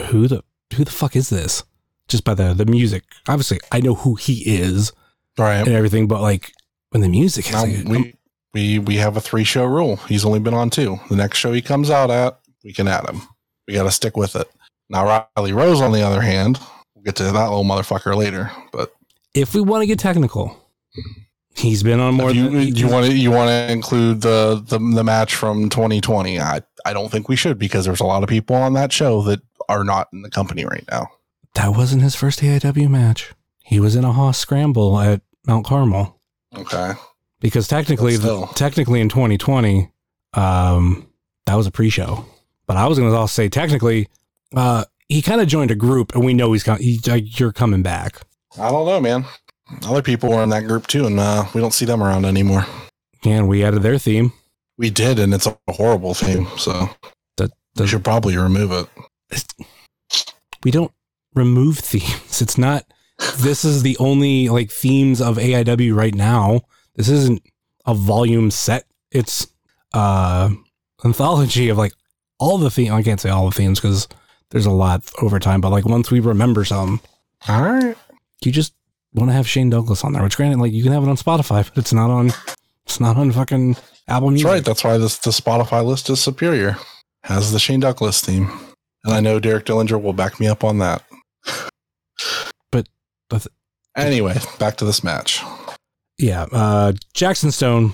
who 0.08 0.28
the 0.28 0.44
who 0.74 0.84
the 0.84 0.92
fuck 0.92 1.16
is 1.16 1.30
this? 1.30 1.64
Just 2.08 2.24
by 2.24 2.34
the 2.34 2.54
the 2.54 2.66
music. 2.66 3.04
Obviously, 3.28 3.60
I 3.72 3.80
know 3.80 3.96
who 3.96 4.16
he 4.16 4.56
is 4.56 4.92
Right. 5.38 5.58
and 5.60 5.70
everything, 5.70 6.08
but 6.08 6.22
like 6.22 6.52
when 6.90 7.02
the 7.02 7.10
music 7.10 7.48
is 7.48 7.54
like, 7.54 7.86
we 7.88 8.14
we 8.54 8.80
we 8.80 8.96
have 8.98 9.18
a 9.18 9.22
three 9.22 9.44
show 9.44 9.66
rule. 9.66 9.96
He's 10.08 10.26
only 10.26 10.40
been 10.40 10.54
on 10.54 10.70
two. 10.70 11.00
The 11.10 11.16
next 11.16 11.38
show 11.40 11.54
he 11.54 11.62
comes 11.62 11.90
out 11.90 12.12
at, 12.12 12.40
we 12.64 12.74
can 12.74 12.88
add 12.88 13.08
him. 13.10 13.22
We 13.68 13.74
got 13.74 13.84
to 13.84 13.92
stick 13.92 14.16
with 14.18 14.36
it. 14.36 14.48
Now 14.90 15.26
Riley 15.36 15.54
Rose, 15.54 15.82
on 15.82 15.92
the 15.94 16.02
other 16.04 16.22
hand, 16.22 16.60
we'll 16.94 17.04
get 17.04 17.16
to 17.16 17.24
that 17.24 17.32
little 17.34 17.64
motherfucker 17.64 18.16
later. 18.16 18.52
But 18.72 18.94
if 19.34 19.56
we 19.56 19.62
want 19.62 19.82
to 19.82 19.88
get 19.88 19.98
technical, 19.98 20.60
he's 21.56 21.82
been 21.84 22.00
on 22.00 22.16
more 22.16 22.32
you 22.32 22.50
than 22.50 22.76
you 22.76 22.88
want 22.88 23.06
to 23.08 23.18
you 23.18 23.32
want 23.32 23.48
to 23.50 23.72
include 23.72 24.22
the, 24.22 24.64
the 24.68 24.78
the 24.78 25.04
match 25.04 25.34
from 25.36 25.70
2020. 25.70 26.40
I 26.40 26.62
I 26.86 26.94
don't 26.94 27.10
think 27.10 27.30
we 27.30 27.36
should 27.36 27.58
because 27.58 27.86
there's 27.86 28.02
a 28.02 28.06
lot 28.06 28.24
of 28.24 28.30
people 28.30 28.56
on 28.56 28.74
that 28.74 28.92
show 28.92 29.22
that 29.24 29.42
are 29.70 29.84
not 29.84 30.08
in 30.14 30.22
the 30.22 30.30
company 30.30 30.66
right 30.66 30.86
now. 30.92 31.08
that 31.56 31.70
wasn't 31.76 32.02
his 32.02 32.16
first 32.16 32.40
AIW 32.42 32.90
match. 32.90 33.34
He 33.64 33.80
was 33.80 33.96
in 33.96 34.04
a 34.04 34.12
Haas 34.12 34.38
scramble 34.38 35.00
at 35.00 35.22
Mount 35.48 35.66
Carmel 35.66 36.20
Okay. 36.56 36.94
because 37.40 37.68
technically, 37.68 38.16
still. 38.16 38.48
technically 38.48 39.00
in 39.02 39.10
2020, 39.10 39.92
um, 40.34 41.08
that 41.46 41.56
was 41.56 41.68
a 41.68 41.72
pre-show. 41.72 42.26
But 42.66 42.78
I 42.78 42.88
was 42.88 42.98
going 42.98 43.12
to 43.12 43.18
also 43.18 43.34
say 43.44 43.50
technically, 43.50 44.08
uh, 44.56 44.86
he 45.10 45.22
kind 45.22 45.42
of 45.42 45.48
joined 45.48 45.70
a 45.72 45.76
group, 45.76 46.16
and 46.16 46.24
we 46.26 46.34
know 46.34 46.54
he's 46.54 46.64
com- 46.64 46.80
he, 46.80 47.00
like, 47.06 47.40
you're 47.40 47.52
coming 47.52 47.84
back. 47.84 48.22
I 48.60 48.70
don't 48.72 48.86
know, 48.86 49.00
man. 49.02 49.26
Other 49.86 50.02
people 50.02 50.30
were 50.30 50.44
in 50.44 50.50
that 50.50 50.66
group 50.68 50.88
too, 50.88 51.06
and 51.06 51.20
uh, 51.20 51.46
we 51.54 51.62
don't 51.62 51.74
see 51.74 51.86
them 51.86 52.02
around 52.04 52.26
anymore. 52.26 52.66
And 53.26 53.48
we 53.48 53.64
added 53.64 53.82
their 53.84 53.98
theme. 53.98 54.34
We 54.78 54.90
did, 54.90 55.20
and 55.20 55.34
it's 55.34 55.46
a 55.48 55.58
horrible 55.70 56.14
theme. 56.14 56.48
So 56.58 56.90
That 57.38 57.52
we 57.52 57.84
the, 57.84 57.88
should 57.88 58.04
probably 58.04 58.38
remove 58.38 58.72
it. 58.72 58.88
We 60.64 60.72
don't 60.72 60.92
remove 61.34 61.80
themes. 61.80 62.22
It's 62.42 62.58
not. 62.58 62.86
This 63.38 63.64
is 63.64 63.84
the 63.84 63.96
only 64.00 64.50
like 64.50 64.72
themes 64.72 65.22
of 65.22 65.38
AIW 65.38 65.96
right 65.96 66.16
now. 66.16 66.62
This 66.96 67.10
isn't 67.10 67.42
a 67.86 67.94
volume 67.94 68.52
set. 68.52 68.86
It's 69.12 69.48
uh 69.94 70.50
anthology 71.06 71.70
of 71.70 71.78
like 71.78 71.94
all 72.40 72.58
the 72.58 72.72
themes. 72.72 72.92
I 72.92 73.04
can't 73.04 73.22
say 73.22 73.30
all 73.30 73.46
the 73.46 73.56
themes 73.56 73.80
because 73.80 74.08
there's 74.50 74.66
a 74.66 74.72
lot 74.72 75.10
over 75.22 75.40
time. 75.40 75.62
But 75.62 75.70
like 75.70 75.86
once 75.86 76.12
we 76.12 76.20
remember 76.20 76.66
some, 76.66 77.02
All 77.48 77.62
right. 77.62 77.96
you 78.44 78.52
just 78.52 78.74
want 79.14 79.30
to 79.30 79.34
have 79.34 79.48
Shane 79.48 79.70
Douglas 79.70 80.04
on 80.04 80.14
there. 80.14 80.24
Which 80.24 80.36
granted, 80.38 80.60
like 80.60 80.74
you 80.74 80.84
can 80.84 80.92
have 80.92 81.04
it 81.04 81.10
on 81.10 81.18
Spotify, 81.18 81.68
but 81.68 81.78
it's 81.78 81.94
not 81.94 82.10
on. 82.10 82.32
It's 82.86 83.00
not 83.00 83.16
on 83.16 83.32
fucking 83.32 83.78
Apple 84.08 84.32
That's 84.32 84.44
right. 84.44 84.66
That's 84.66 84.84
why 84.84 84.98
this 84.98 85.18
the 85.20 85.32
Spotify 85.32 85.86
list 85.86 86.10
is 86.10 86.22
superior. 86.22 86.78
Has 87.24 87.54
the 87.54 87.60
Shane 87.60 87.80
Douglas 87.80 88.20
theme, 88.22 88.52
and 89.04 89.14
I 89.14 89.20
know 89.20 89.40
Derek 89.40 89.66
Dillinger 89.66 90.02
will 90.02 90.14
back 90.14 90.40
me 90.40 90.48
up 90.48 90.64
on 90.64 90.78
that. 90.80 91.04
But- 92.72 92.88
but- 93.30 93.48
anyway, 93.96 94.38
back 94.60 94.78
to 94.78 94.86
this 94.86 95.04
match. 95.04 95.42
Yeah, 96.18 96.44
uh, 96.52 96.94
Jackson 97.14 97.52
Stone 97.52 97.94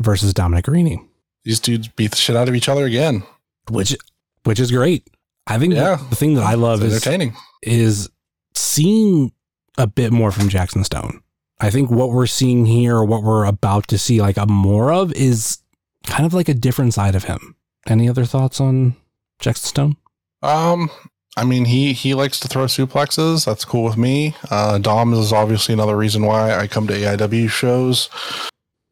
versus 0.00 0.34
Dominic 0.34 0.66
Garrini. 0.66 0.98
These 1.44 1.60
dudes 1.60 1.88
beat 1.88 2.10
the 2.10 2.16
shit 2.16 2.36
out 2.36 2.48
of 2.48 2.54
each 2.54 2.68
other 2.68 2.84
again. 2.84 3.22
which 3.68 3.96
which 4.44 4.58
is 4.58 4.72
great. 4.72 5.06
I 5.46 5.58
think 5.58 5.74
Yeah. 5.74 5.96
the, 5.96 6.04
the 6.10 6.16
thing 6.16 6.34
that 6.34 6.44
I 6.44 6.54
love 6.54 6.82
It's 6.82 6.94
is 6.94 7.06
entertaining. 7.06 7.36
is 7.62 8.08
seeing 8.54 9.32
a 9.78 9.86
bit 9.86 10.12
more 10.12 10.32
from 10.32 10.48
Jackson 10.48 10.82
Stone. 10.82 11.22
I 11.60 11.70
think 11.70 11.90
what 11.90 12.10
we're 12.10 12.26
seeing 12.26 12.64
here, 12.66 12.96
or 12.96 13.04
what 13.04 13.22
we're 13.22 13.44
about 13.44 13.86
to 13.88 13.98
see 13.98 14.20
like 14.20 14.36
a 14.38 14.46
more 14.46 14.92
of, 14.92 15.12
is 15.12 15.58
kind 16.06 16.24
of 16.26 16.32
like 16.34 16.48
a 16.48 16.54
different 16.54 16.94
side 16.94 17.14
of 17.14 17.24
him. 17.24 17.54
Any 17.86 18.08
other 18.08 18.24
thoughts 18.24 18.60
on 18.60 18.96
Jackson 19.38 19.68
Stone? 19.68 19.96
Um, 20.42 20.90
I 21.36 21.44
mean, 21.44 21.64
he 21.64 21.92
he 21.92 22.14
likes 22.14 22.40
to 22.40 22.48
throw 22.48 22.64
suplexes. 22.64 23.44
That's 23.44 23.64
cool 23.64 23.84
with 23.84 23.96
me. 23.96 24.34
Uh, 24.50 24.78
Dom 24.78 25.12
is 25.14 25.32
obviously 25.32 25.72
another 25.72 25.96
reason 25.96 26.26
why 26.26 26.54
I 26.54 26.66
come 26.66 26.86
to 26.88 26.94
AIW 26.94 27.48
shows. 27.48 28.08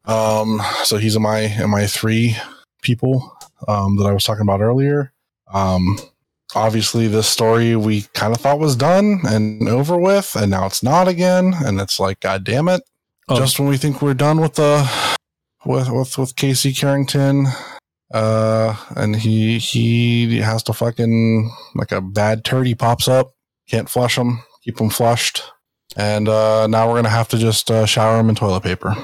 Um, 0.05 0.61
so 0.83 0.97
he's 0.97 1.15
in 1.15 1.21
my 1.21 1.39
in 1.39 1.69
my 1.69 1.85
three 1.85 2.35
people 2.81 3.37
um, 3.67 3.97
that 3.97 4.05
I 4.05 4.13
was 4.13 4.23
talking 4.23 4.41
about 4.41 4.61
earlier. 4.61 5.13
Um, 5.53 5.99
obviously, 6.55 7.07
this 7.07 7.27
story 7.27 7.75
we 7.75 8.03
kind 8.13 8.33
of 8.33 8.41
thought 8.41 8.59
was 8.59 8.75
done 8.75 9.19
and 9.25 9.67
over 9.67 9.97
with, 9.97 10.35
and 10.35 10.49
now 10.49 10.65
it's 10.65 10.81
not 10.81 11.07
again. 11.07 11.53
And 11.63 11.79
it's 11.79 11.99
like, 11.99 12.21
god 12.21 12.43
damn 12.43 12.69
it! 12.69 12.81
Oh. 13.27 13.37
Just 13.37 13.59
when 13.59 13.67
we 13.67 13.77
think 13.77 14.01
we're 14.01 14.13
done 14.13 14.39
with 14.39 14.55
the 14.55 14.89
with 15.65 15.89
with 15.89 16.17
with 16.17 16.35
Casey 16.35 16.73
Carrington, 16.73 17.47
uh, 18.13 18.75
and 18.95 19.15
he 19.15 19.59
he 19.59 20.39
has 20.39 20.63
to 20.63 20.73
fucking 20.73 21.51
like 21.75 21.91
a 21.91 22.01
bad 22.01 22.43
turd. 22.43 22.67
He 22.67 22.75
pops 22.75 23.07
up, 23.07 23.33
can't 23.67 23.89
flush 23.89 24.17
him, 24.17 24.43
keep 24.63 24.79
him 24.79 24.89
flushed, 24.89 25.43
and 25.95 26.27
uh, 26.27 26.67
now 26.67 26.87
we're 26.87 26.95
gonna 26.95 27.09
have 27.09 27.29
to 27.29 27.37
just 27.37 27.69
uh, 27.69 27.85
shower 27.85 28.19
him 28.19 28.29
in 28.29 28.35
toilet 28.35 28.63
paper. 28.63 28.95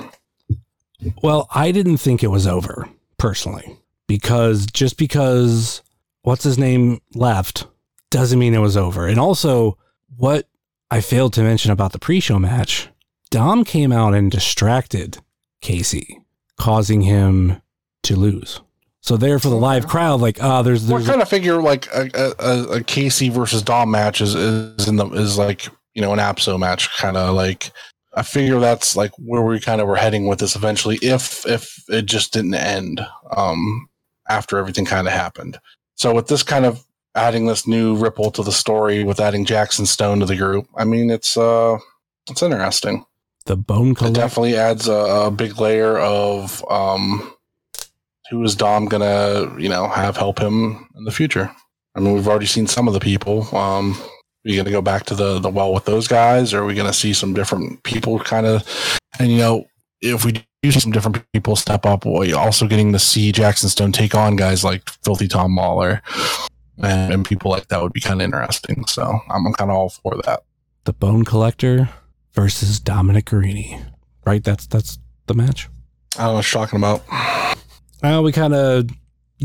Well, 1.21 1.47
I 1.53 1.71
didn't 1.71 1.97
think 1.97 2.23
it 2.23 2.27
was 2.27 2.47
over 2.47 2.89
personally 3.17 3.77
because 4.07 4.65
just 4.65 4.97
because 4.97 5.81
what's 6.21 6.43
his 6.43 6.57
name 6.57 7.01
left 7.13 7.67
doesn't 8.09 8.39
mean 8.39 8.53
it 8.53 8.59
was 8.59 8.77
over. 8.77 9.07
And 9.07 9.19
also, 9.19 9.77
what 10.15 10.47
I 10.89 11.01
failed 11.01 11.33
to 11.33 11.43
mention 11.43 11.71
about 11.71 11.91
the 11.91 11.99
pre-show 11.99 12.39
match, 12.39 12.89
Dom 13.29 13.63
came 13.63 13.91
out 13.91 14.13
and 14.13 14.31
distracted 14.31 15.17
Casey, 15.61 16.21
causing 16.57 17.01
him 17.01 17.61
to 18.03 18.15
lose. 18.15 18.61
So 19.05 19.17
there 19.17 19.37
for 19.37 19.49
the 19.49 19.55
live 19.55 19.85
crowd, 19.85 20.19
like, 20.19 20.41
ah, 20.41 20.63
there's 20.63 20.87
We're 20.89 20.97
there's 20.97 21.07
kind 21.07 21.21
of 21.21 21.29
figure 21.29 21.61
like 21.61 21.85
a, 21.93 22.09
a, 22.39 22.77
a- 22.77 22.83
Casey 22.83 23.29
versus 23.29 23.61
Dom 23.61 23.91
match 23.91 24.19
is, 24.19 24.33
is 24.33 24.87
in 24.87 24.95
the 24.95 25.05
is 25.09 25.37
like 25.37 25.67
you 25.93 26.01
know 26.01 26.11
an 26.11 26.17
APSO 26.17 26.59
match, 26.59 26.89
kind 26.97 27.15
of 27.15 27.35
like. 27.35 27.71
I 28.15 28.23
figure 28.23 28.59
that's 28.59 28.95
like 28.95 29.11
where 29.19 29.43
we 29.43 29.59
kind 29.59 29.79
of 29.79 29.87
were 29.87 29.97
heading 29.97 30.25
with 30.25 30.39
this 30.39 30.55
eventually, 30.55 30.95
if 31.03 31.45
if 31.45 31.83
it 31.87 32.07
just 32.07 32.33
didn't 32.33 32.55
end 32.55 33.05
um, 33.35 33.89
after 34.27 34.57
everything 34.57 34.85
kind 34.85 35.05
of 35.05 35.13
happened. 35.13 35.59
So 35.95 36.15
with 36.15 36.27
this 36.27 36.41
kind 36.41 36.65
of 36.65 36.83
adding 37.13 37.45
this 37.45 37.67
new 37.67 37.95
ripple 37.95 38.31
to 38.31 38.41
the 38.41 38.51
story, 38.53 39.03
with 39.03 39.19
adding 39.19 39.45
Jackson 39.45 39.85
Stone 39.85 40.21
to 40.21 40.25
the 40.25 40.35
group, 40.37 40.65
I 40.75 40.83
mean 40.85 41.11
it's 41.11 41.37
uh 41.37 41.77
it's 42.27 42.41
interesting. 42.41 43.05
the 43.45 43.55
bone 43.55 43.91
It 43.91 44.13
definitely 44.13 44.55
adds 44.55 44.87
a, 44.87 44.93
a 44.93 45.29
big 45.29 45.59
layer 45.59 45.99
of 45.99 46.65
um, 46.71 47.34
who 48.29 48.43
is 48.43 48.55
Dom 48.55 48.85
gonna, 48.85 49.55
you 49.59 49.69
know, 49.69 49.87
have 49.87 50.17
help 50.17 50.39
him 50.39 50.87
in 50.95 51.03
the 51.03 51.11
future. 51.11 51.51
I 51.95 51.99
mean, 51.99 52.13
we've 52.13 52.27
already 52.27 52.45
seen 52.45 52.67
some 52.67 52.87
of 52.87 52.93
the 52.93 52.99
people. 52.99 53.43
Um, 53.55 53.95
are 54.01 54.49
you 54.49 54.57
gonna 54.57 54.71
go 54.71 54.81
back 54.81 55.05
to 55.05 55.15
the 55.15 55.39
the 55.39 55.49
well 55.49 55.73
with 55.73 55.85
those 55.85 56.07
guys, 56.07 56.53
or 56.53 56.61
are 56.61 56.65
we 56.65 56.75
gonna 56.75 56.93
see 56.93 57.13
some 57.13 57.33
different 57.33 57.83
people 57.83 58.19
kind 58.19 58.45
of? 58.45 58.99
And 59.19 59.31
you 59.31 59.37
know, 59.37 59.65
if 60.01 60.25
we 60.25 60.33
do 60.33 60.71
see 60.71 60.79
some 60.79 60.91
different 60.91 61.23
people 61.33 61.55
step 61.55 61.85
up, 61.85 62.05
you're 62.05 62.37
also 62.37 62.67
getting 62.67 62.91
to 62.93 62.99
see 62.99 63.31
Jackson 63.31 63.69
Stone 63.69 63.91
take 63.91 64.13
on 64.15 64.35
guys 64.35 64.63
like 64.63 64.89
Filthy 65.03 65.27
Tom 65.27 65.55
Lawler. 65.55 66.01
And, 66.77 67.13
and 67.13 67.25
people 67.25 67.49
like 67.51 67.69
that 67.69 67.81
would 67.81 67.93
be 67.93 68.01
kind 68.01 68.21
of 68.21 68.25
interesting. 68.25 68.85
So 68.85 69.19
I'm, 69.29 69.47
I'm 69.47 69.53
kind 69.53 69.71
of 69.71 69.77
all 69.77 69.89
for 69.89 70.17
that. 70.25 70.41
the 70.83 70.91
bone 70.93 71.23
collector 71.23 71.89
versus 72.33 72.79
Dominic 72.81 73.25
Garrini. 73.25 73.81
Right? 74.25 74.43
That's 74.43 74.67
that's 74.67 74.99
the 75.27 75.33
match. 75.33 75.69
I 76.17 76.23
don't 76.23 76.27
know 76.27 76.35
what 76.35 76.53
you're 76.53 76.65
talking 76.65 76.79
about. 76.79 77.03
Uh, 78.03 78.21
we 78.23 78.31
kind 78.31 78.53
of 78.53 78.89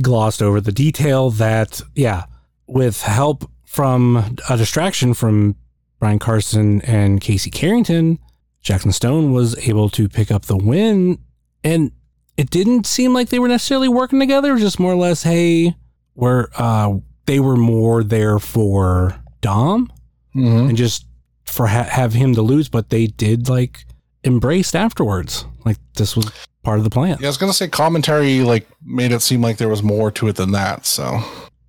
glossed 0.00 0.42
over 0.42 0.60
the 0.60 0.72
detail 0.72 1.30
that, 1.32 1.80
yeah, 1.94 2.24
with 2.66 3.02
help 3.02 3.50
from 3.64 4.36
a 4.48 4.56
distraction 4.56 5.14
from 5.14 5.56
Brian 5.98 6.18
Carson 6.18 6.80
and 6.82 7.20
Casey 7.20 7.50
Carrington, 7.50 8.18
Jackson 8.62 8.92
Stone 8.92 9.32
was 9.32 9.56
able 9.68 9.88
to 9.90 10.08
pick 10.08 10.30
up 10.30 10.46
the 10.46 10.56
win. 10.56 11.18
And 11.64 11.92
it 12.36 12.50
didn't 12.50 12.86
seem 12.86 13.12
like 13.12 13.28
they 13.28 13.38
were 13.38 13.48
necessarily 13.48 13.88
working 13.88 14.20
together, 14.20 14.56
just 14.58 14.78
more 14.80 14.92
or 14.92 14.96
less, 14.96 15.22
hey, 15.22 15.74
we're, 16.14 16.48
uh, 16.56 16.94
they 17.26 17.38
were 17.40 17.56
more 17.56 18.02
there 18.02 18.38
for 18.38 19.16
Dom 19.40 19.92
Mm-hmm. 20.34 20.68
and 20.68 20.76
just 20.76 21.06
for 21.44 21.66
ha- 21.66 21.82
have 21.90 22.12
him 22.12 22.36
to 22.36 22.42
lose, 22.42 22.68
but 22.68 22.90
they 22.90 23.08
did 23.08 23.48
like 23.48 23.84
embraced 24.22 24.76
afterwards. 24.76 25.44
Like 25.64 25.76
this 25.94 26.14
was 26.14 26.30
part 26.62 26.78
of 26.78 26.84
the 26.84 26.90
plan. 26.90 27.18
Yeah, 27.20 27.26
I 27.26 27.30
was 27.30 27.36
gonna 27.36 27.52
say 27.52 27.68
commentary 27.68 28.40
like 28.40 28.68
made 28.84 29.12
it 29.12 29.22
seem 29.22 29.40
like 29.42 29.58
there 29.58 29.68
was 29.68 29.82
more 29.82 30.10
to 30.12 30.28
it 30.28 30.36
than 30.36 30.52
that. 30.52 30.86
So, 30.86 31.18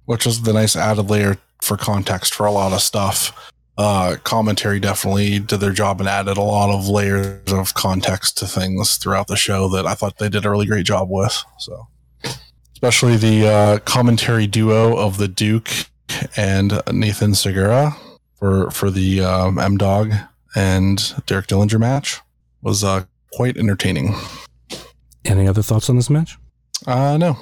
which 0.06 0.26
is 0.26 0.42
the 0.42 0.54
nice 0.54 0.76
added 0.76 1.10
layer 1.10 1.38
for 1.62 1.78
context 1.78 2.34
for 2.34 2.46
a 2.46 2.52
lot 2.52 2.74
of 2.74 2.82
stuff. 2.82 3.50
Uh, 3.78 4.18
commentary 4.24 4.80
definitely 4.80 5.40
did 5.40 5.60
their 5.60 5.72
job 5.72 6.00
and 6.00 6.10
added 6.10 6.38
a 6.38 6.42
lot 6.42 6.70
of 6.70 6.88
layers 6.88 7.52
of 7.52 7.74
context 7.74 8.38
to 8.38 8.46
things 8.46 8.98
throughout 8.98 9.28
the 9.28 9.36
show 9.36 9.70
that 9.70 9.88
I 9.88 9.94
thought 9.96 10.18
they 10.18 10.30
did 10.30 10.46
a 10.46 10.52
really 10.52 10.66
great 10.66 10.86
job 10.86 11.08
with. 11.10 11.44
So, 11.58 11.88
especially 12.74 13.16
the 13.16 13.48
uh, 13.48 13.80
commentary 13.80 14.46
duo 14.46 14.98
of 14.98 15.18
the 15.18 15.28
Duke 15.28 15.70
and 16.36 16.82
Nathan 16.92 17.34
Segura 17.34 17.96
for 18.38 18.70
for 18.72 18.92
the 18.92 19.22
um, 19.22 19.58
M 19.58 19.78
Dog 19.78 20.12
and 20.56 21.14
Derek 21.26 21.48
Dillinger 21.48 21.80
match 21.80 22.20
was 22.62 22.84
uh, 22.84 23.06
quite 23.32 23.58
entertaining. 23.58 24.16
Any 25.26 25.48
other 25.48 25.62
thoughts 25.62 25.90
on 25.90 25.96
this 25.96 26.10
match? 26.10 26.38
Uh, 26.88 27.18
no. 27.18 27.38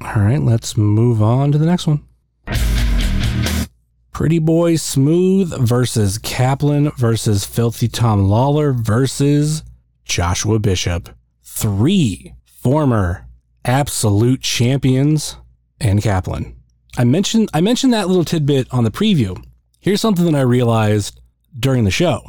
All 0.00 0.22
right, 0.22 0.40
let's 0.40 0.76
move 0.76 1.22
on 1.22 1.52
to 1.52 1.58
the 1.58 1.66
next 1.66 1.86
one. 1.86 2.02
Pretty 4.12 4.38
Boy 4.38 4.76
Smooth 4.76 5.52
versus 5.66 6.16
Kaplan 6.16 6.90
versus 6.92 7.44
Filthy 7.44 7.86
Tom 7.86 8.22
Lawler 8.22 8.72
versus 8.72 9.62
Joshua 10.04 10.58
Bishop. 10.58 11.10
Three 11.42 12.34
former 12.46 13.26
absolute 13.64 14.40
champions 14.40 15.36
and 15.80 16.02
Kaplan. 16.02 16.56
I 16.96 17.04
mentioned 17.04 17.50
I 17.52 17.60
mentioned 17.60 17.92
that 17.92 18.08
little 18.08 18.24
tidbit 18.24 18.72
on 18.72 18.84
the 18.84 18.90
preview. 18.90 19.42
Here's 19.80 20.00
something 20.00 20.24
that 20.24 20.34
I 20.34 20.40
realized 20.40 21.20
during 21.58 21.84
the 21.84 21.90
show, 21.90 22.22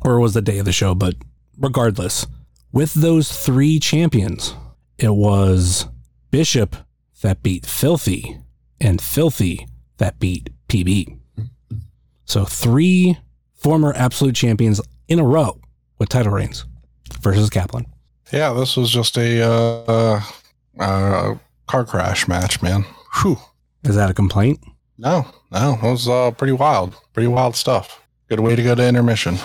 or 0.00 0.14
it 0.14 0.20
was 0.20 0.34
the 0.34 0.42
day 0.42 0.58
of 0.58 0.64
the 0.64 0.72
show, 0.72 0.94
but 0.94 1.14
regardless, 1.56 2.26
with 2.72 2.94
those 2.94 3.30
three 3.30 3.78
champions, 3.78 4.54
it 4.98 5.14
was 5.14 5.86
Bishop 6.30 6.76
that 7.22 7.42
beat 7.42 7.66
Filthy 7.66 8.38
and 8.80 9.00
Filthy 9.00 9.66
that 9.98 10.18
beat 10.18 10.50
PB. 10.68 11.18
So 12.24 12.44
three 12.44 13.18
former 13.54 13.92
absolute 13.96 14.34
champions 14.34 14.80
in 15.08 15.18
a 15.18 15.24
row 15.24 15.60
with 15.98 16.08
title 16.08 16.32
reigns 16.32 16.64
versus 17.20 17.50
Kaplan. 17.50 17.86
Yeah, 18.32 18.52
this 18.52 18.76
was 18.76 18.90
just 18.90 19.16
a 19.16 19.42
uh, 19.42 20.20
uh, 20.78 21.34
car 21.66 21.84
crash 21.84 22.28
match, 22.28 22.60
man. 22.60 22.84
Whew. 23.22 23.38
Is 23.84 23.96
that 23.96 24.10
a 24.10 24.14
complaint? 24.14 24.60
No, 24.98 25.26
no, 25.50 25.74
it 25.74 25.82
was 25.82 26.08
uh, 26.08 26.32
pretty 26.32 26.52
wild. 26.52 26.94
Pretty 27.14 27.28
wild 27.28 27.56
stuff. 27.56 28.06
Good 28.28 28.40
way 28.40 28.54
to 28.56 28.62
go 28.62 28.74
to 28.74 28.86
intermission. 28.86 29.38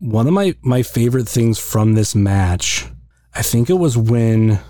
One 0.00 0.26
of 0.26 0.32
my 0.32 0.54
my 0.62 0.82
favorite 0.82 1.28
things 1.28 1.58
from 1.58 1.94
this 1.94 2.14
match, 2.14 2.86
I 3.34 3.42
think 3.42 3.68
it 3.68 3.74
was 3.74 3.96
when 3.96 4.60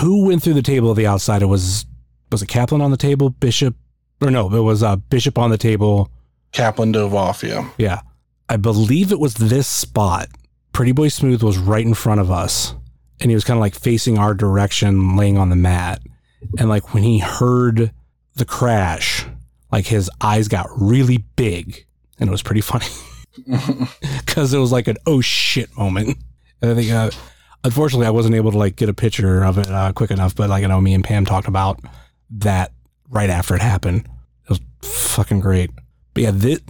who 0.00 0.26
went 0.26 0.42
through 0.42 0.54
the 0.54 0.62
table 0.62 0.90
of 0.90 0.96
the 0.96 1.06
outside. 1.06 1.42
It 1.42 1.46
was 1.46 1.86
was 2.30 2.42
it 2.42 2.48
Kaplan 2.48 2.80
on 2.80 2.90
the 2.90 2.96
table, 2.96 3.30
Bishop, 3.30 3.76
or 4.20 4.30
no, 4.30 4.52
it 4.52 4.60
was 4.60 4.82
uh, 4.82 4.96
Bishop 4.96 5.38
on 5.38 5.50
the 5.50 5.58
table. 5.58 6.10
Kaplan 6.52 6.92
dove 6.92 7.14
off, 7.14 7.42
yeah. 7.42 7.68
Yeah. 7.78 8.00
I 8.48 8.56
believe 8.56 9.12
it 9.12 9.20
was 9.20 9.34
this 9.34 9.66
spot. 9.66 10.28
Pretty 10.72 10.92
Boy 10.92 11.08
Smooth 11.08 11.42
was 11.42 11.58
right 11.58 11.84
in 11.84 11.94
front 11.94 12.20
of 12.20 12.30
us. 12.30 12.74
And 13.20 13.30
he 13.30 13.34
was 13.34 13.44
kind 13.44 13.56
of 13.56 13.60
like 13.60 13.74
facing 13.74 14.18
our 14.18 14.34
direction, 14.34 15.16
laying 15.16 15.38
on 15.38 15.48
the 15.48 15.56
mat. 15.56 16.02
And 16.58 16.68
like 16.68 16.92
when 16.92 17.02
he 17.02 17.18
heard 17.18 17.92
the 18.34 18.44
crash, 18.44 19.24
like 19.70 19.86
his 19.86 20.10
eyes 20.20 20.48
got 20.48 20.66
really 20.76 21.18
big. 21.36 21.86
And 22.18 22.28
it 22.28 22.32
was 22.32 22.42
pretty 22.42 22.60
funny 22.62 22.86
because 23.36 24.54
it 24.54 24.58
was 24.58 24.72
like 24.72 24.88
an 24.88 24.96
oh 25.06 25.20
shit 25.20 25.74
moment. 25.76 26.18
And 26.60 26.70
I 26.70 26.74
think, 26.74 26.90
uh, 26.92 27.10
unfortunately, 27.64 28.06
I 28.06 28.10
wasn't 28.10 28.34
able 28.34 28.52
to 28.52 28.58
like 28.58 28.76
get 28.76 28.88
a 28.88 28.94
picture 28.94 29.42
of 29.44 29.58
it 29.58 29.68
uh, 29.70 29.92
quick 29.92 30.10
enough. 30.10 30.34
But 30.34 30.50
like, 30.50 30.64
I 30.64 30.68
know 30.68 30.80
me 30.80 30.94
and 30.94 31.04
Pam 31.04 31.24
talked 31.24 31.48
about 31.48 31.80
that 32.30 32.72
right 33.08 33.30
after 33.30 33.54
it 33.54 33.62
happened. 33.62 34.08
It 34.44 34.50
was 34.50 34.60
fucking 34.82 35.40
great. 35.40 35.70
But 36.14 36.22
yeah, 36.22 36.30
this, 36.32 36.60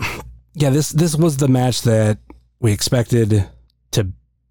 yeah, 0.54 0.70
this 0.70 0.90
this 0.90 1.16
was 1.16 1.36
the 1.36 1.48
match 1.48 1.82
that 1.82 2.18
we 2.60 2.72
expected 2.72 3.48
to 3.92 4.08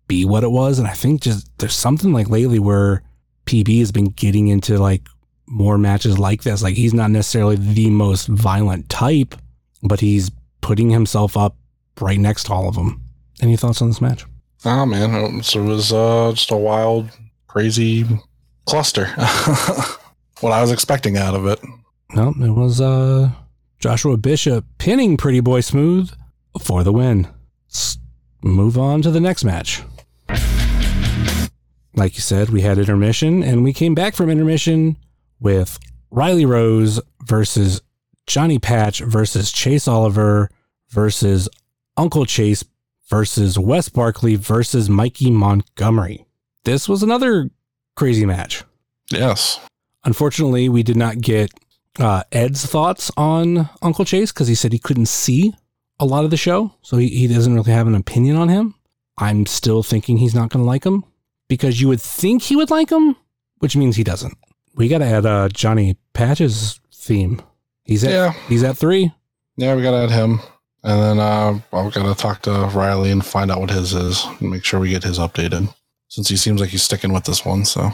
be 0.07 0.25
what 0.25 0.43
it 0.43 0.51
was, 0.51 0.79
and 0.79 0.87
I 0.87 0.93
think 0.93 1.21
just 1.21 1.49
there's 1.59 1.75
something 1.75 2.13
like 2.13 2.29
lately 2.29 2.59
where 2.59 3.03
PB 3.45 3.79
has 3.79 3.91
been 3.91 4.05
getting 4.05 4.47
into 4.47 4.77
like 4.77 5.07
more 5.47 5.77
matches 5.77 6.17
like 6.17 6.43
this. 6.43 6.63
Like 6.63 6.75
he's 6.75 6.93
not 6.93 7.11
necessarily 7.11 7.55
the 7.55 7.89
most 7.89 8.27
violent 8.27 8.89
type, 8.89 9.35
but 9.83 9.99
he's 9.99 10.31
putting 10.61 10.89
himself 10.89 11.35
up 11.35 11.55
right 11.99 12.19
next 12.19 12.45
to 12.45 12.53
all 12.53 12.67
of 12.67 12.75
them. 12.75 13.01
Any 13.41 13.57
thoughts 13.57 13.81
on 13.81 13.89
this 13.89 14.01
match? 14.01 14.25
Oh 14.63 14.85
man, 14.85 15.13
it 15.13 15.37
was, 15.37 15.55
it 15.55 15.61
was 15.61 15.91
uh, 15.91 16.31
just 16.33 16.51
a 16.51 16.57
wild, 16.57 17.09
crazy 17.47 18.05
cluster. 18.65 19.05
what 20.41 20.53
I 20.53 20.61
was 20.61 20.71
expecting 20.71 21.17
out 21.17 21.35
of 21.35 21.45
it. 21.47 21.59
No, 22.13 22.29
it 22.29 22.51
was 22.51 22.79
uh 22.79 23.31
Joshua 23.79 24.17
Bishop 24.17 24.65
pinning 24.77 25.17
Pretty 25.17 25.39
Boy 25.39 25.61
Smooth 25.61 26.11
for 26.61 26.83
the 26.83 26.93
win. 26.93 27.27
Let's 27.67 27.97
move 28.43 28.77
on 28.77 29.01
to 29.01 29.11
the 29.11 29.19
next 29.19 29.43
match. 29.43 29.81
Like 31.95 32.15
you 32.15 32.21
said, 32.21 32.49
we 32.49 32.61
had 32.61 32.77
intermission 32.77 33.43
and 33.43 33.63
we 33.63 33.73
came 33.73 33.95
back 33.95 34.15
from 34.15 34.29
intermission 34.29 34.97
with 35.39 35.77
Riley 36.09 36.45
Rose 36.45 37.01
versus 37.25 37.81
Johnny 38.27 38.59
Patch 38.59 38.99
versus 38.99 39.51
Chase 39.51 39.87
Oliver 39.87 40.49
versus 40.89 41.49
Uncle 42.01 42.25
Chase 42.25 42.63
versus 43.09 43.59
Wes 43.59 43.87
Barkley 43.87 44.35
versus 44.35 44.89
Mikey 44.89 45.29
Montgomery. 45.29 46.25
This 46.63 46.89
was 46.89 47.03
another 47.03 47.51
crazy 47.95 48.25
match. 48.25 48.63
Yes. 49.11 49.59
Unfortunately, 50.03 50.67
we 50.67 50.81
did 50.81 50.97
not 50.97 51.21
get 51.21 51.51
uh, 51.99 52.23
Ed's 52.31 52.65
thoughts 52.65 53.11
on 53.17 53.69
Uncle 53.83 54.03
Chase 54.03 54.31
because 54.31 54.47
he 54.47 54.55
said 54.55 54.73
he 54.73 54.79
couldn't 54.79 55.05
see 55.09 55.53
a 55.99 56.05
lot 56.05 56.23
of 56.23 56.31
the 56.31 56.37
show. 56.37 56.73
So 56.81 56.97
he, 56.97 57.07
he 57.09 57.27
doesn't 57.27 57.53
really 57.53 57.71
have 57.71 57.85
an 57.85 57.93
opinion 57.93 58.35
on 58.35 58.49
him. 58.49 58.73
I'm 59.19 59.45
still 59.45 59.83
thinking 59.83 60.17
he's 60.17 60.33
not 60.33 60.49
going 60.49 60.63
to 60.63 60.67
like 60.67 60.83
him 60.83 61.03
because 61.49 61.79
you 61.81 61.87
would 61.89 62.01
think 62.01 62.41
he 62.41 62.55
would 62.55 62.71
like 62.71 62.89
him, 62.89 63.15
which 63.59 63.75
means 63.75 63.95
he 63.95 64.03
doesn't. 64.03 64.35
We 64.73 64.87
got 64.87 64.99
to 64.99 65.05
add 65.05 65.27
uh, 65.27 65.49
Johnny 65.49 65.97
Patch's 66.13 66.79
theme. 66.91 67.43
He's 67.83 68.03
at, 68.03 68.09
Yeah. 68.11 68.31
he's 68.49 68.63
at 68.63 68.75
three. 68.77 69.11
Yeah, 69.57 69.75
we 69.75 69.83
gotta 69.83 69.97
add 70.05 70.11
him. 70.11 70.39
And 70.83 71.01
then 71.01 71.19
uh, 71.19 71.59
I've 71.73 71.93
got 71.93 72.15
to 72.15 72.15
talk 72.15 72.41
to 72.43 72.51
Riley 72.73 73.11
and 73.11 73.25
find 73.25 73.51
out 73.51 73.59
what 73.59 73.69
his 73.69 73.93
is 73.93 74.25
and 74.39 74.49
make 74.49 74.63
sure 74.65 74.79
we 74.79 74.89
get 74.89 75.03
his 75.03 75.19
updated 75.19 75.73
since 76.07 76.27
he 76.27 76.35
seems 76.35 76.59
like 76.59 76.71
he's 76.71 76.83
sticking 76.83 77.13
with 77.13 77.23
this 77.25 77.45
one. 77.45 77.65
So, 77.65 77.89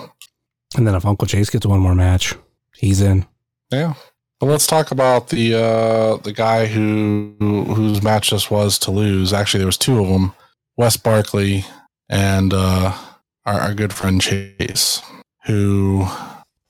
And 0.76 0.88
then 0.88 0.96
if 0.96 1.06
Uncle 1.06 1.28
Chase 1.28 1.50
gets 1.50 1.66
one 1.66 1.80
more 1.80 1.96
match, 1.96 2.34
he's 2.76 3.02
in. 3.02 3.26
yeah. 3.72 3.94
But 4.40 4.48
let's 4.48 4.68
talk 4.68 4.92
about 4.92 5.30
the 5.30 5.56
uh, 5.56 6.18
the 6.18 6.32
guy 6.32 6.68
who 6.68 7.36
whose 7.40 8.04
match 8.04 8.30
this 8.30 8.52
was 8.52 8.78
to 8.80 8.92
lose. 8.92 9.34
Actually, 9.34 9.60
there 9.60 9.66
was 9.68 9.80
two 9.80 10.00
of 10.00 10.08
them: 10.08 10.32
Wes 10.76 10.96
Barkley 10.96 11.66
and 12.08 12.54
uh, 12.54 12.96
our, 13.48 13.60
our 13.60 13.74
good 13.74 13.94
friend 13.94 14.22
Chase, 14.22 15.02
who 15.46 16.06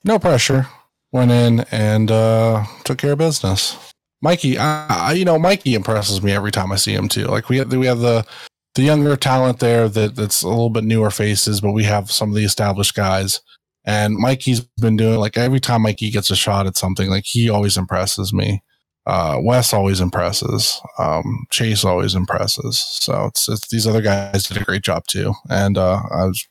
no 0.02 0.18
pressure 0.18 0.66
went 1.12 1.30
in 1.30 1.60
and 1.70 2.10
uh, 2.10 2.64
took 2.84 2.96
care 2.96 3.12
of 3.12 3.18
business. 3.18 3.76
Mikey, 4.20 4.58
I, 4.58 4.86
I- 4.88 5.12
you 5.12 5.24
know, 5.24 5.38
Mikey 5.38 5.74
impresses 5.74 6.22
me 6.22 6.32
every 6.32 6.50
time 6.52 6.72
I 6.72 6.76
see 6.76 6.94
him 6.94 7.08
too. 7.08 7.24
Like 7.26 7.48
we 7.48 7.58
have, 7.58 7.72
we 7.72 7.86
have 7.86 8.00
the 8.00 8.26
the 8.74 8.82
younger 8.82 9.16
talent 9.16 9.58
there 9.58 9.88
that 9.88 10.14
that's 10.14 10.42
a 10.42 10.48
little 10.48 10.70
bit 10.70 10.84
newer 10.84 11.10
faces, 11.10 11.60
but 11.60 11.72
we 11.72 11.84
have 11.84 12.10
some 12.12 12.28
of 12.28 12.34
the 12.36 12.44
established 12.44 12.94
guys. 12.94 13.40
And 13.84 14.14
Mikey's 14.16 14.60
been 14.80 14.96
doing 14.96 15.18
like 15.18 15.36
every 15.38 15.60
time 15.60 15.82
Mikey 15.82 16.10
gets 16.10 16.30
a 16.30 16.36
shot 16.36 16.66
at 16.66 16.76
something, 16.76 17.08
like 17.10 17.24
he 17.26 17.48
always 17.50 17.76
impresses 17.76 18.32
me. 18.32 18.62
Uh, 19.06 19.38
Wes 19.40 19.72
always 19.72 20.00
impresses. 20.00 20.78
Um, 20.98 21.46
Chase 21.50 21.82
always 21.84 22.14
impresses. 22.14 22.78
So 23.00 23.24
it's, 23.26 23.48
it's 23.48 23.66
these 23.68 23.86
other 23.86 24.02
guys 24.02 24.42
did 24.44 24.58
a 24.58 24.64
great 24.64 24.82
job 24.82 25.06
too. 25.06 25.32
And 25.48 25.78
uh, 25.78 26.02
I 26.12 26.26
was 26.26 26.46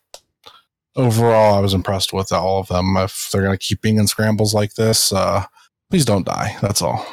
overall 0.95 1.55
I 1.55 1.59
was 1.59 1.73
impressed 1.75 2.11
with 2.13 2.31
all 2.31 2.59
of 2.59 2.67
them. 2.67 2.97
If 2.97 3.29
they're 3.31 3.43
gonna 3.43 3.57
keep 3.57 3.81
being 3.81 3.97
in 3.97 4.07
scrambles 4.07 4.53
like 4.53 4.73
this, 4.73 5.11
uh, 5.13 5.45
please 5.91 6.05
don't 6.05 6.25
die. 6.25 6.57
That's 6.61 6.81
all. 6.81 7.05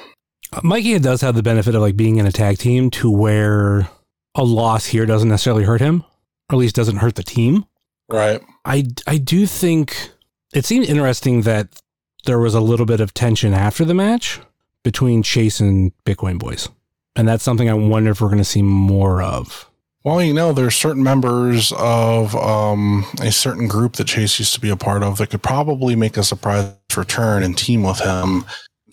Mikey 0.63 0.99
does 0.99 1.21
have 1.21 1.35
the 1.35 1.43
benefit 1.43 1.75
of 1.75 1.83
like 1.83 1.97
being 1.97 2.17
in 2.17 2.27
a 2.27 2.33
tag 2.33 2.59
team 2.59 2.91
to 2.91 3.11
where 3.11 3.89
a 4.35 4.45
loss 4.45 4.87
here 4.87 5.07
doesn't 5.07 5.29
necessarily 5.29 5.65
hurt 5.65 5.81
him, 5.81 6.05
or 6.51 6.55
at 6.55 6.59
least 6.59 6.77
doesn't 6.77 6.97
hurt 6.97 7.15
the 7.15 7.23
team. 7.23 7.65
Right. 8.09 8.41
I 8.65 8.85
I 9.07 9.19
do 9.19 9.47
think 9.47 10.11
it 10.53 10.65
seemed 10.65 10.87
interesting 10.87 11.43
that 11.43 11.81
there 12.27 12.39
was 12.39 12.55
a 12.55 12.61
little 12.61 12.87
bit 12.87 13.01
of 13.01 13.15
tension 13.15 13.53
after 13.53 13.85
the 13.85 13.95
match 13.95 14.41
between 14.83 15.23
Chase 15.23 15.61
and 15.61 15.93
Bitcoin 16.05 16.39
Boys. 16.39 16.69
And 17.17 17.29
that's 17.29 17.45
something 17.45 17.69
I 17.69 17.75
wonder 17.75 18.11
if 18.11 18.21
we're 18.21 18.29
going 18.29 18.39
to 18.39 18.45
see 18.45 18.63
more 18.63 19.23
of. 19.23 19.71
Well, 20.05 20.23
you 20.23 20.35
know, 20.35 20.53
there's 20.53 20.75
certain 20.75 21.03
members 21.03 21.73
of 21.79 22.37
um, 22.37 23.07
a 23.23 23.33
certain 23.33 23.67
group 23.69 23.95
that 23.95 24.07
Chase 24.07 24.39
used 24.39 24.53
to 24.53 24.61
be 24.61 24.69
a 24.69 24.77
part 24.77 25.03
of 25.03 25.17
that 25.17 25.31
could 25.31 25.43
probably 25.43 25.97
make 25.97 26.19
a 26.19 26.23
surprise 26.23 26.75
return 26.95 27.43
and 27.43 27.57
team 27.57 27.83
with 27.83 28.01
him, 28.01 28.45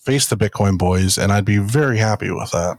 face 0.03 0.27
the 0.27 0.35
Bitcoin 0.37 0.77
boys, 0.77 1.17
and 1.17 1.31
I'd 1.31 1.45
be 1.45 1.57
very 1.57 1.97
happy 1.97 2.31
with 2.31 2.51
that. 2.51 2.77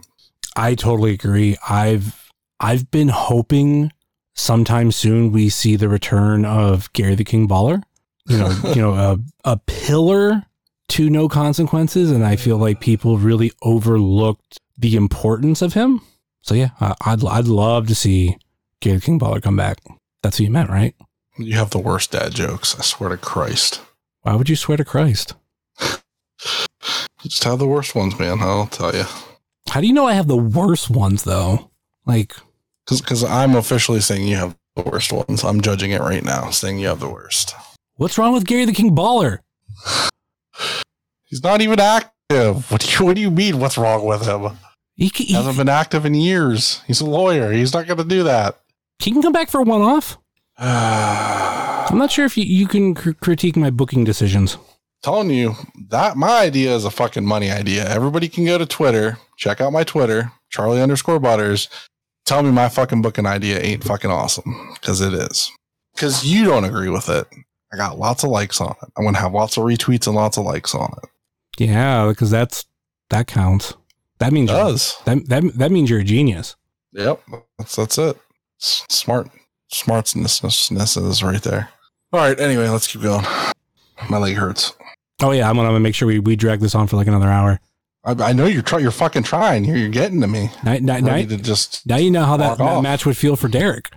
I 0.57 0.75
totally 0.75 1.13
agree. 1.13 1.57
I've 1.69 2.31
I've 2.61 2.91
been 2.91 3.09
hoping 3.09 3.93
sometime 4.35 4.93
soon 4.93 5.33
we 5.33 5.49
see 5.49 5.77
the 5.77 5.89
return 5.89 6.45
of 6.45 6.93
Gary 6.93 7.15
the 7.15 7.25
King 7.25 7.49
Baller. 7.49 7.83
You 8.29 8.39
know, 8.39 8.51
you 8.75 8.83
know, 8.83 8.95
a, 8.95 9.19
a 9.45 9.57
pillar 9.67 10.45
to 10.89 11.09
no 11.11 11.29
consequences, 11.29 12.11
and 12.11 12.25
I 12.25 12.37
feel 12.37 12.59
like 12.59 12.81
people 12.81 13.19
really 13.19 13.53
overlooked 13.63 14.59
the 14.77 14.97
importance 14.97 15.63
of 15.63 15.73
him. 15.75 16.01
So 16.43 16.55
yeah, 16.55 16.71
I- 16.81 16.95
I'd 17.05 17.25
I'd 17.25 17.47
love 17.47 17.87
to 17.89 17.95
see 17.95 18.37
Gary 18.81 18.97
the 18.99 19.03
King 19.03 19.19
Baller 19.19 19.43
come 19.43 19.57
back. 19.57 19.79
That's 20.23 20.39
what 20.39 20.45
you 20.45 20.51
meant, 20.51 20.71
right? 20.71 20.95
You 21.39 21.55
have 21.57 21.71
the 21.71 21.79
worst 21.79 22.13
dad 22.13 22.35
jokes. 22.35 22.79
I 22.79 22.83
swear 22.83 23.09
to 23.11 23.17
Christ. 23.17 23.81
Why 24.21 24.35
would 24.37 24.49
you 24.51 24.57
swear 24.57 24.77
to 24.77 24.85
Christ? 24.85 25.35
Just 27.23 27.45
have 27.45 27.59
the 27.59 27.67
worst 27.67 27.95
ones, 27.95 28.19
man. 28.19 28.39
I'll 28.41 28.67
tell 28.67 28.95
you. 28.95 29.05
How 29.69 29.81
do 29.81 29.87
you 29.87 29.93
know 29.93 30.07
I 30.07 30.15
have 30.15 30.27
the 30.29 30.37
worst 30.37 30.91
ones 30.91 31.23
though? 31.25 31.71
Like, 32.05 32.35
Because 32.89 33.23
I'm 33.25 33.55
officially 33.55 34.01
saying 34.01 34.27
you 34.27 34.37
have 34.37 34.57
the 34.77 34.83
worst 34.83 35.13
ones. 35.13 35.45
I'm 35.45 35.61
judging 35.61 35.93
it 35.93 36.01
right 36.01 36.25
now, 36.25 36.51
saying 36.51 36.79
you 36.79 36.89
have 36.89 37.01
the 37.01 37.09
worst. 37.09 37.55
what's 37.97 38.19
wrong 38.19 38.33
with 38.33 38.45
Gary 38.47 38.65
the 38.65 38.73
King 38.73 38.95
Baller? 38.95 39.39
He's 41.25 41.43
not 41.43 41.61
even 41.63 41.81
active. 41.81 42.71
What 42.71 42.81
do 42.81 42.91
you, 42.91 43.05
what 43.07 43.15
do 43.17 43.21
you 43.23 43.31
mean? 43.31 43.59
What's 43.59 43.79
wrong 43.79 44.05
with 44.05 44.27
him? 44.27 44.53
He, 44.97 45.09
can- 45.11 45.27
He 45.27 45.35
hasn't 45.35 45.57
been 45.57 45.69
active 45.69 46.05
in 46.05 46.15
years. 46.15 46.83
He's 46.87 47.01
a 47.01 47.07
lawyer. 47.07 47.53
He's 47.53 47.73
not 47.73 47.87
going 47.87 47.99
to 47.99 48.05
do 48.05 48.23
that. 48.25 48.61
he 48.99 49.11
can 49.13 49.23
come 49.23 49.33
back 49.33 49.49
for 49.51 49.61
a 49.61 49.65
one 49.65 49.81
off. 49.81 50.19
I'm 50.59 51.87
I'm 51.93 51.99
not 51.99 52.11
sure 52.13 52.25
if 52.25 52.37
you, 52.37 52.45
you 52.45 52.67
can 52.67 52.95
cr- 52.95 53.13
critique 53.13 53.57
my 53.57 53.71
booking 53.71 54.05
decisions. 54.05 54.57
Telling 55.03 55.31
you 55.31 55.55
that 55.89 56.17
my 56.17 56.41
idea 56.41 56.75
is 56.75 56.85
a 56.85 56.91
fucking 56.91 57.25
money 57.25 57.51
idea. 57.51 57.89
Everybody 57.89 58.29
can 58.29 58.45
go 58.45 58.59
to 58.59 58.67
Twitter, 58.67 59.19
check 59.37 59.61
out 59.61 59.73
my 59.73 59.85
Twitter, 59.85 60.33
Charlie 60.51 60.81
underscore 60.81 61.19
Butters. 61.19 61.69
Tell 62.25 62.43
me 62.43 62.51
my 62.53 62.69
fucking 62.69 63.03
booking 63.03 63.27
idea 63.27 63.59
ain't 63.61 63.83
fucking 63.85 64.11
awesome 64.11 64.71
because 64.75 65.01
it 65.01 65.13
is. 65.13 65.51
Because 65.95 66.25
you 66.25 66.45
don't 66.45 66.65
agree 66.65 66.89
with 66.89 67.09
it. 67.09 67.27
I 67.73 67.77
got 67.77 67.99
lots 67.99 68.23
of 68.23 68.31
likes 68.31 68.61
on 68.61 68.75
it. 68.83 68.89
I'm 68.97 69.05
gonna 69.05 69.19
have 69.19 69.33
lots 69.33 69.57
of 69.57 69.65
retweets 69.65 70.07
and 70.07 70.15
lots 70.15 70.37
of 70.39 70.45
likes 70.45 70.75
on 70.75 70.93
it. 71.03 71.09
Yeah, 71.59 72.07
because 72.09 72.31
that's 72.31 72.65
that 73.11 73.27
counts. 73.27 73.75
That 74.19 74.33
means 74.33 74.51
It 74.51 74.55
does. 74.55 74.97
that 75.05 75.29
that 75.29 75.43
that 75.59 75.73
means 75.73 75.91
you're 75.91 76.01
a 76.01 76.05
genius. 76.05 76.55
Yep. 76.93 77.21
That's 77.59 77.75
that's 77.77 77.99
it. 77.99 78.17
Smart 78.59 79.29
smartness 79.71 80.97
is 80.97 81.23
right 81.23 81.43
there. 81.43 81.71
All 82.13 82.21
right. 82.21 82.39
Anyway, 82.39 82.69
let's 82.69 82.87
keep 82.87 83.03
going. 83.03 83.25
My 84.09 84.19
leg 84.19 84.37
hurts. 84.37 84.75
Oh 85.23 85.31
yeah, 85.31 85.49
I'm 85.49 85.57
gonna, 85.57 85.79
make 85.79 85.95
sure 85.95 86.09
we, 86.09 86.19
we 86.19 86.35
drag 86.35 86.61
this 86.61 86.75
on 86.75 86.89
for 86.89 86.97
like 86.97 87.07
another 87.07 87.29
hour. 87.29 87.61
I, 88.05 88.31
I 88.31 88.33
know 88.33 88.47
you're 88.47 88.63
try, 88.63 88.81
you're 88.81 88.91
fucking 88.91 89.23
trying. 89.23 89.65
You're, 89.65 89.77
you're 89.77 89.89
getting 89.89 90.21
to 90.21 90.27
me. 90.27 90.51
Now, 90.65 90.77
now, 90.81 90.95
I 90.95 91.01
now, 91.01 91.17
need 91.17 91.29
to 91.29 91.37
just 91.37 91.87
now 91.87 91.97
you 91.97 92.11
know 92.11 92.25
how 92.25 92.37
that, 92.37 92.59
match 92.83 93.07
would 93.07 93.17
feel 93.17 93.37
for 93.37 93.49
Derek. 93.49 93.91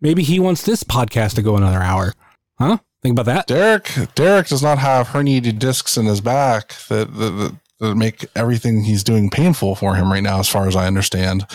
Maybe 0.00 0.22
he 0.22 0.40
wants 0.40 0.62
this 0.62 0.82
podcast 0.82 1.34
to 1.34 1.42
go 1.42 1.56
another 1.56 1.80
hour. 1.80 2.14
Huh? 2.58 2.78
Think 3.02 3.18
about 3.18 3.26
that. 3.26 3.46
Derek 3.46 3.92
Derek 4.14 4.46
does 4.46 4.62
not 4.62 4.78
have 4.78 5.08
herniated 5.08 5.58
discs 5.58 5.96
in 5.96 6.06
his 6.06 6.20
back 6.20 6.74
that, 6.88 7.14
that, 7.14 7.30
that, 7.30 7.56
that 7.80 7.94
make 7.96 8.24
everything 8.34 8.84
he's 8.84 9.04
doing 9.04 9.28
painful 9.28 9.74
for 9.74 9.96
him 9.96 10.10
right 10.10 10.22
now, 10.22 10.38
as 10.38 10.48
far 10.48 10.66
as 10.66 10.76
I 10.76 10.86
understand. 10.86 11.46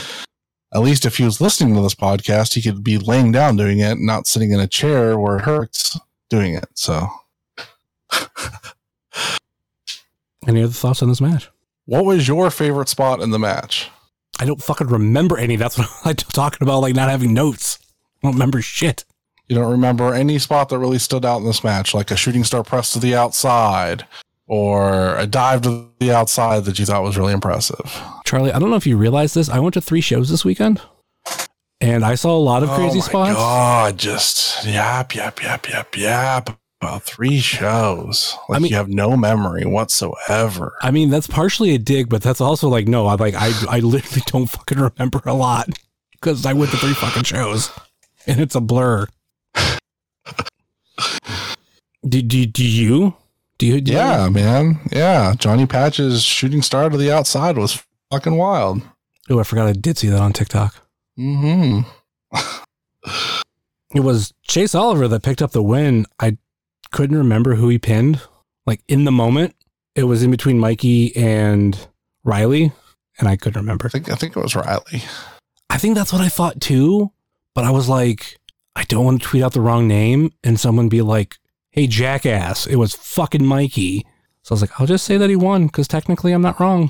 At 0.73 0.82
least 0.82 1.05
if 1.05 1.17
he 1.17 1.23
was 1.23 1.41
listening 1.41 1.73
to 1.75 1.82
this 1.82 1.95
podcast, 1.95 2.53
he 2.53 2.61
could 2.61 2.84
be 2.84 2.97
laying 2.97 3.32
down 3.32 3.55
doing 3.55 3.80
it, 3.80 3.97
not 3.99 4.28
sitting 4.28 4.51
in 4.51 4.59
a 4.59 4.67
chair 4.67 5.17
where 5.17 5.38
it 5.38 5.45
hurts 5.45 5.97
doing 6.30 6.53
it. 6.53 6.67
So, 6.73 7.07
Any 10.47 10.64
other 10.64 10.72
thoughts 10.72 11.01
on 11.01 11.10
this 11.10 11.22
match? 11.22 11.49
what 11.88 12.05
was 12.05 12.28
your 12.28 12.51
favorite 12.51 12.89
spot 12.89 13.22
in 13.22 13.32
the 13.32 13.39
match? 13.39 13.89
I 14.39 14.45
don't 14.45 14.62
fucking 14.62 14.88
remember 14.88 15.38
any. 15.38 15.55
That's 15.55 15.78
what 15.80 15.89
I'm 16.05 16.16
talking 16.16 16.60
about, 16.62 16.82
like 16.82 16.93
not 16.93 17.10
having 17.10 17.34
notes. 17.34 17.80
I 18.22 18.28
don't 18.28 18.34
remember 18.34 18.62
shit. 18.62 19.03
You 19.47 19.55
don't 19.55 19.72
remember 19.72 20.14
any 20.14 20.38
spot 20.38 20.70
that 20.70 20.78
really 20.78 20.99
stood 20.99 21.26
out 21.26 21.38
in 21.38 21.45
this 21.45 21.64
match, 21.64 21.93
like 21.93 22.12
a 22.12 22.18
shooting 22.18 22.43
star 22.43 22.64
press 22.64 22.91
to 22.91 22.99
the 22.99 23.16
outside 23.16 24.05
or 24.45 25.18
a 25.18 25.26
dive 25.26 25.62
to 25.62 25.89
the 25.99 26.12
outside 26.12 26.66
that 26.66 26.78
you 26.78 26.86
thought 26.86 27.03
was 27.03 27.18
really 27.18 27.34
impressive. 27.34 28.01
Charlie, 28.26 28.51
I 28.51 28.60
don't 28.60 28.70
know 28.70 28.76
if 28.76 28.86
you 28.86 28.97
realize 28.97 29.34
this. 29.34 29.49
I 29.49 29.60
went 29.60 29.74
to 29.76 29.82
three 29.82 30.01
shows 30.01 30.30
this 30.30 30.43
weekend, 30.43 30.82
and 31.80 32.03
I 32.03 32.16
saw 32.16 32.36
a 32.36 32.39
lot 32.39 32.64
of 32.64 32.70
oh 32.70 32.76
crazy 32.76 32.99
oh 32.99 33.01
my 33.01 33.08
spots. 33.08 33.34
God, 33.34 33.97
just 33.97 34.66
yap, 34.66 35.16
yap, 35.16 35.41
yap, 35.41 35.70
yap, 35.70 35.95
yap 35.95 36.60
about 36.82 37.03
three 37.03 37.39
shows. 37.39 38.36
Like 38.49 38.57
I 38.57 38.59
mean- 38.61 38.71
you 38.71 38.78
have 38.78 38.89
no 38.89 39.15
memory 39.17 39.65
whatsoever. 39.65 40.75
I 40.82 40.91
mean, 40.91 41.09
that's 41.09 41.28
partially 41.28 41.73
a 41.73 41.78
dig, 41.80 42.09
but 42.09 42.21
that's 42.21 42.39
also 42.41 42.67
like, 42.69 42.88
no, 42.88 43.07
I 43.07 43.15
like, 43.15 43.34
I, 43.36 43.51
I 43.69 43.80
literally 43.80 44.21
don't 44.28 44.47
fucking 44.47 44.80
remember 44.80 45.21
a 45.25 45.34
lot 45.34 45.69
because 46.11 46.45
I 46.45 46.53
went 46.53 46.71
to 46.71 46.78
three 46.78 46.93
fucking 46.93 47.23
shows, 47.23 47.71
and 48.25 48.39
it's 48.39 48.55
a 48.55 48.61
blur. 48.61 49.07
do, 52.07 52.21
do, 52.21 52.45
do 52.45 52.63
you? 52.67 53.15
Do 53.57 53.65
you? 53.65 53.82
Do 53.82 53.91
you- 53.91 53.97
yeah, 53.97 54.30
man. 54.30 54.80
Yeah. 54.91 55.34
Johnny 55.38 55.65
Patch's 55.65 56.23
shooting 56.23 56.61
star 56.61 56.89
to 56.89 56.97
the 56.97 57.11
outside 57.11 57.57
was 57.57 57.84
fucking 58.11 58.36
wild. 58.38 58.82
Oh, 59.30 59.39
I 59.39 59.43
forgot 59.43 59.67
I 59.67 59.73
did 59.73 59.97
see 59.97 60.07
that 60.09 60.21
on 60.21 60.32
TikTok. 60.34 60.75
hmm 61.15 61.82
It 63.95 64.01
was 64.01 64.34
Chase 64.43 64.75
Oliver 64.75 65.07
that 65.07 65.23
picked 65.23 65.41
up 65.41 65.51
the 65.51 65.63
win. 65.63 66.05
I 66.19 66.38
couldn't 66.97 67.17
remember 67.19 67.53
who 67.53 67.69
he 67.69 67.77
pinned. 67.77 68.19
Like 68.65 68.81
in 68.87 69.03
the 69.03 69.11
moment, 69.11 69.53
it 69.93 70.05
was 70.05 70.23
in 70.23 70.31
between 70.31 70.57
Mikey 70.57 71.15
and 71.15 71.77
Riley, 72.23 72.71
and 73.19 73.27
I 73.27 73.35
couldn't 73.35 73.61
remember. 73.61 73.85
I 73.85 73.89
think 73.89 74.09
I 74.09 74.15
think 74.15 74.35
it 74.35 74.41
was 74.41 74.55
Riley. 74.55 75.03
I 75.69 75.77
think 75.77 75.95
that's 75.95 76.11
what 76.11 76.23
I 76.23 76.29
thought 76.29 76.59
too, 76.59 77.11
but 77.53 77.65
I 77.65 77.69
was 77.69 77.87
like, 77.87 78.39
I 78.75 78.83
don't 78.85 79.05
want 79.05 79.21
to 79.21 79.27
tweet 79.27 79.43
out 79.43 79.53
the 79.53 79.61
wrong 79.61 79.87
name 79.87 80.31
and 80.43 80.59
someone 80.59 80.89
be 80.89 81.03
like, 81.03 81.37
"Hey, 81.69 81.85
jackass, 81.85 82.65
it 82.65 82.77
was 82.77 82.95
fucking 82.95 83.45
Mikey." 83.45 84.03
So 84.41 84.53
I 84.53 84.55
was 84.55 84.61
like, 84.61 84.81
I'll 84.81 84.87
just 84.87 85.05
say 85.05 85.17
that 85.17 85.29
he 85.29 85.35
won 85.35 85.67
because 85.67 85.87
technically 85.87 86.31
I'm 86.31 86.41
not 86.41 86.59
wrong. 86.59 86.89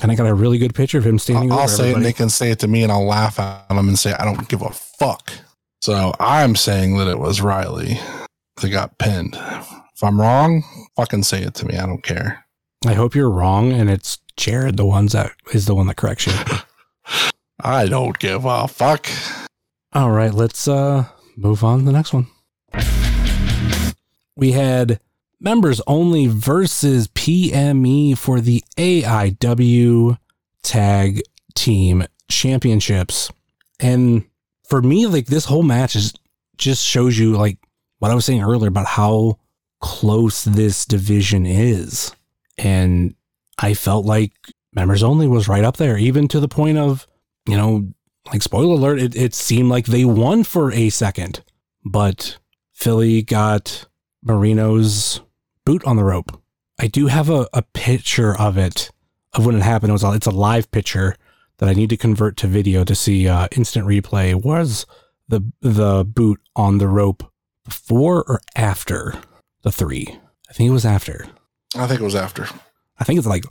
And 0.00 0.12
I 0.12 0.14
got 0.14 0.28
a 0.28 0.34
really 0.34 0.58
good 0.58 0.76
picture 0.76 0.98
of 0.98 1.04
him 1.04 1.18
standing. 1.18 1.50
I'll, 1.50 1.66
say 1.66 1.90
it 1.90 1.96
and 1.96 2.04
they 2.04 2.12
can 2.12 2.28
say 2.28 2.52
it 2.52 2.60
to 2.60 2.68
me 2.68 2.84
and 2.84 2.92
I'll 2.92 3.04
laugh 3.04 3.40
at 3.40 3.68
them 3.68 3.88
and 3.88 3.98
say, 3.98 4.12
I 4.12 4.24
don't 4.24 4.48
give 4.48 4.62
a 4.62 4.70
fuck. 4.70 5.32
So 5.80 6.14
I'm 6.20 6.54
saying 6.54 6.96
that 6.98 7.08
it 7.08 7.18
was 7.18 7.40
Riley 7.40 7.98
that 8.60 8.70
got 8.70 8.98
pinned. 8.98 9.36
If 9.36 10.02
I'm 10.02 10.20
wrong, 10.20 10.62
fucking 10.96 11.24
say 11.24 11.42
it 11.42 11.54
to 11.54 11.66
me. 11.66 11.76
I 11.76 11.86
don't 11.86 12.02
care. 12.02 12.44
I 12.86 12.94
hope 12.94 13.14
you're 13.14 13.30
wrong, 13.30 13.72
and 13.72 13.90
it's 13.90 14.18
Jared 14.36 14.76
the 14.76 14.86
ones 14.86 15.12
that 15.12 15.32
is 15.52 15.66
the 15.66 15.74
one 15.74 15.88
that 15.88 15.96
corrects 15.96 16.26
you. 16.26 16.32
I 17.60 17.86
don't 17.86 18.18
give 18.18 18.44
a 18.44 18.68
fuck. 18.68 19.08
All 19.92 20.10
right, 20.10 20.32
let's 20.32 20.68
uh 20.68 21.06
move 21.36 21.64
on 21.64 21.80
to 21.80 21.84
the 21.84 21.92
next 21.92 22.12
one. 22.12 22.28
We 24.36 24.52
had 24.52 25.00
members 25.40 25.80
only 25.86 26.28
versus 26.28 27.08
PME 27.08 28.16
for 28.16 28.40
the 28.40 28.62
AIW 28.76 30.18
Tag 30.62 31.22
Team 31.54 32.04
Championships. 32.30 33.30
And 33.80 34.24
for 34.68 34.82
me, 34.82 35.06
like 35.06 35.26
this 35.26 35.46
whole 35.46 35.62
match 35.62 35.96
is 35.96 36.14
just 36.56 36.84
shows 36.84 37.18
you 37.18 37.36
like 37.36 37.58
what 37.98 38.10
I 38.10 38.14
was 38.14 38.24
saying 38.24 38.42
earlier 38.42 38.68
about 38.68 38.86
how 38.86 39.38
close 39.80 40.44
this 40.44 40.84
division 40.84 41.46
is. 41.46 42.14
And 42.56 43.14
I 43.58 43.74
felt 43.74 44.06
like 44.06 44.32
members 44.72 45.02
only 45.02 45.28
was 45.28 45.48
right 45.48 45.64
up 45.64 45.76
there, 45.76 45.96
even 45.96 46.28
to 46.28 46.40
the 46.40 46.48
point 46.48 46.78
of, 46.78 47.06
you 47.46 47.56
know, 47.56 47.88
like 48.32 48.42
spoiler 48.42 48.74
alert, 48.74 49.00
it, 49.00 49.16
it 49.16 49.34
seemed 49.34 49.68
like 49.68 49.86
they 49.86 50.04
won 50.04 50.44
for 50.44 50.72
a 50.72 50.90
second, 50.90 51.42
but 51.84 52.38
Philly 52.72 53.22
got 53.22 53.86
Marino's 54.22 55.20
boot 55.64 55.84
on 55.84 55.96
the 55.96 56.04
rope. 56.04 56.40
I 56.78 56.86
do 56.86 57.06
have 57.06 57.30
a, 57.30 57.48
a 57.52 57.62
picture 57.62 58.36
of 58.38 58.56
it 58.56 58.90
of 59.34 59.46
when 59.46 59.56
it 59.56 59.62
happened. 59.62 59.90
It 59.90 59.92
was 59.92 60.04
it's 60.04 60.26
a 60.26 60.30
live 60.30 60.70
picture 60.70 61.16
that 61.58 61.68
I 61.68 61.74
need 61.74 61.90
to 61.90 61.96
convert 61.96 62.36
to 62.38 62.46
video 62.46 62.84
to 62.84 62.94
see 62.94 63.28
uh, 63.28 63.48
instant 63.56 63.86
replay. 63.86 64.34
Was 64.34 64.86
the 65.28 65.40
the 65.60 66.04
boot 66.04 66.40
on 66.54 66.78
the 66.78 66.88
rope 66.88 67.24
before 67.68 68.24
or 68.24 68.40
after 68.56 69.14
the 69.62 69.72
three? 69.72 70.06
I 70.48 70.52
think 70.52 70.68
it 70.68 70.72
was 70.72 70.86
after. 70.86 71.26
I 71.76 71.86
think 71.86 72.00
it 72.00 72.04
was 72.04 72.14
after. 72.14 72.46
I 72.98 73.04
think 73.04 73.18
it's 73.18 73.26
like 73.28 73.44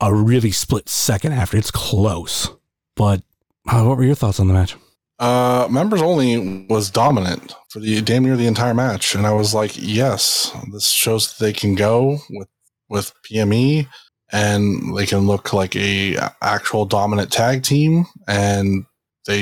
a 0.00 0.14
really 0.14 0.50
split 0.52 0.88
second 0.88 1.32
after. 1.32 1.56
It's 1.56 1.70
close, 1.70 2.50
but 2.96 3.22
Uh, 3.66 3.82
what 3.84 3.96
were 3.96 4.04
your 4.04 4.14
thoughts 4.14 4.38
on 4.40 4.46
the 4.48 4.54
match? 4.54 4.76
Uh, 5.18 5.66
members 5.70 6.02
only 6.02 6.66
was 6.68 6.90
dominant 6.90 7.54
for 7.70 7.80
the 7.80 8.00
damn 8.02 8.24
near 8.24 8.36
the 8.36 8.46
entire 8.46 8.74
match, 8.74 9.14
and 9.14 9.26
I 9.26 9.32
was 9.32 9.54
like, 9.54 9.72
yes, 9.76 10.52
this 10.72 10.88
shows 10.90 11.28
that 11.32 11.44
they 11.44 11.52
can 11.52 11.74
go 11.74 12.18
with 12.30 12.48
with 12.90 13.12
PME, 13.24 13.88
and 14.32 14.96
they 14.96 15.06
can 15.06 15.20
look 15.20 15.52
like 15.52 15.74
a 15.76 16.16
actual 16.42 16.84
dominant 16.84 17.32
tag 17.32 17.62
team, 17.62 18.04
and 18.28 18.84
they, 19.26 19.40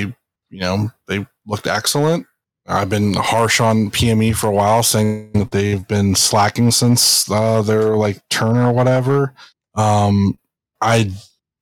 you 0.49 0.61
know, 0.61 0.89
they 1.07 1.25
looked 1.45 1.67
excellent. 1.67 2.25
I've 2.65 2.89
been 2.89 3.13
harsh 3.13 3.59
on 3.59 3.91
PME 3.91 4.35
for 4.35 4.47
a 4.47 4.51
while, 4.51 4.83
saying 4.83 5.31
that 5.33 5.51
they've 5.51 5.85
been 5.87 6.15
slacking 6.15 6.71
since 6.71 7.29
uh, 7.29 7.61
their 7.61 7.97
like 7.97 8.21
turn 8.29 8.57
or 8.57 8.71
whatever. 8.71 9.33
Um, 9.75 10.37
I 10.79 11.11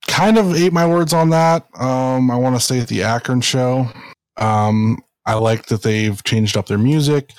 kind 0.06 0.38
of 0.38 0.54
ate 0.54 0.72
my 0.72 0.86
words 0.86 1.12
on 1.12 1.30
that. 1.30 1.66
Um, 1.78 2.30
I 2.30 2.36
want 2.36 2.54
to 2.56 2.60
stay 2.60 2.78
at 2.78 2.88
the 2.88 3.02
Akron 3.02 3.40
show. 3.40 3.88
Um, 4.36 4.98
I 5.26 5.34
like 5.34 5.66
that 5.66 5.82
they've 5.82 6.22
changed 6.24 6.56
up 6.56 6.66
their 6.66 6.78
music. 6.78 7.32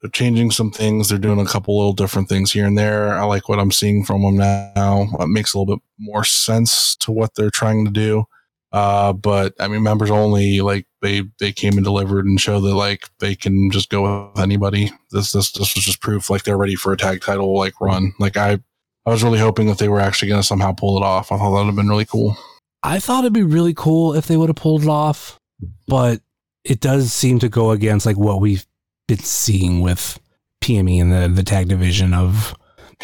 They're 0.00 0.10
changing 0.10 0.50
some 0.50 0.70
things. 0.70 1.08
They're 1.08 1.18
doing 1.18 1.40
a 1.40 1.46
couple 1.46 1.76
little 1.76 1.92
different 1.92 2.28
things 2.28 2.52
here 2.52 2.66
and 2.66 2.76
there. 2.76 3.14
I 3.14 3.24
like 3.24 3.48
what 3.48 3.58
I'm 3.58 3.72
seeing 3.72 4.04
from 4.04 4.22
them 4.22 4.36
now. 4.36 5.08
It 5.18 5.28
makes 5.28 5.54
a 5.54 5.58
little 5.58 5.76
bit 5.76 5.82
more 5.98 6.24
sense 6.24 6.94
to 6.96 7.10
what 7.10 7.34
they're 7.34 7.50
trying 7.50 7.84
to 7.84 7.90
do. 7.90 8.24
Uh, 8.70 9.12
but 9.12 9.54
I 9.58 9.68
mean, 9.68 9.82
members 9.82 10.10
only 10.10 10.60
like 10.60 10.86
they 11.02 11.22
they 11.38 11.52
came 11.52 11.74
and 11.74 11.84
delivered 11.84 12.26
and 12.26 12.40
show 12.40 12.60
that 12.60 12.74
like 12.74 13.08
they 13.20 13.34
can 13.34 13.70
just 13.70 13.90
go 13.90 14.30
with 14.32 14.42
anybody. 14.42 14.90
This 15.10 15.32
this 15.32 15.52
this 15.52 15.74
was 15.74 15.84
just 15.84 16.00
proof 16.00 16.30
like 16.30 16.42
they're 16.44 16.56
ready 16.56 16.74
for 16.74 16.92
a 16.92 16.96
tag 16.96 17.20
title 17.20 17.56
like 17.56 17.80
run. 17.80 18.12
Like 18.18 18.36
I 18.36 18.58
I 19.06 19.10
was 19.10 19.22
really 19.22 19.38
hoping 19.38 19.66
that 19.68 19.78
they 19.78 19.88
were 19.88 20.00
actually 20.00 20.28
going 20.28 20.40
to 20.40 20.46
somehow 20.46 20.72
pull 20.72 20.96
it 20.98 21.02
off. 21.04 21.32
I 21.32 21.38
thought 21.38 21.50
that 21.52 21.58
would 21.60 21.66
have 21.66 21.76
been 21.76 21.88
really 21.88 22.04
cool. 22.04 22.36
I 22.82 22.98
thought 23.00 23.24
it'd 23.24 23.32
be 23.32 23.42
really 23.42 23.74
cool 23.74 24.14
if 24.14 24.26
they 24.26 24.36
would 24.36 24.48
have 24.50 24.56
pulled 24.56 24.82
it 24.82 24.88
off, 24.88 25.38
but 25.86 26.20
it 26.64 26.80
does 26.80 27.12
seem 27.12 27.38
to 27.40 27.48
go 27.48 27.70
against 27.70 28.04
like 28.06 28.16
what 28.18 28.40
we've 28.40 28.66
been 29.06 29.18
seeing 29.18 29.80
with 29.80 30.18
PME 30.62 31.00
and 31.00 31.12
the 31.12 31.28
the 31.34 31.42
tag 31.42 31.68
division 31.68 32.12
of 32.12 32.54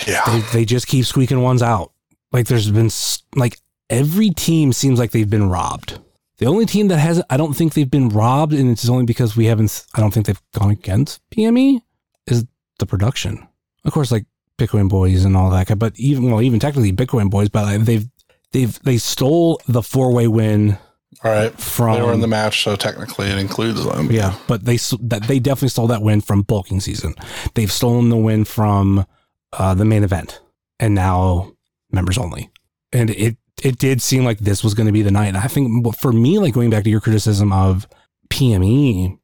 Yeah. 0.06 0.22
they, 0.26 0.40
they 0.58 0.64
just 0.64 0.86
keep 0.86 1.06
squeaking 1.06 1.40
ones 1.42 1.62
out. 1.62 1.92
Like 2.32 2.46
there's 2.48 2.70
been 2.70 2.90
like 3.36 3.58
every 3.88 4.30
team 4.30 4.72
seems 4.72 4.98
like 4.98 5.12
they've 5.12 5.28
been 5.30 5.48
robbed. 5.48 6.00
The 6.38 6.46
only 6.46 6.66
team 6.66 6.88
that 6.88 6.98
hasn't, 6.98 7.26
I 7.30 7.36
don't 7.36 7.54
think 7.54 7.74
they've 7.74 7.90
been 7.90 8.08
robbed, 8.08 8.52
and 8.52 8.70
it's 8.70 8.88
only 8.88 9.04
because 9.04 9.36
we 9.36 9.46
haven't. 9.46 9.86
I 9.94 10.00
don't 10.00 10.12
think 10.12 10.26
they've 10.26 10.42
gone 10.52 10.70
against 10.70 11.20
PME. 11.30 11.80
Is 12.26 12.44
the 12.78 12.86
production, 12.86 13.46
of 13.84 13.92
course, 13.92 14.10
like 14.10 14.24
Bitcoin 14.58 14.88
Boys 14.88 15.24
and 15.24 15.36
all 15.36 15.50
that. 15.50 15.78
But 15.78 15.92
even 15.98 16.30
well, 16.30 16.42
even 16.42 16.58
technically 16.58 16.92
Bitcoin 16.92 17.30
Boys, 17.30 17.48
but 17.48 17.64
like, 17.64 17.80
they've 17.82 18.06
they've 18.52 18.78
they 18.82 18.96
stole 18.96 19.60
the 19.68 19.82
four 19.82 20.12
way 20.12 20.26
win 20.26 20.78
All 21.22 21.30
right. 21.30 21.52
from 21.60 21.94
they 21.96 22.02
were 22.02 22.12
in 22.12 22.20
the 22.20 22.26
match, 22.26 22.62
so 22.64 22.76
technically 22.76 23.26
it 23.28 23.38
includes 23.38 23.84
them. 23.84 24.10
yeah, 24.10 24.34
but 24.48 24.64
they 24.64 24.76
that 25.02 25.24
they 25.28 25.38
definitely 25.38 25.68
stole 25.68 25.86
that 25.88 26.02
win 26.02 26.20
from 26.20 26.42
bulking 26.42 26.80
season. 26.80 27.14
They've 27.54 27.70
stolen 27.70 28.08
the 28.08 28.16
win 28.16 28.44
from 28.44 29.04
uh, 29.52 29.74
the 29.74 29.84
main 29.84 30.02
event, 30.02 30.40
and 30.80 30.94
now 30.94 31.52
members 31.92 32.18
only. 32.18 32.50
And 32.92 33.10
it 33.10 33.36
it 33.62 33.78
did 33.78 34.02
seem 34.02 34.24
like 34.24 34.38
this 34.38 34.64
was 34.64 34.74
going 34.74 34.86
to 34.86 34.92
be 34.92 35.02
the 35.02 35.10
night. 35.10 35.34
I 35.34 35.46
think 35.46 35.94
for 35.96 36.12
me, 36.12 36.38
like 36.38 36.54
going 36.54 36.70
back 36.70 36.84
to 36.84 36.90
your 36.90 37.00
criticism 37.00 37.52
of 37.52 37.86
PME, 38.28 39.18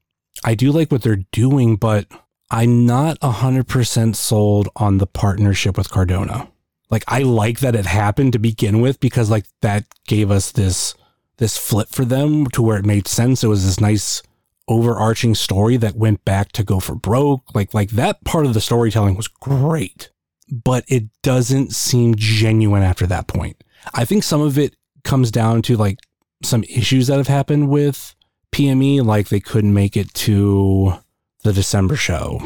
I 0.45 0.55
do 0.55 0.73
like 0.73 0.91
what 0.91 1.03
they're 1.03 1.25
doing, 1.33 1.77
but 1.77 2.07
I'm 2.51 2.87
not 2.87 3.23
hundred 3.23 3.69
percent 3.69 4.17
sold 4.17 4.69
on 4.77 4.99
the 4.99 5.07
partnership 5.07 5.77
with 5.77 5.91
Cardona. 5.91 6.49
Like 6.91 7.05
I 7.07 7.23
like 7.23 7.61
that 7.61 7.77
it 7.77 7.87
happened 7.87 8.33
to 8.33 8.39
begin 8.39 8.81
with 8.81 8.99
because 9.01 9.31
like 9.31 9.47
that 9.63 9.85
gave 10.07 10.31
us 10.31 10.51
this 10.53 10.95
this 11.37 11.57
flip 11.57 11.89
for 11.89 12.05
them 12.05 12.47
to 12.49 12.63
where 12.63 12.77
it 12.77 12.85
made 12.85 13.07
sense. 13.09 13.45
It 13.45 13.49
was 13.49 13.65
this 13.65 13.81
nice 13.81 14.23
overarching 14.69 15.35
story 15.35 15.77
that 15.77 15.97
went 15.97 16.25
back 16.25 16.53
to 16.53 16.63
go 16.63 16.81
for 16.81 16.95
broke. 16.95 17.55
Like 17.55 17.73
like 17.75 17.91
that 17.91 18.25
part 18.25 18.47
of 18.47 18.55
the 18.55 18.61
storytelling 18.61 19.17
was 19.17 19.29
great, 19.29 20.11
but 20.51 20.85
it 20.89 21.05
doesn't 21.23 21.73
seem 21.73 22.15
genuine 22.17 22.83
after 22.83 23.07
that 23.07 23.29
point. 23.29 23.63
I 23.95 24.05
think 24.05 24.25
some 24.25 24.41
of 24.41 24.59
it 24.59 24.75
comes 25.05 25.31
down 25.31 25.63
to 25.63 25.77
like 25.77 25.99
some 26.43 26.65
issues 26.65 27.07
that 27.07 27.19
have 27.19 27.29
happened 27.29 27.69
with 27.69 28.15
PME, 28.53 29.05
like 29.05 29.29
they 29.29 29.41
couldn't 29.41 29.75
make 29.75 29.97
it 29.97 30.13
to 30.15 30.95
the 31.43 31.53
December 31.53 31.97
show. 31.97 32.41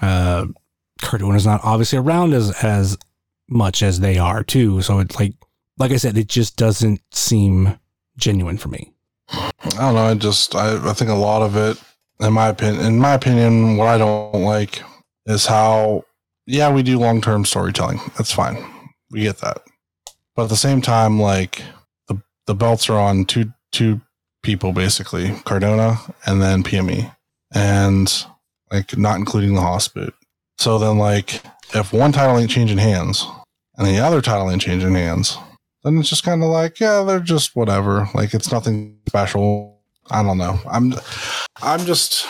Uh 0.00 0.46
Cardona's 1.02 1.46
not 1.46 1.60
obviously 1.62 1.98
around 1.98 2.32
as 2.32 2.50
as 2.62 2.96
much 3.48 3.82
as 3.82 4.00
they 4.00 4.18
are 4.18 4.42
too. 4.42 4.82
So 4.82 4.98
it's 4.98 5.18
like 5.18 5.34
like 5.78 5.92
I 5.92 5.96
said, 5.96 6.16
it 6.16 6.28
just 6.28 6.56
doesn't 6.56 7.00
seem 7.12 7.78
genuine 8.16 8.56
for 8.56 8.68
me. 8.68 8.92
I 9.28 9.50
don't 9.62 9.94
know. 9.94 10.06
I 10.06 10.14
just 10.14 10.54
I, 10.54 10.90
I 10.90 10.92
think 10.92 11.10
a 11.10 11.14
lot 11.14 11.42
of 11.42 11.56
it, 11.56 11.80
in 12.20 12.32
my 12.32 12.48
opinion, 12.48 12.84
in 12.84 12.98
my 12.98 13.14
opinion, 13.14 13.76
what 13.76 13.88
I 13.88 13.98
don't 13.98 14.42
like 14.42 14.82
is 15.26 15.46
how 15.46 16.04
yeah 16.46 16.72
we 16.72 16.82
do 16.82 16.98
long 16.98 17.20
term 17.20 17.44
storytelling. 17.44 18.00
That's 18.16 18.32
fine. 18.32 18.56
We 19.10 19.20
get 19.22 19.38
that, 19.38 19.62
but 20.36 20.44
at 20.44 20.48
the 20.50 20.56
same 20.56 20.80
time, 20.80 21.18
like 21.18 21.62
the 22.08 22.20
the 22.46 22.54
belts 22.54 22.88
are 22.88 22.98
on 22.98 23.24
two 23.24 23.52
two 23.72 24.00
people 24.42 24.72
basically, 24.72 25.32
Cardona 25.44 25.98
and 26.26 26.40
then 26.40 26.62
PME, 26.62 27.12
and 27.52 28.26
like 28.70 28.96
not 28.96 29.18
including 29.18 29.54
the 29.54 29.60
hospital. 29.60 30.12
So 30.58 30.78
then, 30.78 30.98
like, 30.98 31.42
if 31.74 31.92
one 31.92 32.12
title 32.12 32.38
ain't 32.38 32.50
changing 32.50 32.78
hands 32.78 33.26
and 33.76 33.86
the 33.86 33.98
other 33.98 34.22
title 34.22 34.50
ain't 34.50 34.62
changing 34.62 34.94
hands, 34.94 35.36
then 35.82 35.98
it's 35.98 36.08
just 36.08 36.24
kind 36.24 36.42
of 36.42 36.48
like, 36.48 36.80
yeah, 36.80 37.02
they're 37.02 37.20
just 37.20 37.54
whatever. 37.54 38.08
Like 38.14 38.34
it's 38.34 38.50
nothing 38.50 38.98
special. 39.08 39.80
I 40.10 40.22
don't 40.22 40.38
know. 40.38 40.58
I'm, 40.70 40.94
I'm 41.62 41.80
just, 41.80 42.26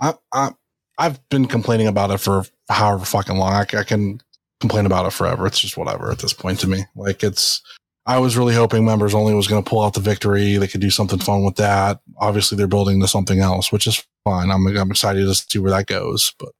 I, 0.00 0.14
I, 0.32 0.50
I've 0.98 1.28
been 1.28 1.46
complaining 1.46 1.88
about 1.88 2.10
it 2.10 2.18
for 2.18 2.44
however 2.68 3.04
fucking 3.04 3.36
long. 3.36 3.52
I, 3.52 3.66
I 3.78 3.82
can 3.82 4.20
complain 4.60 4.86
about 4.86 5.06
it 5.06 5.12
forever. 5.12 5.46
It's 5.46 5.60
just 5.60 5.76
whatever 5.76 6.10
at 6.10 6.18
this 6.18 6.32
point 6.32 6.60
to 6.60 6.68
me. 6.68 6.84
Like 6.94 7.22
it's, 7.22 7.62
I 8.06 8.18
was 8.18 8.36
really 8.36 8.54
hoping 8.54 8.84
members 8.84 9.14
only 9.14 9.34
was 9.34 9.48
going 9.48 9.62
to 9.62 9.68
pull 9.68 9.82
out 9.82 9.94
the 9.94 10.00
victory. 10.00 10.56
They 10.56 10.68
could 10.68 10.80
do 10.80 10.90
something 10.90 11.18
fun 11.18 11.44
with 11.44 11.56
that. 11.56 12.00
Obviously, 12.18 12.56
they're 12.56 12.68
building 12.68 13.00
to 13.00 13.08
something 13.08 13.40
else, 13.40 13.72
which 13.72 13.86
is 13.86 14.04
fine. 14.24 14.50
I'm, 14.50 14.66
I'm 14.66 14.90
excited 14.90 15.26
to 15.26 15.34
see 15.34 15.58
where 15.58 15.72
that 15.72 15.86
goes, 15.86 16.32
but 16.38 16.50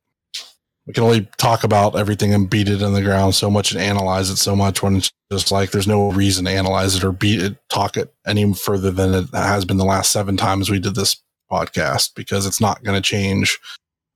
we 0.86 0.92
can 0.92 1.02
only 1.02 1.28
talk 1.36 1.64
about 1.64 1.96
everything 1.96 2.32
and 2.32 2.48
beat 2.48 2.68
it 2.68 2.80
in 2.80 2.92
the 2.92 3.02
ground 3.02 3.34
so 3.34 3.50
much 3.50 3.72
and 3.72 3.80
analyze 3.80 4.30
it 4.30 4.36
so 4.36 4.54
much 4.54 4.82
when 4.82 4.96
it's 4.96 5.12
just 5.32 5.50
like 5.50 5.70
there's 5.70 5.88
no 5.88 6.12
reason 6.12 6.44
to 6.44 6.50
analyze 6.50 6.94
it 6.94 7.04
or 7.04 7.10
beat 7.12 7.42
it, 7.42 7.56
talk 7.68 7.96
it 7.96 8.14
any 8.26 8.52
further 8.54 8.90
than 8.92 9.14
it 9.14 9.28
has 9.32 9.64
been 9.64 9.78
the 9.78 9.84
last 9.84 10.12
seven 10.12 10.36
times 10.36 10.70
we 10.70 10.78
did 10.78 10.94
this 10.94 11.20
podcast 11.50 12.14
because 12.14 12.46
it's 12.46 12.60
not 12.60 12.84
going 12.84 13.00
to 13.00 13.08
change 13.08 13.58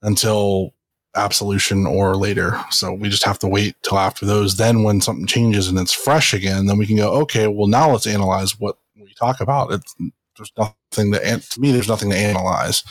until 0.02 0.72
absolution 1.16 1.86
or 1.86 2.16
later. 2.16 2.60
So 2.70 2.92
we 2.92 3.08
just 3.08 3.24
have 3.24 3.38
to 3.40 3.48
wait 3.48 3.76
till 3.82 3.98
after 3.98 4.24
those. 4.26 4.56
Then 4.56 4.82
when 4.82 5.00
something 5.00 5.26
changes 5.26 5.68
and 5.68 5.78
it's 5.78 5.92
fresh 5.92 6.32
again, 6.32 6.66
then 6.66 6.78
we 6.78 6.86
can 6.86 6.96
go, 6.96 7.12
okay, 7.22 7.48
well 7.48 7.66
now 7.66 7.90
let's 7.90 8.06
analyze 8.06 8.58
what 8.58 8.78
we 8.96 9.12
talk 9.14 9.40
about. 9.40 9.72
It's 9.72 9.94
there's 10.36 10.52
nothing 10.56 11.12
to, 11.12 11.38
to 11.38 11.60
me, 11.60 11.72
there's 11.72 11.88
nothing 11.88 12.10
to 12.10 12.16
analyze 12.16 12.82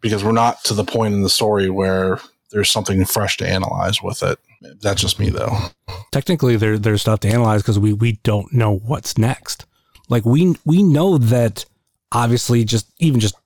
because 0.00 0.22
we're 0.22 0.32
not 0.32 0.62
to 0.64 0.74
the 0.74 0.84
point 0.84 1.14
in 1.14 1.22
the 1.22 1.30
story 1.30 1.70
where 1.70 2.20
there's 2.50 2.70
something 2.70 3.04
fresh 3.04 3.36
to 3.38 3.48
analyze 3.48 4.02
with 4.02 4.22
it. 4.22 4.38
That's 4.82 5.00
just 5.00 5.18
me 5.18 5.30
though. 5.30 5.56
technically 6.12 6.56
there 6.56 6.78
there's 6.78 7.02
stuff 7.02 7.20
to 7.20 7.28
analyze 7.28 7.62
because 7.62 7.78
we 7.78 7.92
we 7.92 8.12
don't 8.22 8.52
know 8.52 8.76
what's 8.76 9.16
next. 9.16 9.66
Like 10.08 10.24
we 10.24 10.56
we 10.64 10.82
know 10.82 11.16
that 11.18 11.64
obviously 12.12 12.64
just 12.64 12.90
even 12.98 13.20
just 13.20 13.36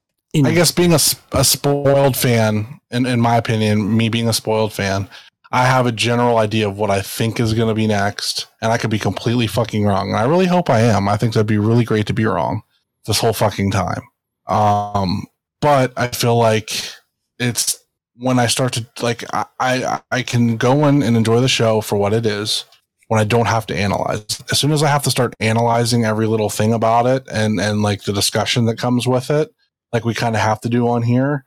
I 0.42 0.52
guess 0.52 0.72
being 0.72 0.92
a, 0.92 1.00
a 1.32 1.44
spoiled 1.44 2.16
fan, 2.16 2.80
in, 2.90 3.06
in 3.06 3.20
my 3.20 3.36
opinion, 3.36 3.96
me 3.96 4.08
being 4.08 4.28
a 4.28 4.32
spoiled 4.32 4.72
fan, 4.72 5.08
I 5.52 5.66
have 5.66 5.86
a 5.86 5.92
general 5.92 6.38
idea 6.38 6.68
of 6.68 6.76
what 6.76 6.90
I 6.90 7.00
think 7.00 7.38
is 7.38 7.54
going 7.54 7.68
to 7.68 7.74
be 7.74 7.86
next, 7.86 8.48
and 8.60 8.72
I 8.72 8.78
could 8.78 8.90
be 8.90 8.98
completely 8.98 9.46
fucking 9.46 9.84
wrong. 9.84 10.08
And 10.08 10.16
I 10.16 10.24
really 10.24 10.46
hope 10.46 10.68
I 10.68 10.80
am. 10.80 11.08
I 11.08 11.16
think 11.16 11.34
that'd 11.34 11.46
be 11.46 11.58
really 11.58 11.84
great 11.84 12.06
to 12.08 12.12
be 12.12 12.24
wrong 12.24 12.62
this 13.06 13.20
whole 13.20 13.32
fucking 13.32 13.70
time. 13.70 14.02
Um, 14.48 15.26
but 15.60 15.92
I 15.96 16.08
feel 16.08 16.36
like 16.36 16.72
it's 17.38 17.78
when 18.16 18.38
I 18.38 18.46
start 18.46 18.72
to 18.74 18.86
like 19.00 19.24
I 19.32 19.44
I, 19.60 20.00
I 20.10 20.22
can 20.22 20.56
go 20.56 20.86
in 20.86 21.02
and 21.02 21.16
enjoy 21.16 21.40
the 21.40 21.48
show 21.48 21.80
for 21.80 21.96
what 21.96 22.12
it 22.12 22.26
is 22.26 22.64
when 23.08 23.20
I 23.20 23.24
don't 23.24 23.46
have 23.46 23.66
to 23.66 23.76
analyze. 23.76 24.42
As 24.50 24.58
soon 24.58 24.72
as 24.72 24.82
I 24.82 24.88
have 24.88 25.02
to 25.04 25.10
start 25.10 25.34
analyzing 25.40 26.04
every 26.04 26.26
little 26.26 26.50
thing 26.50 26.72
about 26.72 27.06
it 27.06 27.24
and 27.30 27.60
and 27.60 27.82
like 27.82 28.02
the 28.02 28.12
discussion 28.12 28.64
that 28.66 28.78
comes 28.78 29.06
with 29.06 29.30
it, 29.30 29.54
like 29.94 30.04
we 30.04 30.12
kind 30.12 30.34
of 30.34 30.42
have 30.42 30.60
to 30.60 30.68
do 30.68 30.88
on 30.88 31.02
here, 31.02 31.44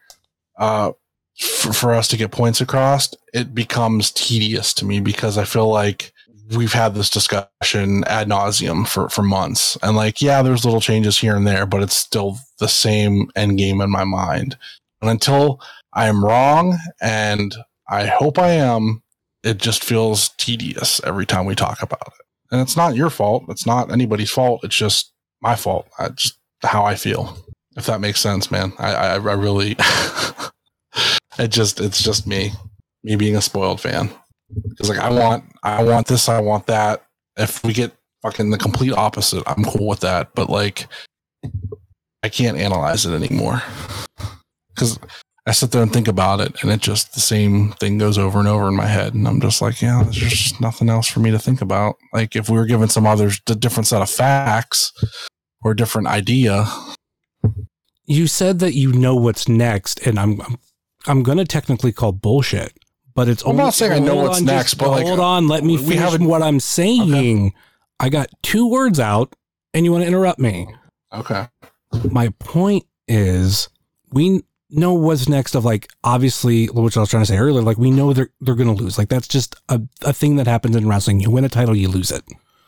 uh, 0.57 0.93
for, 1.37 1.73
for 1.73 1.93
us 1.93 2.07
to 2.07 2.17
get 2.17 2.31
points 2.31 2.61
across, 2.61 3.13
it 3.33 3.53
becomes 3.53 4.09
tedious 4.09 4.73
to 4.75 4.85
me 4.85 5.01
because 5.01 5.37
I 5.37 5.43
feel 5.43 5.67
like 5.67 6.13
we've 6.55 6.71
had 6.71 6.95
this 6.95 7.09
discussion 7.09 8.05
ad 8.05 8.29
nauseum 8.29 8.87
for, 8.87 9.09
for 9.09 9.21
months. 9.21 9.77
And 9.83 9.97
like, 9.97 10.21
yeah, 10.21 10.41
there's 10.41 10.63
little 10.63 10.79
changes 10.79 11.17
here 11.17 11.35
and 11.35 11.45
there, 11.45 11.65
but 11.65 11.83
it's 11.83 11.95
still 11.95 12.37
the 12.59 12.69
same 12.69 13.29
end 13.35 13.57
game 13.57 13.81
in 13.81 13.91
my 13.91 14.05
mind. 14.05 14.57
And 15.01 15.11
until 15.11 15.61
I 15.91 16.07
am 16.07 16.23
wrong, 16.23 16.77
and 17.01 17.53
I 17.89 18.05
hope 18.05 18.39
I 18.39 18.51
am, 18.51 19.03
it 19.43 19.57
just 19.57 19.83
feels 19.83 20.29
tedious 20.37 21.01
every 21.03 21.25
time 21.25 21.45
we 21.45 21.53
talk 21.53 21.83
about 21.83 22.07
it. 22.07 22.25
And 22.49 22.61
it's 22.61 22.77
not 22.77 22.95
your 22.95 23.09
fault. 23.09 23.43
It's 23.49 23.65
not 23.65 23.91
anybody's 23.91 24.31
fault. 24.31 24.63
It's 24.63 24.75
just 24.75 25.11
my 25.41 25.55
fault. 25.55 25.87
I 25.99 26.09
just 26.09 26.39
how 26.63 26.85
I 26.85 26.95
feel. 26.95 27.37
If 27.77 27.85
that 27.85 28.01
makes 28.01 28.19
sense, 28.19 28.51
man. 28.51 28.73
I 28.79 28.93
I, 28.93 29.07
I 29.13 29.33
really 29.35 29.75
it 31.39 31.49
just 31.49 31.79
it's 31.79 32.01
just 32.01 32.27
me. 32.27 32.51
Me 33.03 33.15
being 33.15 33.35
a 33.35 33.41
spoiled 33.41 33.79
fan. 33.79 34.09
Because 34.69 34.89
like 34.89 34.99
I 34.99 35.09
want 35.09 35.45
I 35.63 35.83
want 35.83 36.07
this, 36.07 36.27
I 36.27 36.41
want 36.41 36.65
that. 36.67 37.03
If 37.37 37.63
we 37.63 37.73
get 37.73 37.93
fucking 38.23 38.49
the 38.49 38.57
complete 38.57 38.93
opposite, 38.93 39.43
I'm 39.45 39.63
cool 39.63 39.87
with 39.87 39.99
that. 40.01 40.33
But 40.33 40.49
like 40.49 40.87
I 42.23 42.29
can't 42.29 42.57
analyze 42.57 43.05
it 43.05 43.13
anymore. 43.13 43.61
Cause 44.75 44.99
I 45.47 45.51
sit 45.51 45.71
there 45.71 45.81
and 45.81 45.93
think 45.93 46.09
about 46.09 46.41
it 46.41 46.61
and 46.61 46.69
it 46.71 46.81
just 46.81 47.13
the 47.13 47.21
same 47.21 47.71
thing 47.79 47.97
goes 47.97 48.17
over 48.17 48.37
and 48.37 48.49
over 48.49 48.67
in 48.67 48.75
my 48.75 48.85
head. 48.85 49.13
And 49.13 49.25
I'm 49.25 49.39
just 49.39 49.61
like, 49.61 49.81
yeah, 49.81 50.03
there's 50.03 50.17
just 50.17 50.59
nothing 50.59 50.89
else 50.89 51.07
for 51.07 51.21
me 51.21 51.31
to 51.31 51.39
think 51.39 51.61
about. 51.61 51.95
Like 52.11 52.35
if 52.35 52.49
we 52.49 52.57
were 52.57 52.65
given 52.65 52.89
some 52.89 53.07
other 53.07 53.29
different 53.45 53.87
set 53.87 54.01
of 54.01 54.09
facts 54.09 54.91
or 55.63 55.71
a 55.71 55.75
different 55.75 56.07
idea. 56.07 56.65
You 58.07 58.25
said 58.27 58.59
that 58.59 58.73
you 58.73 58.91
know 58.93 59.15
what's 59.15 59.47
next, 59.47 60.05
and 60.07 60.17
I'm 60.17 60.41
I'm, 60.41 60.57
I'm 61.05 61.23
gonna 61.23 61.45
technically 61.45 61.91
call 61.91 62.13
bullshit. 62.13 62.73
But 63.13 63.27
it's 63.27 63.43
I'm 63.43 63.51
only, 63.51 63.63
not 63.63 63.73
saying 63.73 63.91
I 63.91 63.99
know 63.99 64.15
what's 64.15 64.39
on, 64.39 64.45
next, 64.45 64.71
just 64.71 64.77
but, 64.77 64.91
like, 64.91 65.05
hold 65.05 65.19
on, 65.19 65.47
let 65.47 65.63
me 65.63 65.77
finish 65.77 66.19
what 66.19 66.43
I'm 66.43 66.59
saying. 66.59 67.53
I 67.99 68.09
got 68.09 68.29
two 68.43 68.69
words 68.69 68.99
out, 68.99 69.35
and 69.73 69.85
you 69.85 69.91
want 69.91 70.03
to 70.03 70.07
interrupt 70.07 70.39
me. 70.39 70.67
Okay. 71.13 71.47
my 72.11 72.29
point 72.39 72.85
is 73.07 73.69
we 74.11 74.43
know 74.69 74.93
what's 74.93 75.29
next 75.29 75.55
of 75.55 75.63
like 75.63 75.87
obviously 76.03 76.65
which 76.67 76.97
I 76.97 76.99
was 76.99 77.09
trying 77.09 77.23
to 77.23 77.27
say 77.27 77.37
earlier 77.37 77.61
like 77.61 77.77
we 77.77 77.89
know 77.89 78.11
they're 78.11 78.29
they're 78.41 78.55
gonna 78.55 78.73
lose 78.73 78.97
like 78.97 79.07
that's 79.07 79.27
just 79.27 79.55
a, 79.69 79.81
a 80.01 80.11
thing 80.11 80.35
that 80.35 80.47
happens 80.47 80.75
in 80.75 80.87
wrestling 80.87 81.21
you 81.21 81.31
win 81.31 81.45
a 81.45 81.49
title 81.49 81.75
you 81.75 81.87
lose 81.87 82.11
it 82.11 82.23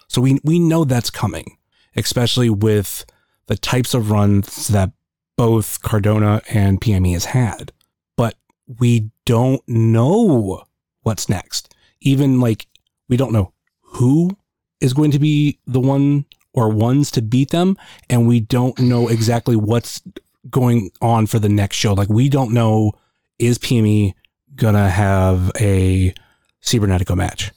so 0.08 0.22
we 0.22 0.40
we 0.46 0.60
know 0.60 0.86
that's 0.86 1.10
coming 1.10 1.58
especially 1.98 2.50
with 2.50 3.06
the 3.48 3.58
types 3.58 3.94
of 3.94 4.12
runs 4.12 4.70
that 4.70 4.92
both 5.40 5.82
Cardona 5.82 6.42
and 6.50 6.82
PME 6.82 7.14
has 7.14 7.26
had 7.26 7.72
but 8.18 8.36
we 8.80 9.10
don't 9.26 9.62
know 9.68 10.64
what's 11.04 11.30
next 11.30 11.74
even 12.02 12.40
like 12.40 12.68
we 13.08 13.18
don't 13.18 13.32
know 13.32 13.54
who 13.82 14.38
is 14.82 14.94
going 14.94 15.12
to 15.12 15.20
be 15.20 15.60
the 15.66 15.80
one 15.80 16.26
or 16.54 16.70
ones 16.70 17.12
to 17.12 17.22
beat 17.22 17.52
them 17.52 17.78
and 18.10 18.28
we 18.28 18.40
don't 18.40 18.78
know 18.80 19.08
exactly 19.08 19.56
what's 19.56 20.02
going 20.50 20.92
on 21.02 21.28
for 21.28 21.40
the 21.40 21.50
next 21.50 21.78
show. 21.78 21.94
Like 21.94 22.10
we 22.10 22.30
don't 22.30 22.54
know 22.54 22.94
is 23.38 23.58
PME 23.58 24.14
gonna 24.56 24.90
have 24.90 25.52
a 25.60 26.14
cibernetico 26.62 27.16
match? 27.16 27.52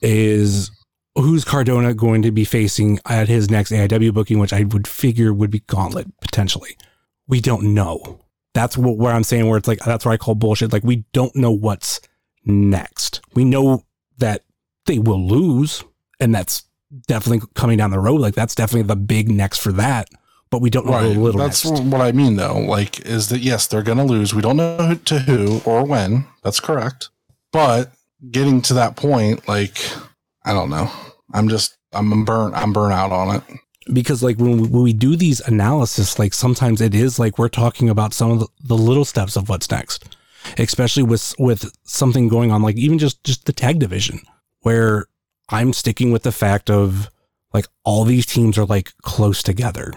Is 0.00 0.70
who's 1.14 1.44
Cardona 1.44 1.94
going 1.94 2.22
to 2.22 2.30
be 2.30 2.44
facing 2.44 2.98
at 3.08 3.28
his 3.28 3.50
next 3.50 3.70
AIW 3.70 4.14
booking, 4.14 4.38
which 4.38 4.52
I 4.52 4.64
would 4.64 4.88
figure 4.88 5.32
would 5.32 5.50
be 5.50 5.60
Gauntlet 5.60 6.06
potentially. 6.20 6.76
We 7.28 7.40
don't 7.40 7.74
know. 7.74 8.20
That's 8.54 8.76
what 8.76 8.98
where 8.98 9.12
I'm 9.14 9.24
saying 9.24 9.48
where 9.48 9.58
it's 9.58 9.68
like 9.68 9.78
that's 9.80 10.04
where 10.04 10.12
I 10.12 10.18
call 10.18 10.34
bullshit. 10.34 10.72
Like 10.72 10.84
we 10.84 11.04
don't 11.12 11.34
know 11.34 11.50
what's 11.52 12.00
next. 12.44 13.20
We 13.34 13.44
know 13.44 13.84
that 14.18 14.42
they 14.86 14.98
will 14.98 15.24
lose, 15.26 15.84
and 16.20 16.34
that's 16.34 16.64
definitely 17.06 17.46
coming 17.54 17.78
down 17.78 17.90
the 17.90 17.98
road. 17.98 18.20
Like 18.20 18.34
that's 18.34 18.54
definitely 18.54 18.82
the 18.88 18.96
big 18.96 19.30
next 19.30 19.58
for 19.58 19.72
that. 19.72 20.08
But 20.50 20.60
we 20.60 20.68
don't 20.68 20.84
know 20.84 20.92
Right. 20.92 21.14
the 21.14 21.18
little 21.18 21.40
That's 21.40 21.64
next. 21.64 21.80
what 21.82 22.02
I 22.02 22.12
mean 22.12 22.36
though. 22.36 22.58
Like 22.58 23.00
is 23.06 23.28
that 23.30 23.40
yes, 23.40 23.66
they're 23.66 23.82
gonna 23.82 24.04
lose. 24.04 24.34
We 24.34 24.42
don't 24.42 24.58
know 24.58 24.76
who- 24.76 24.96
to 24.96 25.18
who 25.20 25.60
or 25.64 25.84
when. 25.84 26.26
That's 26.44 26.60
correct. 26.60 27.08
But 27.52 27.92
getting 28.30 28.60
to 28.62 28.74
that 28.74 28.96
point, 28.96 29.48
like 29.48 29.78
I 30.44 30.52
don't 30.52 30.68
know. 30.68 30.90
I'm 31.32 31.48
just 31.48 31.78
I'm 31.94 32.24
burnt 32.26 32.54
I'm 32.54 32.74
burnt 32.74 32.92
out 32.92 33.12
on 33.12 33.36
it. 33.36 33.42
Because 33.92 34.22
like 34.22 34.38
when 34.38 34.60
we, 34.62 34.68
when 34.68 34.82
we 34.82 34.92
do 34.92 35.16
these 35.16 35.40
analysis 35.40 36.18
like 36.18 36.34
sometimes 36.34 36.80
it 36.80 36.94
is 36.94 37.18
like 37.18 37.38
we're 37.38 37.48
talking 37.48 37.88
about 37.88 38.12
some 38.14 38.30
of 38.30 38.40
the, 38.40 38.46
the 38.64 38.76
little 38.76 39.04
steps 39.04 39.36
of 39.36 39.48
what's 39.48 39.70
next 39.70 40.16
especially 40.58 41.02
with 41.02 41.34
with 41.38 41.70
something 41.84 42.28
going 42.28 42.50
on 42.50 42.62
like 42.62 42.76
even 42.76 42.98
just 42.98 43.22
just 43.24 43.46
the 43.46 43.52
tag 43.52 43.78
division 43.78 44.20
where 44.60 45.06
i'm 45.48 45.72
sticking 45.72 46.12
with 46.12 46.22
the 46.22 46.32
fact 46.32 46.70
of 46.70 47.08
like 47.52 47.66
all 47.84 48.04
these 48.04 48.26
teams 48.26 48.58
are 48.58 48.66
like 48.66 48.92
close 49.02 49.42
together 49.42 49.92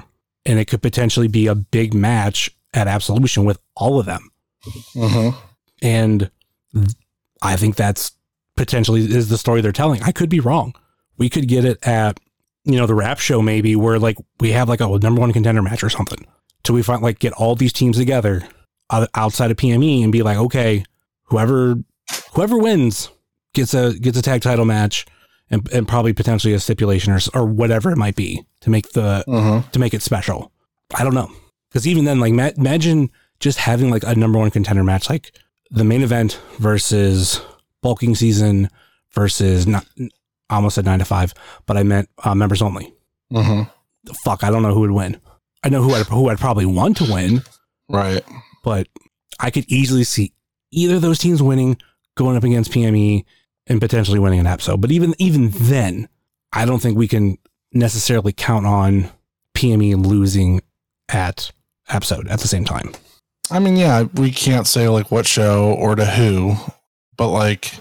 and 0.46 0.60
it 0.60 0.66
could 0.66 0.82
potentially 0.82 1.28
be 1.28 1.48
a 1.48 1.56
big 1.56 1.94
match 1.94 2.50
at 2.74 2.88
absolution 2.88 3.46
with 3.46 3.60
all 3.76 4.00
of 4.00 4.06
them 4.06 4.32
Mm-hmm. 4.96 5.38
and 5.82 6.32
I 7.42 7.56
think 7.56 7.76
that's 7.76 8.12
potentially 8.56 9.02
is 9.02 9.30
the 9.30 9.38
story 9.38 9.62
they're 9.62 9.72
telling. 9.72 10.02
I 10.02 10.12
could 10.12 10.30
be 10.30 10.40
wrong. 10.40 10.74
We 11.18 11.30
could 11.30 11.48
get 11.48 11.66
it 11.66 11.78
at, 11.86 12.20
you 12.66 12.78
know, 12.78 12.86
the 12.86 12.96
rap 12.96 13.20
show 13.20 13.42
maybe 13.42 13.76
where 13.76 14.00
like 14.00 14.18
we 14.40 14.52
have 14.52 14.68
like 14.70 14.82
a 14.82 14.88
number 15.00 15.22
one 15.22 15.32
contender 15.34 15.62
match 15.62 15.84
or 15.84 15.90
something. 15.90 16.26
Till 16.64 16.76
we 16.76 16.82
find 16.82 17.02
like 17.02 17.20
get 17.20 17.34
all 17.34 17.56
these 17.56 17.72
teams 17.74 17.98
together 17.98 18.48
outside 19.14 19.52
of 19.52 19.58
PME 19.58 20.04
and 20.04 20.12
be 20.12 20.22
like, 20.24 20.38
okay, 20.38 20.84
whoever 21.26 21.76
whoever 22.34 22.58
wins 22.58 23.10
gets 23.54 23.74
a 23.74 23.94
gets 24.00 24.18
a 24.18 24.22
tag 24.22 24.42
title 24.42 24.66
match 24.66 25.06
and, 25.52 25.68
and 25.72 25.88
probably 25.88 26.12
potentially 26.14 26.54
a 26.54 26.60
stipulation 26.60 27.14
or 27.14 27.20
or 27.34 27.46
whatever 27.46 27.92
it 27.92 27.98
might 27.98 28.16
be 28.16 28.44
to 28.62 28.70
make 28.70 28.92
the 28.94 29.24
Mm-hmm. 29.28 29.70
to 29.70 29.80
make 29.80 29.94
it 29.94 30.02
special. 30.02 30.52
I 30.96 31.04
don't 31.04 31.14
know. 31.16 31.32
Because 31.70 31.88
even 31.88 32.06
then, 32.06 32.20
like, 32.20 32.34
ma- 32.34 32.52
imagine 32.58 33.10
just 33.40 33.58
having 33.60 33.90
like 33.92 34.04
a 34.04 34.16
number 34.16 34.40
one 34.40 34.50
contender 34.50 34.84
match, 34.84 35.10
like 35.10 35.36
the 35.72 35.84
main 35.84 36.04
event 36.04 36.40
versus 36.60 37.42
bulking 37.82 38.16
season 38.16 38.70
versus 39.12 39.68
not 39.68 39.86
I 40.50 40.56
almost 40.56 40.76
said 40.76 40.86
nine 40.86 41.00
to 41.00 41.06
five, 41.06 41.34
but 41.66 41.78
I 41.78 41.84
meant 41.84 42.10
uh, 42.24 42.36
members 42.36 42.62
only. 42.62 42.94
Mm-hmm. 43.34 43.64
Fuck, 44.24 44.44
I 44.44 44.50
don't 44.52 44.62
know 44.62 44.74
who 44.74 44.82
would 44.82 44.92
win. 44.92 45.20
I 45.64 45.70
know 45.70 45.82
who 45.82 45.94
I'd, 45.94 46.06
who 46.06 46.30
I'd 46.30 46.38
probably 46.38 46.66
want 46.66 46.98
to 46.98 47.12
win, 47.12 47.42
Right. 47.90 48.24
but 48.64 48.88
I 49.40 49.50
could 49.50 49.66
easily 49.68 50.04
see 50.04 50.34
either 50.72 50.96
of 50.96 51.02
those 51.02 51.18
teams 51.18 51.42
winning, 51.42 51.78
going 52.16 52.38
up 52.38 52.44
against 52.44 52.72
PME, 52.72 53.26
and 53.68 53.82
potentially 53.82 54.20
winning 54.20 54.40
an 54.40 54.46
episode. 54.48 54.80
But 54.82 54.92
even 54.92 55.16
even 55.18 55.50
then, 55.50 56.08
I 56.54 56.66
don't 56.66 56.80
think 56.80 56.98
we 56.98 57.08
can 57.08 57.38
necessarily 57.74 58.32
count 58.32 58.68
on 58.68 59.10
PME 59.56 60.06
losing 60.06 60.62
at 61.10 61.52
episode 61.90 62.28
at 62.28 62.40
the 62.42 62.48
same 62.48 62.64
time. 62.66 62.94
I 63.50 63.58
mean, 63.60 63.76
yeah, 63.76 64.04
we 64.14 64.30
can't 64.32 64.68
say 64.68 64.88
like 64.88 65.10
what 65.12 65.26
show 65.26 65.74
or 65.74 65.96
to 65.96 66.06
who, 66.06 66.56
but 67.18 67.30
like 67.30 67.74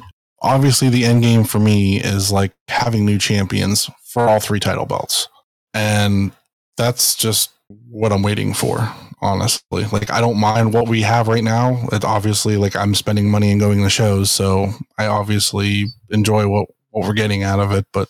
obviously 0.44 0.88
the 0.88 1.04
end 1.04 1.22
game 1.22 1.44
for 1.44 1.58
me 1.58 2.00
is 2.00 2.30
like 2.30 2.52
having 2.68 3.04
new 3.04 3.18
champions 3.18 3.90
for 4.04 4.28
all 4.28 4.40
three 4.40 4.60
title 4.60 4.86
belts. 4.86 5.28
And 5.72 6.32
that's 6.76 7.16
just 7.16 7.50
what 7.88 8.12
I'm 8.12 8.22
waiting 8.22 8.54
for, 8.54 8.92
honestly. 9.20 9.84
Like 9.86 10.10
I 10.10 10.20
don't 10.20 10.38
mind 10.38 10.74
what 10.74 10.88
we 10.88 11.02
have 11.02 11.28
right 11.28 11.42
now. 11.42 11.88
It 11.92 12.04
obviously 12.04 12.56
like 12.56 12.76
I'm 12.76 12.94
spending 12.94 13.30
money 13.30 13.50
and 13.50 13.60
going 13.60 13.82
to 13.82 13.90
shows, 13.90 14.30
so 14.30 14.70
I 14.98 15.06
obviously 15.06 15.86
enjoy 16.10 16.46
what 16.48 16.68
what 16.90 17.08
we're 17.08 17.14
getting 17.14 17.42
out 17.42 17.58
of 17.58 17.72
it, 17.72 17.86
but 17.92 18.08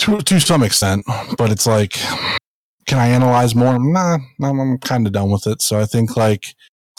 to 0.00 0.20
to 0.20 0.40
some 0.40 0.62
extent, 0.62 1.04
but 1.38 1.50
it's 1.50 1.66
like 1.66 1.98
can 2.88 2.98
I 2.98 3.08
analyze 3.08 3.54
more? 3.54 3.78
Nah, 3.78 4.18
I'm, 4.42 4.60
I'm 4.60 4.78
kind 4.78 5.06
of 5.06 5.12
done 5.12 5.30
with 5.30 5.46
it. 5.46 5.60
So 5.60 5.78
I 5.78 5.84
think 5.84 6.16
like 6.16 6.54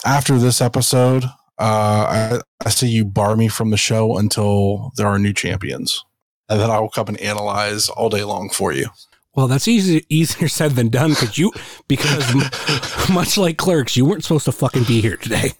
after 0.05 0.37
this 0.37 0.61
episode, 0.61 1.25
uh, 1.59 2.39
I, 2.39 2.41
I 2.65 2.69
say 2.69 2.87
you 2.87 3.05
bar 3.05 3.35
me 3.35 3.47
from 3.47 3.69
the 3.69 3.77
show 3.77 4.17
until 4.17 4.91
there 4.95 5.07
are 5.07 5.19
new 5.19 5.33
champions, 5.33 6.03
and 6.47 6.59
then 6.59 6.71
I 6.71 6.79
will 6.79 6.89
come 6.89 7.07
and 7.07 7.17
analyze 7.19 7.89
all 7.89 8.09
day 8.09 8.23
long 8.23 8.49
for 8.49 8.71
you. 8.71 8.87
Well, 9.35 9.47
that's 9.47 9.67
easy, 9.67 10.05
easier 10.09 10.47
said 10.59 10.71
than 10.71 10.89
done 10.89 11.11
because 11.11 11.37
you 11.37 11.51
because 11.87 12.33
m- 12.33 13.13
much 13.13 13.37
like 13.37 13.57
clerks, 13.57 13.95
you 13.97 14.05
weren't 14.05 14.23
supposed 14.23 14.45
to 14.45 14.51
fucking 14.51 14.83
be 14.85 15.01
here 15.01 15.17
today. 15.17 15.51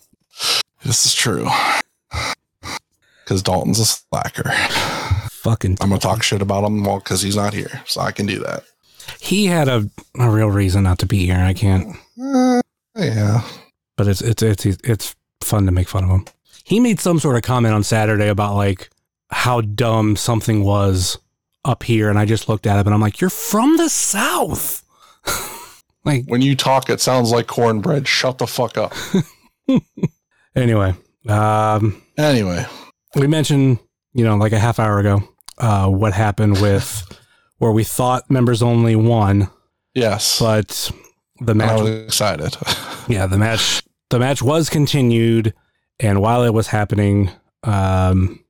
This 0.84 1.06
is 1.06 1.14
true. 1.14 1.48
Because 3.24 3.44
Dalton's 3.44 3.80
a 3.80 3.86
slacker. 3.86 4.50
Fucking, 5.32 5.78
I'm 5.82 5.90
gonna 5.90 6.00
talk 6.00 6.24
shit 6.24 6.42
about 6.42 6.64
him 6.66 6.84
well 6.84 7.00
because 7.00 7.22
he's 7.22 7.36
not 7.36 7.54
here, 7.54 7.82
so 7.86 8.02
I 8.02 8.12
can 8.12 8.26
do 8.26 8.40
that. 8.40 8.64
he 9.22 9.46
had 9.46 9.68
a, 9.68 9.90
a 10.18 10.30
real 10.30 10.50
reason 10.50 10.84
not 10.84 11.00
to 11.00 11.06
be 11.06 11.26
here. 11.26 11.38
I 11.40 11.54
can't, 11.54 11.96
Uh, 12.22 12.62
yeah, 12.96 13.42
but 13.96 14.08
it's 14.08 14.22
it's 14.22 14.42
it's 14.44 14.66
it's 14.66 15.16
fun 15.50 15.66
to 15.66 15.72
make 15.72 15.88
fun 15.90 16.04
of 16.04 16.10
him. 16.10 16.26
He 16.64 16.80
made 16.80 17.00
some 17.00 17.20
sort 17.20 17.36
of 17.36 17.42
comment 17.42 17.74
on 17.74 17.84
Saturday 17.84 18.28
about 18.30 18.56
like 18.56 18.90
how 19.32 19.62
dumb 19.62 20.16
something 20.16 20.64
was 20.64 21.18
up 21.66 21.84
here, 21.84 22.10
and 22.10 22.18
I 22.20 22.26
just 22.26 22.48
looked 22.48 22.66
at 22.68 22.80
him 22.80 22.88
and 22.88 22.94
I'm 22.94 23.02
like, 23.02 23.20
"You're 23.22 23.30
from 23.30 23.78
the 23.78 23.90
South." 23.90 24.84
like 26.06 26.26
when 26.28 26.42
you 26.42 26.56
talk, 26.56 26.90
it 26.90 27.02
sounds 27.02 27.32
like 27.32 27.48
cornbread. 27.48 28.08
Shut 28.08 28.38
the 28.38 28.48
fuck 28.48 28.78
up. 28.78 28.94
anyway, 30.56 30.94
um, 31.28 32.02
Anyway, 32.18 32.66
we 33.16 33.28
mentioned, 33.28 33.80
you 34.14 34.24
know, 34.24 34.36
like 34.38 34.52
a 34.52 34.60
half 34.60 34.80
hour 34.80 35.00
ago, 35.00 35.24
uh, 35.58 35.88
what 35.88 36.14
happened 36.14 36.62
with 36.62 37.04
where 37.58 37.72
we 37.72 37.84
thought 37.84 38.30
members 38.30 38.62
only 38.62 38.96
won, 38.96 39.50
yes, 39.94 40.40
but 40.40 40.92
the 41.40 41.52
and 41.52 41.62
I 41.62 41.66
match, 41.68 41.82
was 41.82 41.90
excited. 42.06 42.58
yeah, 43.08 43.26
the 43.26 43.38
match, 43.38 43.82
the 44.10 44.20
match 44.20 44.42
was 44.42 44.70
continued, 44.70 45.54
and 46.00 46.22
while 46.22 46.44
it 46.44 46.54
was 46.54 46.68
happening, 46.68 47.30
um, 47.64 48.44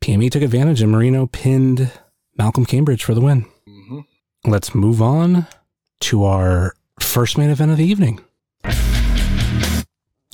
PME 0.00 0.30
took 0.30 0.42
advantage, 0.42 0.80
and 0.82 0.92
Marino 0.92 1.26
pinned 1.26 1.90
Malcolm 2.36 2.64
Cambridge 2.64 3.04
for 3.04 3.14
the 3.14 3.20
win. 3.20 3.46
Mhm. 3.68 4.04
Let's 4.46 4.74
move 4.74 5.02
on 5.02 5.46
to 6.00 6.24
our 6.24 6.74
first 7.00 7.36
main 7.36 7.50
event 7.50 7.70
of 7.70 7.76
the 7.76 7.84
evening. 7.84 8.20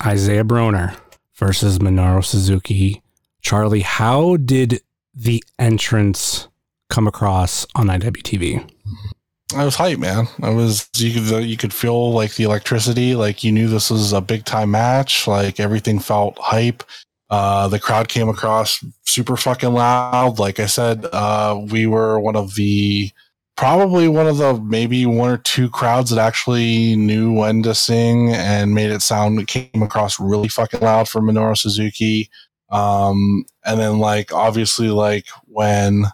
Isaiah 0.05 0.43
Broner 0.43 0.95
versus 1.35 1.79
Minoru 1.79 2.23
Suzuki. 2.23 3.01
Charlie, 3.41 3.81
how 3.81 4.37
did 4.37 4.81
the 5.13 5.43
entrance 5.57 6.47
come 6.89 7.07
across 7.07 7.65
on 7.75 7.87
IWTV? 7.89 8.63
I 9.55 9.63
was 9.63 9.75
hype, 9.75 9.99
man. 9.99 10.27
I 10.41 10.49
was 10.49 10.89
you 10.97 11.13
could 11.13 11.45
you 11.45 11.55
could 11.55 11.73
feel 11.73 12.11
like 12.11 12.35
the 12.35 12.43
electricity, 12.43 13.15
like 13.15 13.43
you 13.43 13.51
knew 13.51 13.67
this 13.67 13.89
was 13.89 14.11
a 14.11 14.19
big 14.19 14.43
time 14.43 14.71
match. 14.71 15.25
Like 15.25 15.59
everything 15.59 15.99
felt 15.99 16.37
hype. 16.39 16.83
Uh, 17.29 17.67
the 17.67 17.79
crowd 17.79 18.07
came 18.09 18.29
across 18.29 18.83
super 19.05 19.37
fucking 19.37 19.73
loud. 19.73 20.39
Like 20.39 20.59
I 20.59 20.65
said, 20.65 21.05
uh, 21.13 21.61
we 21.69 21.85
were 21.85 22.19
one 22.19 22.35
of 22.35 22.55
the 22.55 23.11
probably 23.55 24.07
one 24.07 24.27
of 24.27 24.37
the 24.37 24.53
maybe 24.61 25.05
one 25.05 25.31
or 25.31 25.37
two 25.37 25.69
crowds 25.69 26.09
that 26.09 26.19
actually 26.19 26.95
knew 26.95 27.33
when 27.33 27.63
to 27.63 27.73
sing 27.73 28.31
and 28.33 28.73
made 28.75 28.91
it 28.91 29.01
sound 29.01 29.47
came 29.47 29.81
across 29.81 30.19
really 30.19 30.47
fucking 30.47 30.81
loud 30.81 31.07
for 31.07 31.21
Minoru 31.21 31.57
Suzuki. 31.57 32.29
Um, 32.69 33.45
and 33.65 33.79
then 33.79 33.99
like 33.99 34.33
obviously 34.33 34.89
like 34.89 35.25
when 35.45 36.05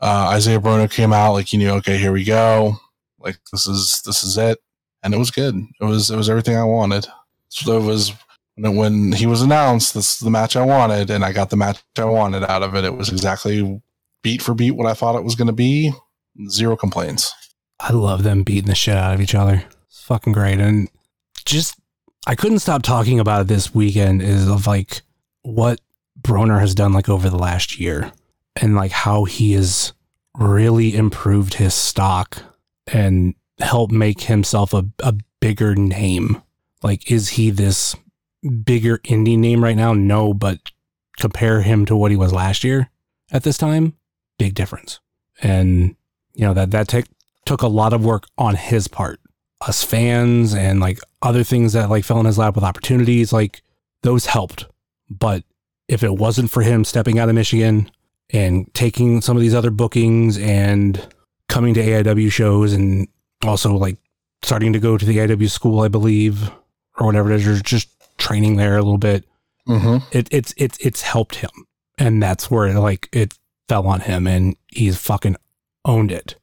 uh, 0.00 0.30
Isaiah 0.32 0.60
Broner 0.60 0.90
came 0.90 1.12
out, 1.12 1.32
like 1.32 1.52
you 1.52 1.58
knew, 1.58 1.70
okay, 1.70 1.98
here 1.98 2.12
we 2.12 2.24
go. 2.24 2.76
Like 3.18 3.38
this 3.52 3.66
is 3.66 4.02
this 4.04 4.22
is 4.22 4.38
it, 4.38 4.58
and 5.02 5.12
it 5.12 5.18
was 5.18 5.30
good. 5.30 5.54
It 5.80 5.84
was 5.84 6.10
it 6.10 6.16
was 6.16 6.30
everything 6.30 6.56
I 6.56 6.64
wanted. 6.64 7.06
So 7.48 7.78
it 7.78 7.84
was 7.84 8.12
when 8.56 9.12
he 9.12 9.26
was 9.26 9.42
announced, 9.42 9.94
this 9.94 10.14
is 10.14 10.18
the 10.18 10.30
match 10.30 10.56
I 10.56 10.64
wanted, 10.64 11.10
and 11.10 11.24
I 11.24 11.32
got 11.32 11.50
the 11.50 11.56
match 11.56 11.82
I 11.98 12.04
wanted 12.04 12.44
out 12.44 12.62
of 12.62 12.74
it. 12.74 12.84
It 12.84 12.96
was 12.96 13.08
exactly 13.08 13.80
beat 14.22 14.42
for 14.42 14.54
beat 14.54 14.72
what 14.72 14.86
I 14.86 14.94
thought 14.94 15.16
it 15.16 15.24
was 15.24 15.34
going 15.34 15.46
to 15.46 15.52
be. 15.52 15.92
Zero 16.48 16.76
complaints. 16.76 17.34
I 17.80 17.92
love 17.92 18.22
them 18.22 18.42
beating 18.42 18.68
the 18.68 18.74
shit 18.74 18.96
out 18.96 19.14
of 19.14 19.20
each 19.20 19.34
other. 19.34 19.64
It's 19.88 20.02
fucking 20.02 20.32
great. 20.32 20.60
And 20.60 20.88
just, 21.44 21.76
I 22.26 22.34
couldn't 22.34 22.60
stop 22.60 22.82
talking 22.82 23.18
about 23.18 23.42
it 23.42 23.48
this 23.48 23.74
weekend 23.74 24.22
is 24.22 24.48
of 24.48 24.66
like 24.66 25.02
what 25.42 25.80
Broner 26.20 26.60
has 26.60 26.74
done 26.74 26.92
like 26.92 27.08
over 27.08 27.30
the 27.30 27.38
last 27.38 27.78
year 27.80 28.12
and 28.56 28.74
like 28.74 28.92
how 28.92 29.24
he 29.24 29.52
has 29.52 29.92
really 30.36 30.94
improved 30.94 31.54
his 31.54 31.74
stock 31.74 32.42
and 32.92 33.34
helped 33.58 33.92
make 33.92 34.22
himself 34.22 34.72
a, 34.72 34.84
a 35.00 35.14
bigger 35.40 35.74
name. 35.74 36.42
Like, 36.82 37.10
is 37.10 37.30
he 37.30 37.50
this 37.50 37.94
bigger 38.64 38.98
indie 38.98 39.38
name 39.38 39.62
right 39.62 39.76
now? 39.76 39.92
No, 39.92 40.32
but 40.32 40.58
compare 41.18 41.60
him 41.60 41.84
to 41.86 41.96
what 41.96 42.10
he 42.10 42.16
was 42.16 42.32
last 42.32 42.64
year 42.64 42.90
at 43.30 43.42
this 43.42 43.58
time, 43.58 43.94
big 44.38 44.54
difference. 44.54 45.00
And 45.42 45.96
you 46.34 46.44
know 46.44 46.54
that 46.54 46.70
that 46.70 46.88
take, 46.88 47.06
took 47.44 47.62
a 47.62 47.68
lot 47.68 47.92
of 47.92 48.04
work 48.04 48.26
on 48.38 48.54
his 48.54 48.88
part. 48.88 49.20
Us 49.60 49.82
fans 49.82 50.54
and 50.54 50.80
like 50.80 50.98
other 51.20 51.44
things 51.44 51.74
that 51.74 51.90
like 51.90 52.04
fell 52.04 52.20
in 52.20 52.26
his 52.26 52.38
lap 52.38 52.54
with 52.54 52.64
opportunities, 52.64 53.32
like 53.32 53.62
those 54.02 54.26
helped. 54.26 54.66
But 55.10 55.44
if 55.86 56.02
it 56.02 56.14
wasn't 56.14 56.50
for 56.50 56.62
him 56.62 56.84
stepping 56.84 57.18
out 57.18 57.28
of 57.28 57.34
Michigan 57.34 57.90
and 58.32 58.72
taking 58.74 59.20
some 59.20 59.36
of 59.36 59.42
these 59.42 59.54
other 59.54 59.70
bookings 59.70 60.38
and 60.38 61.06
coming 61.48 61.74
to 61.74 61.82
AIW 61.82 62.30
shows 62.30 62.72
and 62.72 63.08
also 63.44 63.74
like 63.74 63.96
starting 64.42 64.72
to 64.72 64.78
go 64.78 64.96
to 64.96 65.04
the 65.04 65.16
AIW 65.18 65.50
school, 65.50 65.80
I 65.80 65.88
believe, 65.88 66.50
or 66.98 67.06
whatever 67.06 67.30
it 67.32 67.36
is, 67.40 67.46
or 67.48 67.62
just 67.62 67.88
training 68.18 68.56
there 68.56 68.74
a 68.76 68.82
little 68.82 68.98
bit. 68.98 69.24
Mm-hmm. 69.68 70.04
It, 70.16 70.28
it's 70.30 70.54
it's 70.56 70.78
it's 70.78 71.02
helped 71.02 71.36
him, 71.36 71.50
and 71.98 72.22
that's 72.22 72.50
where 72.50 72.66
it, 72.66 72.78
like 72.78 73.08
it 73.12 73.34
fell 73.68 73.86
on 73.86 74.00
him, 74.00 74.26
and 74.26 74.56
he's 74.68 74.96
fucking 74.98 75.36
owned 75.84 76.10
it. 76.12 76.36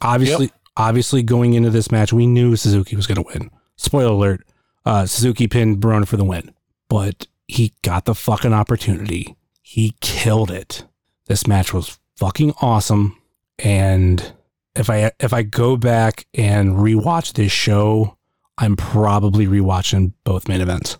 Obviously, 0.00 0.46
Yep. 0.46 0.54
obviously, 0.76 1.22
going 1.22 1.54
into 1.54 1.70
this 1.70 1.90
match, 1.92 2.12
we 2.12 2.26
knew 2.26 2.56
Suzuki 2.56 2.96
was 2.96 3.06
going 3.06 3.22
to 3.22 3.32
win. 3.32 3.50
Spoiler 3.76 4.12
alert: 4.12 4.46
uh, 4.84 5.06
Suzuki 5.06 5.46
pinned 5.46 5.78
Broner 5.80 6.08
for 6.08 6.16
the 6.16 6.24
win, 6.24 6.54
but 6.88 7.26
he 7.46 7.72
got 7.82 8.04
the 8.06 8.14
fucking 8.14 8.52
opportunity. 8.54 9.36
He 9.60 9.94
killed 10.00 10.50
it. 10.50 10.84
This 11.32 11.46
match 11.46 11.72
was 11.72 11.98
fucking 12.18 12.52
awesome, 12.60 13.16
and 13.58 14.34
if 14.76 14.90
I 14.90 15.12
if 15.18 15.32
I 15.32 15.42
go 15.42 15.78
back 15.78 16.26
and 16.34 16.76
rewatch 16.76 17.32
this 17.32 17.50
show, 17.50 18.18
I'm 18.58 18.76
probably 18.76 19.46
rewatching 19.46 20.12
both 20.24 20.46
main 20.46 20.60
events, 20.60 20.98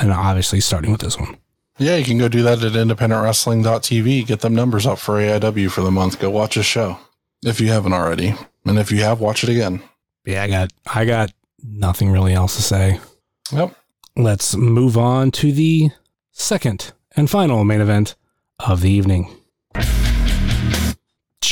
and 0.00 0.10
obviously 0.10 0.60
starting 0.60 0.90
with 0.90 1.02
this 1.02 1.18
one. 1.18 1.36
Yeah, 1.78 1.96
you 1.96 2.04
can 2.06 2.16
go 2.16 2.28
do 2.28 2.42
that 2.44 2.62
at 2.62 2.72
independentwrestling.tv. 2.72 4.26
Get 4.26 4.40
them 4.40 4.54
numbers 4.54 4.86
up 4.86 4.98
for 4.98 5.16
AIW 5.16 5.70
for 5.70 5.82
the 5.82 5.90
month. 5.90 6.18
Go 6.18 6.30
watch 6.30 6.56
a 6.56 6.62
show 6.62 6.96
if 7.44 7.60
you 7.60 7.68
haven't 7.68 7.92
already. 7.92 8.34
And 8.64 8.78
if 8.78 8.90
you 8.90 9.02
have, 9.02 9.20
watch 9.20 9.44
it 9.44 9.50
again. 9.50 9.82
Yeah, 10.24 10.44
I 10.44 10.48
got 10.48 10.72
I 10.94 11.04
got 11.04 11.30
nothing 11.62 12.10
really 12.10 12.32
else 12.32 12.56
to 12.56 12.62
say. 12.62 13.00
Yep. 13.52 13.74
Let's 14.16 14.56
move 14.56 14.96
on 14.96 15.30
to 15.32 15.52
the 15.52 15.90
second 16.32 16.94
and 17.14 17.28
final 17.28 17.64
main 17.64 17.82
event 17.82 18.14
of 18.60 18.80
the 18.80 18.90
evening. 18.90 19.28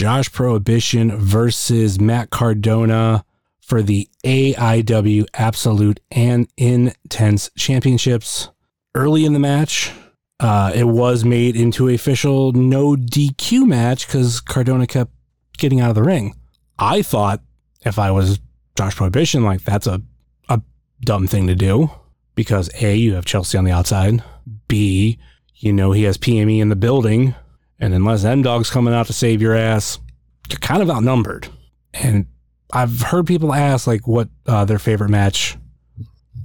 Josh 0.03 0.33
Prohibition 0.33 1.17
versus 1.17 2.01
Matt 2.01 2.31
Cardona 2.31 3.25
for 3.61 3.83
the 3.83 4.09
AIW 4.25 5.27
Absolute 5.33 6.01
and 6.11 6.49
Intense 6.57 7.51
Championships. 7.57 8.49
Early 8.97 9.25
in 9.25 9.33
the 9.33 9.39
match, 9.39 9.93
uh, 10.41 10.73
it 10.75 10.89
was 10.89 11.25
made 11.25 11.55
into 11.55 11.89
official 11.89 12.51
no 12.51 12.97
DQ 12.97 13.65
match 13.65 14.09
because 14.09 14.41
Cardona 14.41 14.89
kept 14.89 15.13
getting 15.57 15.81
out 15.81 15.91
of 15.91 15.95
the 15.95 16.03
ring. 16.03 16.35
I 16.81 17.03
thought 17.03 17.41
if 17.87 17.97
I 17.97 18.11
was 18.11 18.41
Josh 18.77 18.97
Prohibition, 18.97 19.45
like 19.45 19.63
that's 19.63 19.87
a, 19.87 20.03
a 20.49 20.61
dumb 21.03 21.29
thing 21.29 21.47
to 21.47 21.55
do 21.55 21.93
because 22.35 22.69
A, 22.83 22.97
you 22.97 23.15
have 23.15 23.25
Chelsea 23.25 23.57
on 23.57 23.63
the 23.63 23.71
outside. 23.71 24.21
B, 24.67 25.21
you 25.55 25.73
know 25.73 25.93
he 25.93 26.03
has 26.03 26.19
PME 26.19 26.59
in 26.59 26.71
the 26.71 26.75
building. 26.75 27.37
And 27.83 27.95
unless 27.95 28.25
M 28.25 28.43
Dog's 28.43 28.71
coming 28.71 28.95
out 28.95 29.09
to 29.09 29.13
save 29.13 29.43
your 29.43 29.57
ass, 29.57 29.99
you're 30.49 30.61
kind 30.61 30.83
of 30.83 30.89
outnumbered. 30.89 31.49
And 31.93 32.27
I've 32.73 33.01
heard 33.01 33.27
people 33.27 33.53
ask 33.53 33.89
like 33.89 34.07
what 34.07 34.29
uh, 34.47 34.65
their 34.65 34.79
favorite 34.79 35.11
match 35.11 35.59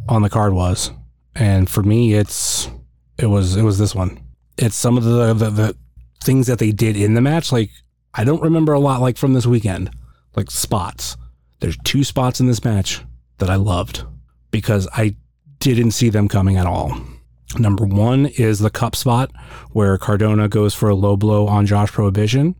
on 0.10 0.24
the 0.24 0.32
card 0.32 0.54
was. 0.54 0.90
And 1.36 1.70
for 1.70 1.84
me, 1.84 2.16
it's 2.16 2.70
it 3.20 3.28
was 3.28 3.56
it 3.56 3.62
was 3.62 3.78
this 3.78 3.94
one. 3.94 4.20
It's 4.58 4.76
some 4.76 4.98
of 4.98 5.04
the 5.04 5.36
the, 5.36 5.50
the 5.52 5.78
things 6.24 6.48
that 6.48 6.58
they 6.58 6.72
did 6.72 6.98
in 6.98 7.14
the 7.14 7.22
match. 7.22 7.52
Like 7.52 7.70
I 8.16 8.24
don't 8.24 8.42
remember 8.42 8.74
a 8.74 8.80
lot 8.80 9.00
like 9.00 9.16
from 9.16 9.34
this 9.34 9.46
weekend, 9.46 9.92
like 10.36 10.50
spots. 10.50 11.18
There's 11.60 11.78
two 11.84 12.04
spots 12.04 12.40
in 12.40 12.48
this 12.48 12.64
match 12.64 13.04
that 13.38 13.52
I 13.52 13.56
loved 13.58 14.04
because 14.50 14.88
I 14.92 15.16
didn't 15.60 15.92
see 15.92 16.10
them 16.10 16.28
coming 16.28 16.58
at 16.58 16.66
all. 16.66 17.00
Number 17.58 17.86
one 17.86 18.26
is 18.26 18.60
the 18.60 18.70
cup 18.70 18.96
spot 18.96 19.32
where 19.72 19.98
Cardona 19.98 20.48
goes 20.50 20.74
for 20.74 20.90
a 20.90 20.96
low 20.96 21.16
blow 21.16 21.48
on 21.48 21.66
Josh 21.66 21.92
Prohibition 21.92 22.56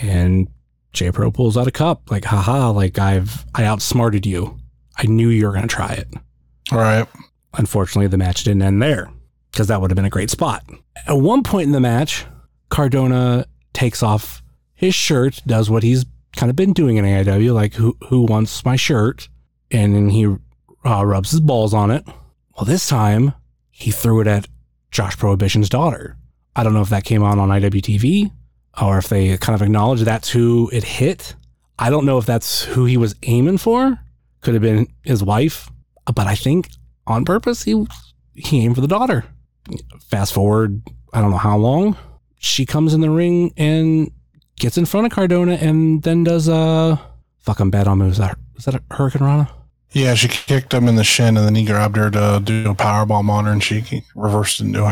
and 0.00 0.48
J 0.92 1.10
Pro 1.10 1.30
pulls 1.30 1.56
out 1.56 1.66
a 1.66 1.72
cup. 1.72 2.10
Like, 2.10 2.24
haha, 2.24 2.70
like 2.70 2.98
I've 2.98 3.44
I 3.54 3.64
outsmarted 3.64 4.26
you. 4.26 4.58
I 4.96 5.06
knew 5.06 5.28
you 5.28 5.46
were 5.46 5.52
gonna 5.52 5.66
try 5.66 5.92
it. 5.92 6.08
All 6.72 6.78
right. 6.78 7.06
Unfortunately, 7.54 8.06
the 8.06 8.18
match 8.18 8.44
didn't 8.44 8.62
end 8.62 8.82
there 8.82 9.10
because 9.50 9.68
that 9.68 9.80
would 9.80 9.90
have 9.90 9.96
been 9.96 10.04
a 10.04 10.10
great 10.10 10.30
spot. 10.30 10.64
At 11.06 11.18
one 11.18 11.42
point 11.42 11.66
in 11.66 11.72
the 11.72 11.80
match, 11.80 12.24
Cardona 12.68 13.46
takes 13.72 14.02
off 14.02 14.42
his 14.74 14.94
shirt, 14.94 15.40
does 15.46 15.68
what 15.70 15.82
he's 15.82 16.04
kind 16.36 16.50
of 16.50 16.56
been 16.56 16.72
doing 16.72 16.96
in 16.96 17.04
AIW, 17.04 17.52
like 17.52 17.74
who 17.74 17.96
who 18.08 18.22
wants 18.22 18.64
my 18.64 18.76
shirt, 18.76 19.28
and 19.70 19.94
then 19.94 20.10
he 20.10 20.26
uh, 20.84 21.04
rubs 21.04 21.32
his 21.32 21.40
balls 21.40 21.74
on 21.74 21.90
it. 21.90 22.06
Well, 22.56 22.64
this 22.64 22.88
time 22.88 23.34
he 23.78 23.92
threw 23.92 24.20
it 24.20 24.26
at 24.26 24.48
Josh 24.90 25.16
Prohibition's 25.16 25.68
daughter. 25.68 26.16
I 26.56 26.64
don't 26.64 26.74
know 26.74 26.82
if 26.82 26.88
that 26.88 27.04
came 27.04 27.22
on 27.22 27.38
on 27.38 27.48
IWTV 27.48 28.32
or 28.82 28.98
if 28.98 29.08
they 29.08 29.36
kind 29.38 29.54
of 29.54 29.62
acknowledged 29.62 30.04
that's 30.04 30.30
who 30.30 30.68
it 30.72 30.82
hit. 30.82 31.36
I 31.78 31.88
don't 31.88 32.04
know 32.04 32.18
if 32.18 32.26
that's 32.26 32.64
who 32.64 32.86
he 32.86 32.96
was 32.96 33.14
aiming 33.22 33.58
for. 33.58 33.96
Could 34.40 34.54
have 34.54 34.62
been 34.62 34.88
his 35.02 35.22
wife, 35.22 35.70
but 36.12 36.26
I 36.26 36.34
think 36.34 36.70
on 37.06 37.24
purpose 37.24 37.62
he 37.62 37.86
he 38.34 38.64
aimed 38.64 38.74
for 38.74 38.80
the 38.80 38.88
daughter. 38.88 39.24
Fast 40.10 40.32
forward, 40.32 40.82
I 41.12 41.20
don't 41.20 41.30
know 41.30 41.36
how 41.36 41.56
long. 41.56 41.96
She 42.40 42.66
comes 42.66 42.94
in 42.94 43.00
the 43.00 43.10
ring 43.10 43.52
and 43.56 44.10
gets 44.56 44.76
in 44.76 44.86
front 44.86 45.06
of 45.06 45.12
Cardona 45.12 45.54
and 45.54 46.02
then 46.02 46.24
does 46.24 46.48
a 46.48 47.00
fuck. 47.38 47.60
I'm 47.60 47.70
bad 47.70 47.86
on 47.86 47.98
moves. 47.98 48.14
Is 48.14 48.18
that 48.18 48.38
is 48.56 48.64
that 48.64 48.74
a 48.74 48.82
Hurricane 48.92 49.22
Rana? 49.24 49.48
Yeah, 49.92 50.14
she 50.14 50.28
kicked 50.28 50.74
him 50.74 50.86
in 50.86 50.96
the 50.96 51.04
shin 51.04 51.36
and 51.36 51.46
then 51.46 51.54
he 51.54 51.64
grabbed 51.64 51.96
her 51.96 52.10
to 52.10 52.40
do 52.44 52.70
a 52.70 52.74
power 52.74 53.06
bomb 53.06 53.30
on 53.30 53.46
her 53.46 53.52
and 53.52 53.62
she 53.62 54.04
reversed 54.14 54.60
into 54.60 54.84
a 54.84 54.88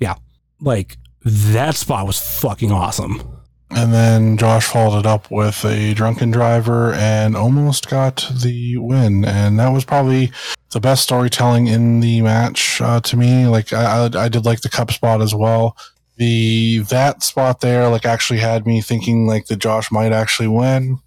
Yeah, 0.00 0.14
Like 0.60 0.96
that 1.24 1.76
spot 1.76 2.06
was 2.06 2.18
fucking 2.18 2.72
awesome. 2.72 3.22
And 3.70 3.92
then 3.92 4.36
Josh 4.38 4.66
followed 4.66 5.00
it 5.00 5.06
up 5.06 5.30
with 5.30 5.64
a 5.64 5.92
drunken 5.92 6.30
driver 6.30 6.94
and 6.94 7.36
almost 7.36 7.90
got 7.90 8.26
the 8.42 8.78
win. 8.78 9.24
And 9.24 9.58
that 9.60 9.68
was 9.68 9.84
probably 9.84 10.32
the 10.72 10.80
best 10.80 11.02
storytelling 11.02 11.66
in 11.66 12.00
the 12.00 12.22
match 12.22 12.80
uh, 12.80 13.00
to 13.00 13.16
me. 13.16 13.46
Like 13.46 13.72
I, 13.72 14.06
I, 14.06 14.24
I 14.24 14.28
did 14.28 14.46
like 14.46 14.62
the 14.62 14.70
cup 14.70 14.90
spot 14.90 15.20
as 15.20 15.34
well. 15.34 15.76
The 16.16 16.78
that 16.88 17.22
spot 17.22 17.60
there 17.60 17.88
like 17.88 18.04
actually 18.04 18.40
had 18.40 18.66
me 18.66 18.80
thinking 18.80 19.26
like 19.26 19.46
that 19.46 19.58
Josh 19.58 19.92
might 19.92 20.12
actually 20.12 20.48
win. 20.48 20.98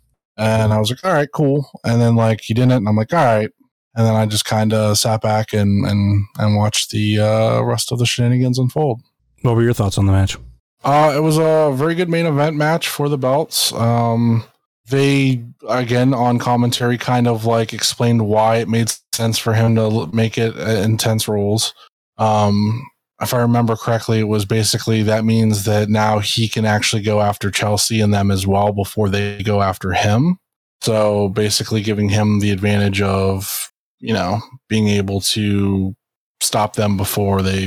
And 0.41 0.73
I 0.73 0.79
was 0.79 0.89
like, 0.89 1.03
all 1.05 1.13
right, 1.13 1.29
cool. 1.31 1.69
And 1.83 2.01
then 2.01 2.15
like 2.15 2.41
he 2.41 2.55
didn't, 2.55 2.71
and 2.71 2.87
I'm 2.89 2.95
like, 2.95 3.13
all 3.13 3.23
right. 3.23 3.51
and 3.95 4.07
then 4.07 4.15
I 4.15 4.25
just 4.25 4.45
kind 4.45 4.73
of 4.73 4.97
sat 4.97 5.21
back 5.21 5.53
and 5.53 5.85
and 5.85 6.25
and 6.39 6.55
watched 6.55 6.89
the 6.89 7.19
uh, 7.19 7.61
rest 7.61 7.91
of 7.91 7.99
the 7.99 8.05
shenanigans 8.05 8.57
unfold. 8.57 9.01
What 9.43 9.55
were 9.55 9.63
your 9.63 9.73
thoughts 9.73 9.97
on 9.97 10.05
the 10.07 10.11
match? 10.11 10.37
Uh, 10.83 11.13
it 11.15 11.19
was 11.19 11.37
a 11.37 11.71
very 11.75 11.93
good 11.93 12.09
main 12.09 12.25
event 12.25 12.55
match 12.55 12.87
for 12.87 13.07
the 13.07 13.17
belts. 13.17 13.71
Um, 13.73 14.43
they 14.89 15.43
again 15.69 16.13
on 16.13 16.39
commentary 16.39 16.97
kind 16.97 17.27
of 17.27 17.45
like 17.45 17.71
explained 17.73 18.27
why 18.27 18.57
it 18.57 18.67
made 18.67 18.91
sense 19.13 19.37
for 19.37 19.53
him 19.53 19.75
to 19.75 20.07
make 20.07 20.37
it 20.37 20.57
uh, 20.57 20.81
intense 20.81 21.27
roles. 21.27 21.73
Um, 22.17 22.83
if 23.21 23.33
I 23.33 23.39
remember 23.39 23.75
correctly, 23.75 24.19
it 24.19 24.27
was 24.27 24.45
basically 24.45 25.03
that 25.03 25.23
means 25.23 25.65
that 25.65 25.89
now 25.89 26.19
he 26.19 26.47
can 26.47 26.65
actually 26.65 27.01
go 27.01 27.21
after 27.21 27.51
Chelsea 27.51 28.01
and 28.01 28.13
them 28.13 28.31
as 28.31 28.47
well 28.47 28.73
before 28.73 29.09
they 29.09 29.41
go 29.43 29.61
after 29.61 29.93
him. 29.93 30.37
So 30.81 31.29
basically 31.29 31.81
giving 31.81 32.09
him 32.09 32.39
the 32.39 32.51
advantage 32.51 33.01
of, 33.01 33.71
you 33.99 34.13
know, 34.13 34.41
being 34.67 34.87
able 34.87 35.21
to 35.21 35.95
stop 36.41 36.75
them 36.75 36.97
before 36.97 37.41
they, 37.43 37.61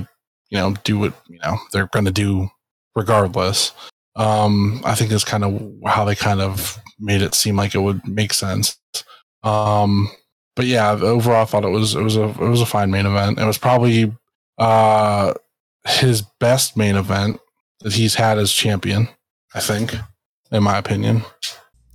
you 0.51 0.59
know, 0.59 0.75
do 0.83 0.99
what, 0.99 1.15
you 1.29 1.39
know, 1.39 1.57
they're 1.73 1.87
going 1.87 2.07
to 2.07 2.11
do 2.11 2.49
regardless. 2.97 3.73
Um, 4.17 4.81
I 4.85 4.95
think 4.95 5.13
is 5.13 5.25
kind 5.25 5.45
of 5.45 5.73
how 5.87 6.05
they 6.05 6.15
kind 6.15 6.41
of 6.41 6.79
made 6.99 7.23
it 7.23 7.35
seem 7.35 7.57
like 7.57 7.75
it 7.75 7.81
would 7.81 8.07
make 8.07 8.33
sense. 8.33 8.77
Um, 9.43 10.09
but 10.57 10.67
yeah, 10.67 10.91
overall, 10.91 11.43
I 11.43 11.45
thought 11.45 11.65
it 11.65 11.71
was 11.71 11.95
it 11.95 12.03
was 12.03 12.17
a 12.17 12.25
it 12.25 12.39
was 12.39 12.61
a 12.61 12.67
fine 12.67 12.91
main 12.91 13.07
event. 13.07 13.39
It 13.39 13.45
was 13.45 13.59
probably 13.59 14.13
uh 14.59 15.35
his 15.87 16.23
best 16.41 16.77
main 16.77 16.97
event 16.97 17.41
that 17.81 17.95
he's 17.95 18.15
had 18.15 18.39
as 18.39 18.53
champion. 18.53 19.09
I 19.55 19.61
think, 19.61 19.95
in 20.51 20.63
my 20.65 20.79
opinion. 20.79 21.23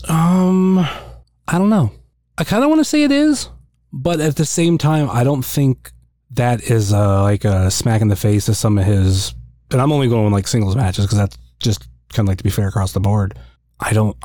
Um, 0.08 0.80
I 0.80 1.58
don't 1.58 1.70
know. 1.70 1.92
I 2.38 2.46
kind 2.46 2.64
of 2.64 2.70
want 2.70 2.80
to 2.80 2.86
say 2.86 3.04
it 3.04 3.12
is, 3.12 3.50
but 3.92 4.22
at 4.22 4.38
the 4.38 4.46
same 4.46 4.78
time, 4.78 5.10
I 5.10 5.26
don't 5.26 5.44
think 5.44 5.92
that 6.32 6.64
is 6.64 6.94
uh, 6.94 7.24
like 7.24 7.44
a 7.44 7.70
smack 7.70 8.02
in 8.02 8.08
the 8.08 8.16
face 8.16 8.46
to 8.46 8.54
some 8.54 8.78
of 8.78 8.86
his. 8.86 9.34
And 9.72 9.82
I'm 9.82 9.92
only 9.92 10.08
going 10.08 10.32
like 10.32 10.48
singles 10.48 10.76
matches 10.76 11.06
because 11.06 11.18
that's 11.18 11.38
just 11.60 11.88
kind 12.14 12.28
of 12.28 12.30
like 12.30 12.38
to 12.38 12.44
be 12.44 12.50
fair 12.50 12.68
across 12.68 12.94
the 12.94 13.02
board. 13.02 13.38
I 13.80 13.94
don't. 13.94 14.16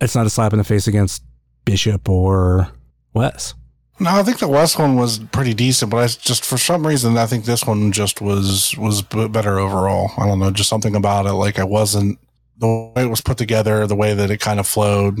It's 0.00 0.16
not 0.16 0.26
a 0.26 0.30
slap 0.30 0.52
in 0.52 0.58
the 0.58 0.64
face 0.64 0.88
against 0.88 1.22
Bishop 1.64 2.08
or 2.08 2.68
Wes. 3.14 3.54
No, 4.00 4.10
I 4.10 4.22
think 4.22 4.38
the 4.38 4.48
Wes 4.48 4.78
one 4.78 4.96
was 4.96 5.18
pretty 5.18 5.52
decent, 5.52 5.90
but 5.90 5.98
I 5.98 6.06
just 6.06 6.44
for 6.44 6.56
some 6.56 6.86
reason 6.86 7.18
I 7.18 7.26
think 7.26 7.44
this 7.44 7.64
one 7.66 7.92
just 7.92 8.20
was 8.22 8.74
was 8.78 9.02
better 9.02 9.58
overall. 9.58 10.10
I 10.16 10.26
don't 10.26 10.38
know, 10.38 10.50
just 10.50 10.70
something 10.70 10.96
about 10.96 11.26
it. 11.26 11.32
Like 11.32 11.58
I 11.58 11.64
wasn't 11.64 12.18
the 12.56 12.66
way 12.96 13.02
it 13.04 13.10
was 13.10 13.20
put 13.20 13.36
together, 13.38 13.86
the 13.86 13.94
way 13.96 14.14
that 14.14 14.30
it 14.30 14.40
kind 14.40 14.58
of 14.58 14.66
flowed. 14.66 15.18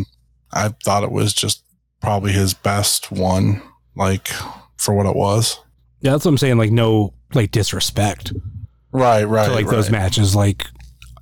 I 0.52 0.70
thought 0.82 1.04
it 1.04 1.12
was 1.12 1.32
just 1.34 1.62
probably 2.00 2.32
his 2.32 2.54
best 2.54 3.12
one, 3.12 3.62
like 3.94 4.28
for 4.78 4.94
what 4.94 5.06
it 5.06 5.14
was. 5.14 5.60
Yeah, 6.00 6.12
that's 6.12 6.24
what 6.24 6.30
I'm 6.30 6.38
saying. 6.38 6.56
Like 6.56 6.70
no 6.70 7.12
like 7.34 7.50
disrespect 7.50 8.32
Right, 8.92 9.24
right. 9.24 9.46
to 9.46 9.52
like 9.54 9.68
those 9.68 9.90
matches. 9.90 10.34
Like 10.34 10.66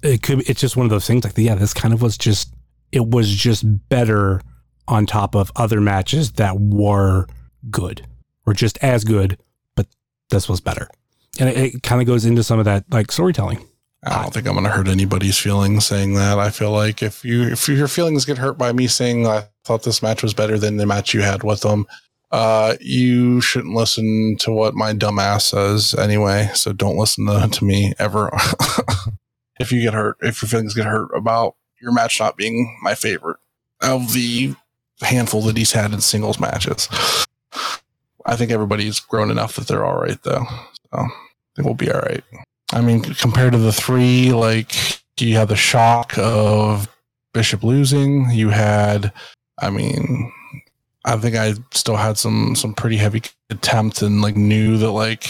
it 0.02 0.22
could. 0.22 0.48
It's 0.48 0.60
just 0.60 0.76
one 0.76 0.86
of 0.86 0.90
those 0.90 1.06
things. 1.06 1.24
Like 1.24 1.36
yeah, 1.36 1.56
this 1.56 1.74
kind 1.74 1.92
of 1.92 2.00
was 2.02 2.16
just. 2.16 2.54
It 2.92 3.04
was 3.06 3.28
just 3.28 3.64
better 3.90 4.40
on 4.86 5.04
top 5.04 5.34
of 5.34 5.52
other 5.56 5.78
matches 5.80 6.32
that 6.32 6.58
were 6.58 7.26
good 7.70 8.06
or 8.46 8.52
just 8.54 8.78
as 8.82 9.04
good, 9.04 9.38
but 9.74 9.86
this 10.30 10.48
was 10.48 10.60
better. 10.60 10.88
And 11.38 11.48
it, 11.48 11.74
it 11.74 11.82
kind 11.82 12.00
of 12.00 12.06
goes 12.06 12.24
into 12.24 12.42
some 12.42 12.58
of 12.58 12.64
that 12.64 12.84
like 12.90 13.12
storytelling. 13.12 13.64
I 14.04 14.22
don't 14.22 14.32
think 14.32 14.46
I'm 14.46 14.54
going 14.54 14.64
to 14.64 14.70
hurt 14.70 14.88
anybody's 14.88 15.38
feelings 15.38 15.86
saying 15.86 16.14
that. 16.14 16.38
I 16.38 16.50
feel 16.50 16.70
like 16.70 17.02
if 17.02 17.24
you 17.24 17.42
if 17.42 17.68
your 17.68 17.88
feelings 17.88 18.24
get 18.24 18.38
hurt 18.38 18.56
by 18.56 18.72
me 18.72 18.86
saying 18.86 19.26
I 19.26 19.48
thought 19.64 19.82
this 19.82 20.02
match 20.02 20.22
was 20.22 20.34
better 20.34 20.56
than 20.56 20.76
the 20.76 20.86
match 20.86 21.14
you 21.14 21.22
had 21.22 21.42
with 21.42 21.62
them, 21.62 21.86
uh, 22.30 22.76
you 22.80 23.40
shouldn't 23.40 23.74
listen 23.74 24.36
to 24.40 24.52
what 24.52 24.74
my 24.74 24.92
dumbass 24.92 25.42
says 25.42 25.94
anyway. 25.94 26.50
So 26.54 26.72
don't 26.72 26.96
listen 26.96 27.26
to, 27.26 27.48
to 27.48 27.64
me 27.64 27.92
ever. 27.98 28.30
if 29.60 29.72
you 29.72 29.82
get 29.82 29.94
hurt, 29.94 30.16
if 30.20 30.42
your 30.42 30.48
feelings 30.48 30.74
get 30.74 30.86
hurt 30.86 31.10
about 31.14 31.56
your 31.80 31.92
match 31.92 32.20
not 32.20 32.36
being 32.36 32.78
my 32.82 32.94
favorite 32.94 33.38
of 33.80 34.12
the 34.12 34.54
handful 35.00 35.42
that 35.42 35.56
he's 35.56 35.72
had 35.72 35.92
in 35.92 36.00
singles 36.00 36.38
matches, 36.38 36.88
I 38.26 38.36
think 38.36 38.50
everybody's 38.50 39.00
grown 39.00 39.30
enough 39.30 39.56
that 39.56 39.68
they're 39.68 39.84
all 39.84 40.00
right 40.00 40.22
though. 40.22 40.44
So 40.46 40.98
I 40.98 41.08
think 41.56 41.66
we'll 41.66 41.74
be 41.74 41.90
all 41.90 42.00
right. 42.00 42.24
I 42.72 42.80
mean, 42.80 43.02
compared 43.02 43.52
to 43.52 43.58
the 43.58 43.72
three, 43.72 44.32
like 44.32 45.00
you 45.18 45.34
had 45.36 45.48
the 45.48 45.56
shock 45.56 46.16
of 46.18 46.88
Bishop 47.32 47.62
losing. 47.62 48.30
You 48.30 48.50
had, 48.50 49.12
I 49.60 49.70
mean, 49.70 50.32
I 51.04 51.16
think 51.16 51.36
I 51.36 51.54
still 51.72 51.96
had 51.96 52.18
some 52.18 52.54
some 52.54 52.74
pretty 52.74 52.96
heavy 52.96 53.22
attempt 53.50 54.02
and 54.02 54.20
like 54.20 54.36
knew 54.36 54.76
that 54.78 54.90
like 54.90 55.26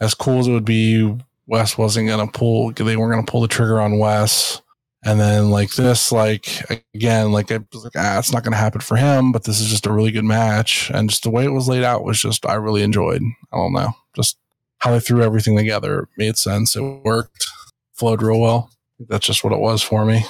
as 0.00 0.14
cool 0.14 0.40
as 0.40 0.48
it 0.48 0.52
would 0.52 0.64
be, 0.64 1.16
Wes 1.46 1.78
wasn't 1.78 2.08
gonna 2.08 2.26
pull. 2.26 2.72
They 2.72 2.96
weren't 2.96 3.12
gonna 3.12 3.26
pull 3.26 3.42
the 3.42 3.48
trigger 3.48 3.80
on 3.80 3.98
Wes. 3.98 4.60
And 5.02 5.18
then 5.18 5.50
like 5.50 5.74
this, 5.74 6.12
like 6.12 6.62
again, 6.94 7.32
like 7.32 7.50
I 7.50 7.60
was 7.72 7.84
like, 7.84 7.94
ah, 7.96 8.18
it's 8.18 8.32
not 8.32 8.44
gonna 8.44 8.56
happen 8.56 8.82
for 8.82 8.96
him. 8.96 9.32
But 9.32 9.44
this 9.44 9.58
is 9.60 9.68
just 9.68 9.86
a 9.86 9.92
really 9.92 10.10
good 10.10 10.24
match, 10.24 10.90
and 10.92 11.08
just 11.08 11.22
the 11.22 11.30
way 11.30 11.44
it 11.44 11.52
was 11.52 11.68
laid 11.68 11.84
out 11.84 12.04
was 12.04 12.20
just 12.20 12.44
I 12.44 12.54
really 12.54 12.82
enjoyed. 12.82 13.22
I 13.52 13.56
don't 13.56 13.72
know, 13.72 13.94
just 14.14 14.36
how 14.78 14.90
they 14.90 15.00
threw 15.00 15.22
everything 15.22 15.56
together 15.56 16.08
made 16.18 16.36
sense. 16.36 16.76
It 16.76 16.82
worked, 16.82 17.46
flowed 17.94 18.22
real 18.22 18.40
well. 18.40 18.70
That's 19.08 19.26
just 19.26 19.42
what 19.42 19.54
it 19.54 19.60
was 19.60 19.82
for 19.82 20.04
me. 20.04 20.24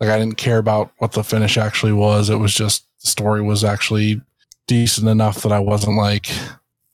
Like 0.00 0.08
I 0.08 0.18
didn't 0.18 0.38
care 0.38 0.58
about 0.58 0.92
what 0.98 1.12
the 1.12 1.22
finish 1.22 1.58
actually 1.58 1.92
was. 1.92 2.30
It 2.30 2.38
was 2.38 2.54
just 2.54 2.86
the 3.02 3.08
story 3.08 3.42
was 3.42 3.62
actually 3.62 4.22
decent 4.66 5.06
enough 5.06 5.42
that 5.42 5.52
I 5.52 5.58
wasn't 5.58 5.98
like, 5.98 6.30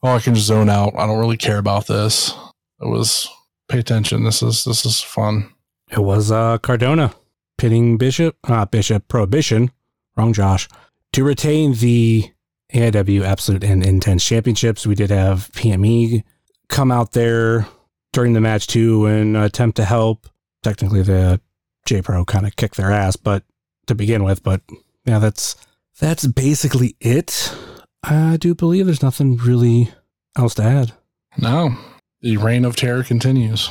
oh, 0.03 0.17
I 0.17 0.21
can 0.21 0.35
just 0.35 0.49
zone 0.49 0.69
out. 0.69 0.95
I 0.97 1.07
don't 1.07 1.19
really 1.21 1.37
care 1.37 1.59
about 1.59 1.87
this. 1.87 2.35
It 2.81 2.89
was 2.89 3.29
pay 3.69 3.79
attention. 3.79 4.25
This 4.25 4.43
is 4.43 4.65
this 4.65 4.85
is 4.85 5.01
fun. 5.01 5.53
It 5.93 6.01
was 6.01 6.33
uh, 6.33 6.59
Cardona 6.59 7.15
pitting 7.61 7.99
Bishop, 7.99 8.39
not 8.49 8.71
Bishop, 8.71 9.07
Prohibition, 9.07 9.71
wrong 10.17 10.33
Josh, 10.33 10.67
to 11.13 11.23
retain 11.23 11.75
the 11.75 12.25
AIW 12.73 13.23
Absolute 13.23 13.63
and 13.63 13.85
Intense 13.85 14.25
Championships. 14.25 14.87
We 14.87 14.95
did 14.95 15.11
have 15.11 15.51
PME 15.53 16.25
come 16.71 16.91
out 16.91 17.13
there 17.13 17.69
during 18.15 18.33
the 18.33 18.41
match 18.41 18.67
too 18.67 19.05
and 19.05 19.37
attempt 19.37 19.77
to 19.77 19.85
help. 19.85 20.27
Technically, 20.63 21.03
the 21.03 21.39
J 21.85 22.01
Pro 22.01 22.25
kind 22.25 22.47
of 22.47 22.57
kicked 22.57 22.79
their 22.79 22.93
ass, 22.93 23.17
but 23.17 23.45
to 23.89 23.95
begin 23.95 24.25
with, 24.25 24.43
but 24.43 24.63
yeah, 25.05 25.19
that's 25.19 25.55
that's 25.99 26.27
basically 26.27 26.97
it. 26.99 27.55
I 28.03 28.39
do 28.39 28.55
believe 28.55 28.87
there's 28.87 29.03
nothing 29.03 29.37
really 29.37 29.91
else 30.35 30.55
to 30.55 30.63
add. 30.63 30.93
No, 31.37 31.77
the 32.23 32.39
reign 32.39 32.65
of 32.65 32.75
terror 32.75 33.03
continues. 33.03 33.69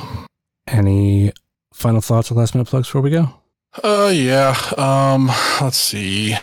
Any 0.68 1.32
final 1.74 2.00
thoughts 2.00 2.30
or 2.30 2.36
last 2.36 2.54
minute 2.54 2.68
plugs 2.68 2.86
before 2.86 3.00
we 3.00 3.10
go? 3.10 3.39
Uh, 3.82 4.10
yeah. 4.12 4.56
Um, 4.76 5.30
let's 5.60 5.76
see. 5.76 6.36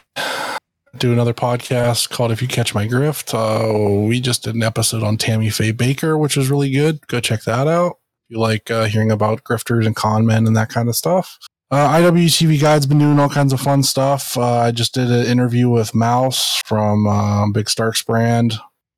Do 0.97 1.11
another 1.13 1.33
podcast 1.33 2.09
called 2.09 2.31
"If 2.31 2.41
You 2.41 2.47
Catch 2.47 2.73
My 2.73 2.87
Grift." 2.87 3.33
Uh, 3.33 4.07
we 4.07 4.19
just 4.19 4.43
did 4.43 4.55
an 4.55 4.63
episode 4.63 5.03
on 5.03 5.17
Tammy 5.17 5.49
Faye 5.49 5.73
Bakker, 5.73 6.19
which 6.19 6.37
is 6.37 6.49
really 6.49 6.71
good. 6.71 7.05
Go 7.07 7.19
check 7.19 7.43
that 7.43 7.67
out. 7.67 7.97
If 8.25 8.31
you 8.31 8.39
like 8.39 8.71
uh, 8.71 8.85
hearing 8.85 9.11
about 9.11 9.43
grifters 9.43 9.85
and 9.85 9.95
con 9.95 10.25
men 10.25 10.47
and 10.47 10.55
that 10.55 10.69
kind 10.69 10.89
of 10.89 10.95
stuff. 10.95 11.37
Uh, 11.69 11.89
IWTV 11.89 12.61
Guide's 12.61 12.85
been 12.85 12.99
doing 12.99 13.19
all 13.19 13.29
kinds 13.29 13.51
of 13.51 13.59
fun 13.59 13.83
stuff. 13.83 14.37
Uh, 14.37 14.59
I 14.59 14.71
just 14.71 14.93
did 14.93 15.11
an 15.11 15.25
interview 15.25 15.69
with 15.69 15.93
Mouse 15.93 16.61
from 16.65 17.05
uh, 17.05 17.49
Big 17.51 17.69
Starks 17.69 18.01
brand 18.03 18.53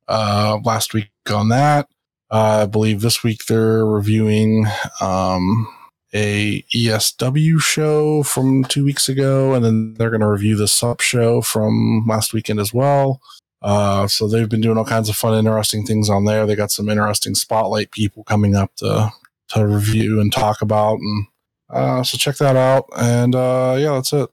uh, 0.07 0.59
last 0.63 0.93
week 0.93 1.09
on 1.33 1.49
that. 1.49 1.87
Uh, 2.29 2.61
I 2.63 2.65
believe 2.67 3.01
this 3.01 3.23
week 3.23 3.45
they're 3.45 3.83
reviewing 3.83 4.67
um, 5.01 5.67
a 6.13 6.63
ESW 6.75 7.59
show 7.59 8.23
from 8.23 8.63
two 8.63 8.83
weeks 8.83 9.09
ago, 9.09 9.53
and 9.53 9.63
then 9.63 9.93
they're 9.95 10.09
going 10.09 10.21
to 10.21 10.27
review 10.27 10.55
the 10.55 10.67
Sup 10.67 11.01
show 11.01 11.41
from 11.41 12.05
last 12.07 12.33
weekend 12.33 12.59
as 12.59 12.73
well. 12.73 13.21
Uh, 13.61 14.07
so 14.07 14.27
they've 14.27 14.49
been 14.49 14.61
doing 14.61 14.77
all 14.77 14.85
kinds 14.85 15.09
of 15.09 15.15
fun, 15.15 15.37
interesting 15.37 15.85
things 15.85 16.09
on 16.09 16.25
there. 16.25 16.45
They 16.45 16.55
got 16.55 16.71
some 16.71 16.89
interesting 16.89 17.35
spotlight 17.35 17.91
people 17.91 18.23
coming 18.23 18.55
up 18.55 18.75
to 18.77 19.11
to 19.49 19.65
review 19.65 20.21
and 20.21 20.31
talk 20.31 20.61
about, 20.61 20.99
and 20.99 21.25
uh, 21.69 22.03
so 22.03 22.17
check 22.17 22.37
that 22.37 22.55
out. 22.55 22.85
And 22.97 23.35
uh, 23.35 23.75
yeah, 23.79 23.93
that's 23.93 24.13
it. 24.13 24.29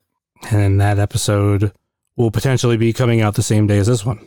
And 0.51 0.79
that 0.79 0.99
episode 0.99 1.73
will 2.15 2.31
potentially 2.31 2.77
be 2.77 2.93
coming 2.93 3.21
out 3.21 3.35
the 3.35 3.43
same 3.43 3.67
day 3.67 3.77
as 3.77 3.87
this 3.87 4.05
one. 4.05 4.25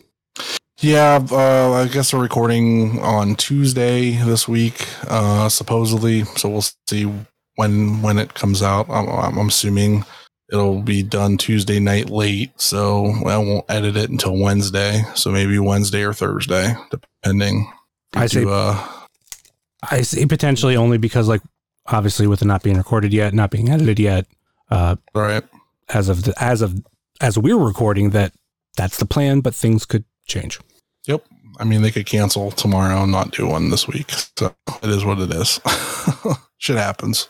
Yeah, 0.80 1.24
uh, 1.30 1.72
I 1.72 1.88
guess 1.88 2.12
we're 2.12 2.22
recording 2.22 2.98
on 3.00 3.34
Tuesday 3.34 4.12
this 4.12 4.48
week, 4.48 4.88
uh, 5.08 5.48
supposedly. 5.50 6.24
So 6.24 6.48
we'll 6.48 6.64
see 6.88 7.10
when 7.60 8.00
when 8.00 8.18
it 8.18 8.32
comes 8.32 8.62
out. 8.62 8.88
I'm, 8.88 9.06
I'm 9.38 9.48
assuming 9.48 10.04
it'll 10.50 10.80
be 10.80 11.02
done 11.02 11.36
Tuesday 11.36 11.78
night 11.78 12.08
late, 12.08 12.58
so 12.58 13.12
I 13.26 13.36
won't 13.36 13.66
edit 13.68 13.96
it 13.98 14.08
until 14.08 14.36
Wednesday. 14.36 15.02
So 15.14 15.30
maybe 15.30 15.58
Wednesday 15.58 16.02
or 16.02 16.14
Thursday, 16.14 16.74
depending. 16.90 17.70
I 18.14 18.26
say- 18.26 18.46
uh, 18.48 18.82
I 19.90 20.02
say 20.02 20.26
potentially 20.26 20.76
only 20.76 20.98
because, 20.98 21.28
like, 21.28 21.42
obviously 21.86 22.26
with 22.26 22.42
it 22.42 22.46
not 22.46 22.62
being 22.62 22.76
recorded 22.76 23.12
yet, 23.12 23.32
not 23.32 23.50
being 23.50 23.70
edited 23.70 23.98
yet, 23.98 24.26
uh, 24.70 24.96
right. 25.14 25.42
as 25.88 26.08
of 26.08 26.24
the, 26.24 26.34
as 26.42 26.62
of 26.62 26.82
as 27.20 27.38
we're 27.38 27.56
recording, 27.56 28.10
that 28.10 28.32
that's 28.76 28.98
the 28.98 29.06
plan, 29.06 29.40
but 29.40 29.54
things 29.54 29.84
could 29.86 30.04
change. 30.26 30.58
Yep. 31.06 31.24
I 31.60 31.64
mean, 31.64 31.82
they 31.82 31.90
could 31.90 32.06
cancel 32.06 32.50
tomorrow 32.50 33.02
and 33.02 33.12
not 33.12 33.32
do 33.32 33.46
one 33.46 33.68
this 33.68 33.86
week. 33.86 34.10
So 34.10 34.54
it 34.82 34.88
is 34.88 35.04
what 35.04 35.18
it 35.18 35.30
is. 35.30 35.60
Shit 36.58 36.78
happens. 36.78 37.28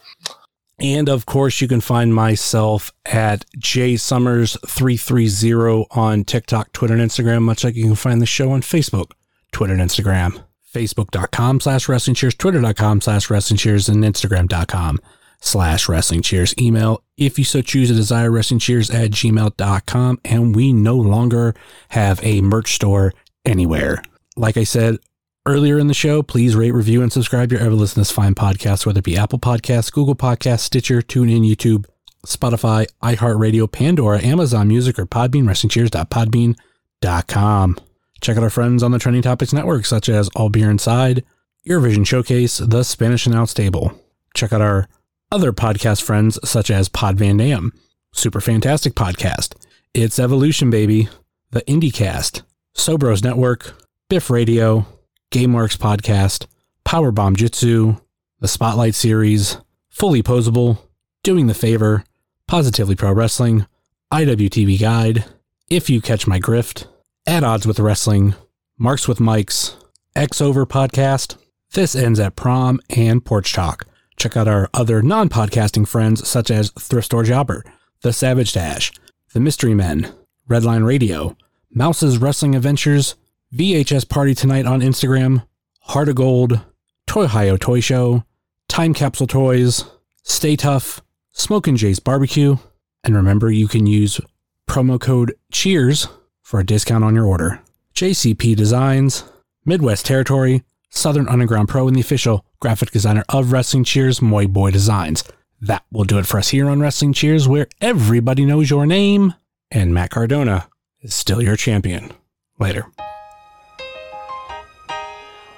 And 0.78 1.08
of 1.08 1.26
course, 1.26 1.60
you 1.60 1.66
can 1.68 1.80
find 1.80 2.14
myself 2.14 2.92
at 3.04 3.44
jsummers330 3.58 5.86
on 5.90 6.22
TikTok, 6.24 6.72
Twitter, 6.72 6.94
and 6.94 7.02
Instagram, 7.02 7.42
much 7.42 7.64
like 7.64 7.74
you 7.74 7.82
can 7.84 7.96
find 7.96 8.22
the 8.22 8.26
show 8.26 8.52
on 8.52 8.62
Facebook, 8.62 9.10
Twitter, 9.52 9.74
and 9.74 9.82
Instagram. 9.82 10.42
Facebook.com 10.72 11.58
slash 11.60 11.88
wrestling 11.88 12.14
cheers, 12.14 12.36
Twitter.com 12.36 13.00
slash 13.00 13.28
wrestling 13.28 13.58
cheers, 13.58 13.88
and 13.88 14.04
Instagram.com 14.04 15.00
slash 15.40 15.88
wrestling 15.88 16.22
cheers. 16.22 16.54
Email, 16.58 17.02
if 17.16 17.38
you 17.38 17.44
so 17.44 17.60
choose, 17.60 17.90
a 17.90 17.94
desire 17.94 18.30
wrestling 18.30 18.60
cheers 18.60 18.90
at 18.90 19.10
gmail.com. 19.10 20.20
And 20.24 20.54
we 20.54 20.72
no 20.72 20.94
longer 20.96 21.54
have 21.90 22.20
a 22.22 22.40
merch 22.40 22.74
store 22.74 23.12
anywhere. 23.44 24.02
Like 24.40 24.56
I 24.56 24.64
said 24.64 24.98
earlier 25.44 25.78
in 25.78 25.88
the 25.88 25.94
show, 25.94 26.22
please 26.22 26.56
rate, 26.56 26.70
review, 26.70 27.02
and 27.02 27.12
subscribe 27.12 27.52
your 27.52 27.60
ever 27.60 27.76
fine 27.76 28.34
podcast, 28.34 28.86
whether 28.86 29.00
it 29.00 29.04
be 29.04 29.18
Apple 29.18 29.38
Podcasts, 29.38 29.92
Google 29.92 30.14
Podcasts, 30.14 30.60
Stitcher, 30.60 31.02
TuneIn, 31.02 31.46
YouTube, 31.46 31.84
Spotify, 32.26 32.86
iHeartRadio, 33.02 33.70
Pandora, 33.70 34.24
Amazon 34.24 34.68
Music, 34.68 34.98
or 34.98 35.04
Podbean, 35.04 35.44
WrestlingCheers.podbean.com. 35.44 37.78
Check 38.22 38.36
out 38.38 38.42
our 38.42 38.48
friends 38.48 38.82
on 38.82 38.92
the 38.92 38.98
Trending 38.98 39.20
Topics 39.20 39.52
Network, 39.52 39.84
such 39.84 40.08
as 40.08 40.30
All 40.34 40.48
Beer 40.48 40.70
Inside, 40.70 41.22
Eurovision 41.68 42.06
Showcase, 42.06 42.56
The 42.56 42.82
Spanish 42.82 43.26
Announce 43.26 43.52
Table. 43.52 43.92
Check 44.34 44.54
out 44.54 44.62
our 44.62 44.88
other 45.30 45.52
podcast 45.52 46.00
friends, 46.00 46.38
such 46.48 46.70
as 46.70 46.88
Pod 46.88 47.18
Van 47.18 47.36
Dam, 47.36 47.74
Super 48.14 48.40
Fantastic 48.40 48.94
Podcast, 48.94 49.54
It's 49.92 50.18
Evolution 50.18 50.70
Baby, 50.70 51.10
The 51.50 51.60
IndieCast, 51.62 52.40
Sobros 52.74 53.22
Network, 53.22 53.74
Biff 54.10 54.28
Radio, 54.28 54.86
Game 55.30 55.52
Marks 55.52 55.76
Podcast, 55.76 56.46
Power 56.82 57.12
Bomb 57.12 57.36
Jitsu, 57.36 57.94
The 58.40 58.48
Spotlight 58.48 58.96
Series, 58.96 59.58
Fully 59.88 60.20
Posable, 60.20 60.78
Doing 61.22 61.46
the 61.46 61.54
Favor, 61.54 62.02
Positively 62.48 62.96
Pro 62.96 63.12
Wrestling, 63.12 63.68
IWTV 64.12 64.80
Guide, 64.80 65.26
If 65.68 65.88
You 65.88 66.00
Catch 66.00 66.26
My 66.26 66.40
Grift, 66.40 66.88
At 67.24 67.44
Odds 67.44 67.68
with 67.68 67.78
Wrestling, 67.78 68.34
Marks 68.76 69.06
with 69.06 69.20
Mikes, 69.20 69.76
X 70.16 70.40
Over 70.40 70.66
Podcast, 70.66 71.36
This 71.74 71.94
Ends 71.94 72.18
at 72.18 72.34
Prom, 72.34 72.80
and 72.90 73.24
Porch 73.24 73.52
Talk. 73.52 73.86
Check 74.16 74.36
out 74.36 74.48
our 74.48 74.68
other 74.74 75.02
non 75.02 75.28
podcasting 75.28 75.86
friends 75.86 76.28
such 76.28 76.50
as 76.50 76.70
Thrift 76.72 77.06
Store 77.06 77.22
Jobber, 77.22 77.64
The 78.00 78.12
Savage 78.12 78.54
Dash, 78.54 78.90
The 79.34 79.38
Mystery 79.38 79.74
Men, 79.74 80.12
Redline 80.48 80.84
Radio, 80.84 81.36
Mouse's 81.72 82.18
Wrestling 82.18 82.56
Adventures, 82.56 83.14
VHS 83.52 84.08
Party 84.08 84.32
Tonight 84.32 84.64
on 84.64 84.80
Instagram, 84.80 85.44
Heart 85.80 86.10
of 86.10 86.14
Gold, 86.14 86.60
Toy 87.08 87.26
Hio 87.26 87.56
Toy 87.56 87.80
Show, 87.80 88.22
Time 88.68 88.94
Capsule 88.94 89.26
Toys, 89.26 89.84
Stay 90.22 90.54
Tough, 90.54 91.02
Smokin' 91.32 91.76
Jay's 91.76 91.98
Barbecue, 91.98 92.58
and 93.02 93.16
remember 93.16 93.50
you 93.50 93.66
can 93.66 93.86
use 93.86 94.20
promo 94.68 95.00
code 95.00 95.34
CHEERS 95.50 96.06
for 96.42 96.60
a 96.60 96.64
discount 96.64 97.02
on 97.02 97.16
your 97.16 97.26
order. 97.26 97.60
JCP 97.92 98.54
Designs, 98.54 99.24
Midwest 99.64 100.06
Territory, 100.06 100.62
Southern 100.90 101.28
Underground 101.28 101.68
Pro, 101.68 101.88
and 101.88 101.96
the 101.96 102.00
official 102.00 102.44
graphic 102.60 102.92
designer 102.92 103.24
of 103.28 103.50
Wrestling 103.50 103.82
Cheers, 103.82 104.22
Moy 104.22 104.46
Boy 104.46 104.70
Designs. 104.70 105.24
That 105.60 105.82
will 105.90 106.04
do 106.04 106.18
it 106.18 106.26
for 106.26 106.38
us 106.38 106.50
here 106.50 106.70
on 106.70 106.78
Wrestling 106.78 107.14
Cheers, 107.14 107.48
where 107.48 107.66
everybody 107.80 108.44
knows 108.44 108.70
your 108.70 108.86
name, 108.86 109.34
and 109.72 109.92
Matt 109.92 110.10
Cardona 110.10 110.68
is 111.00 111.14
still 111.16 111.42
your 111.42 111.56
champion. 111.56 112.12
Later. 112.60 112.86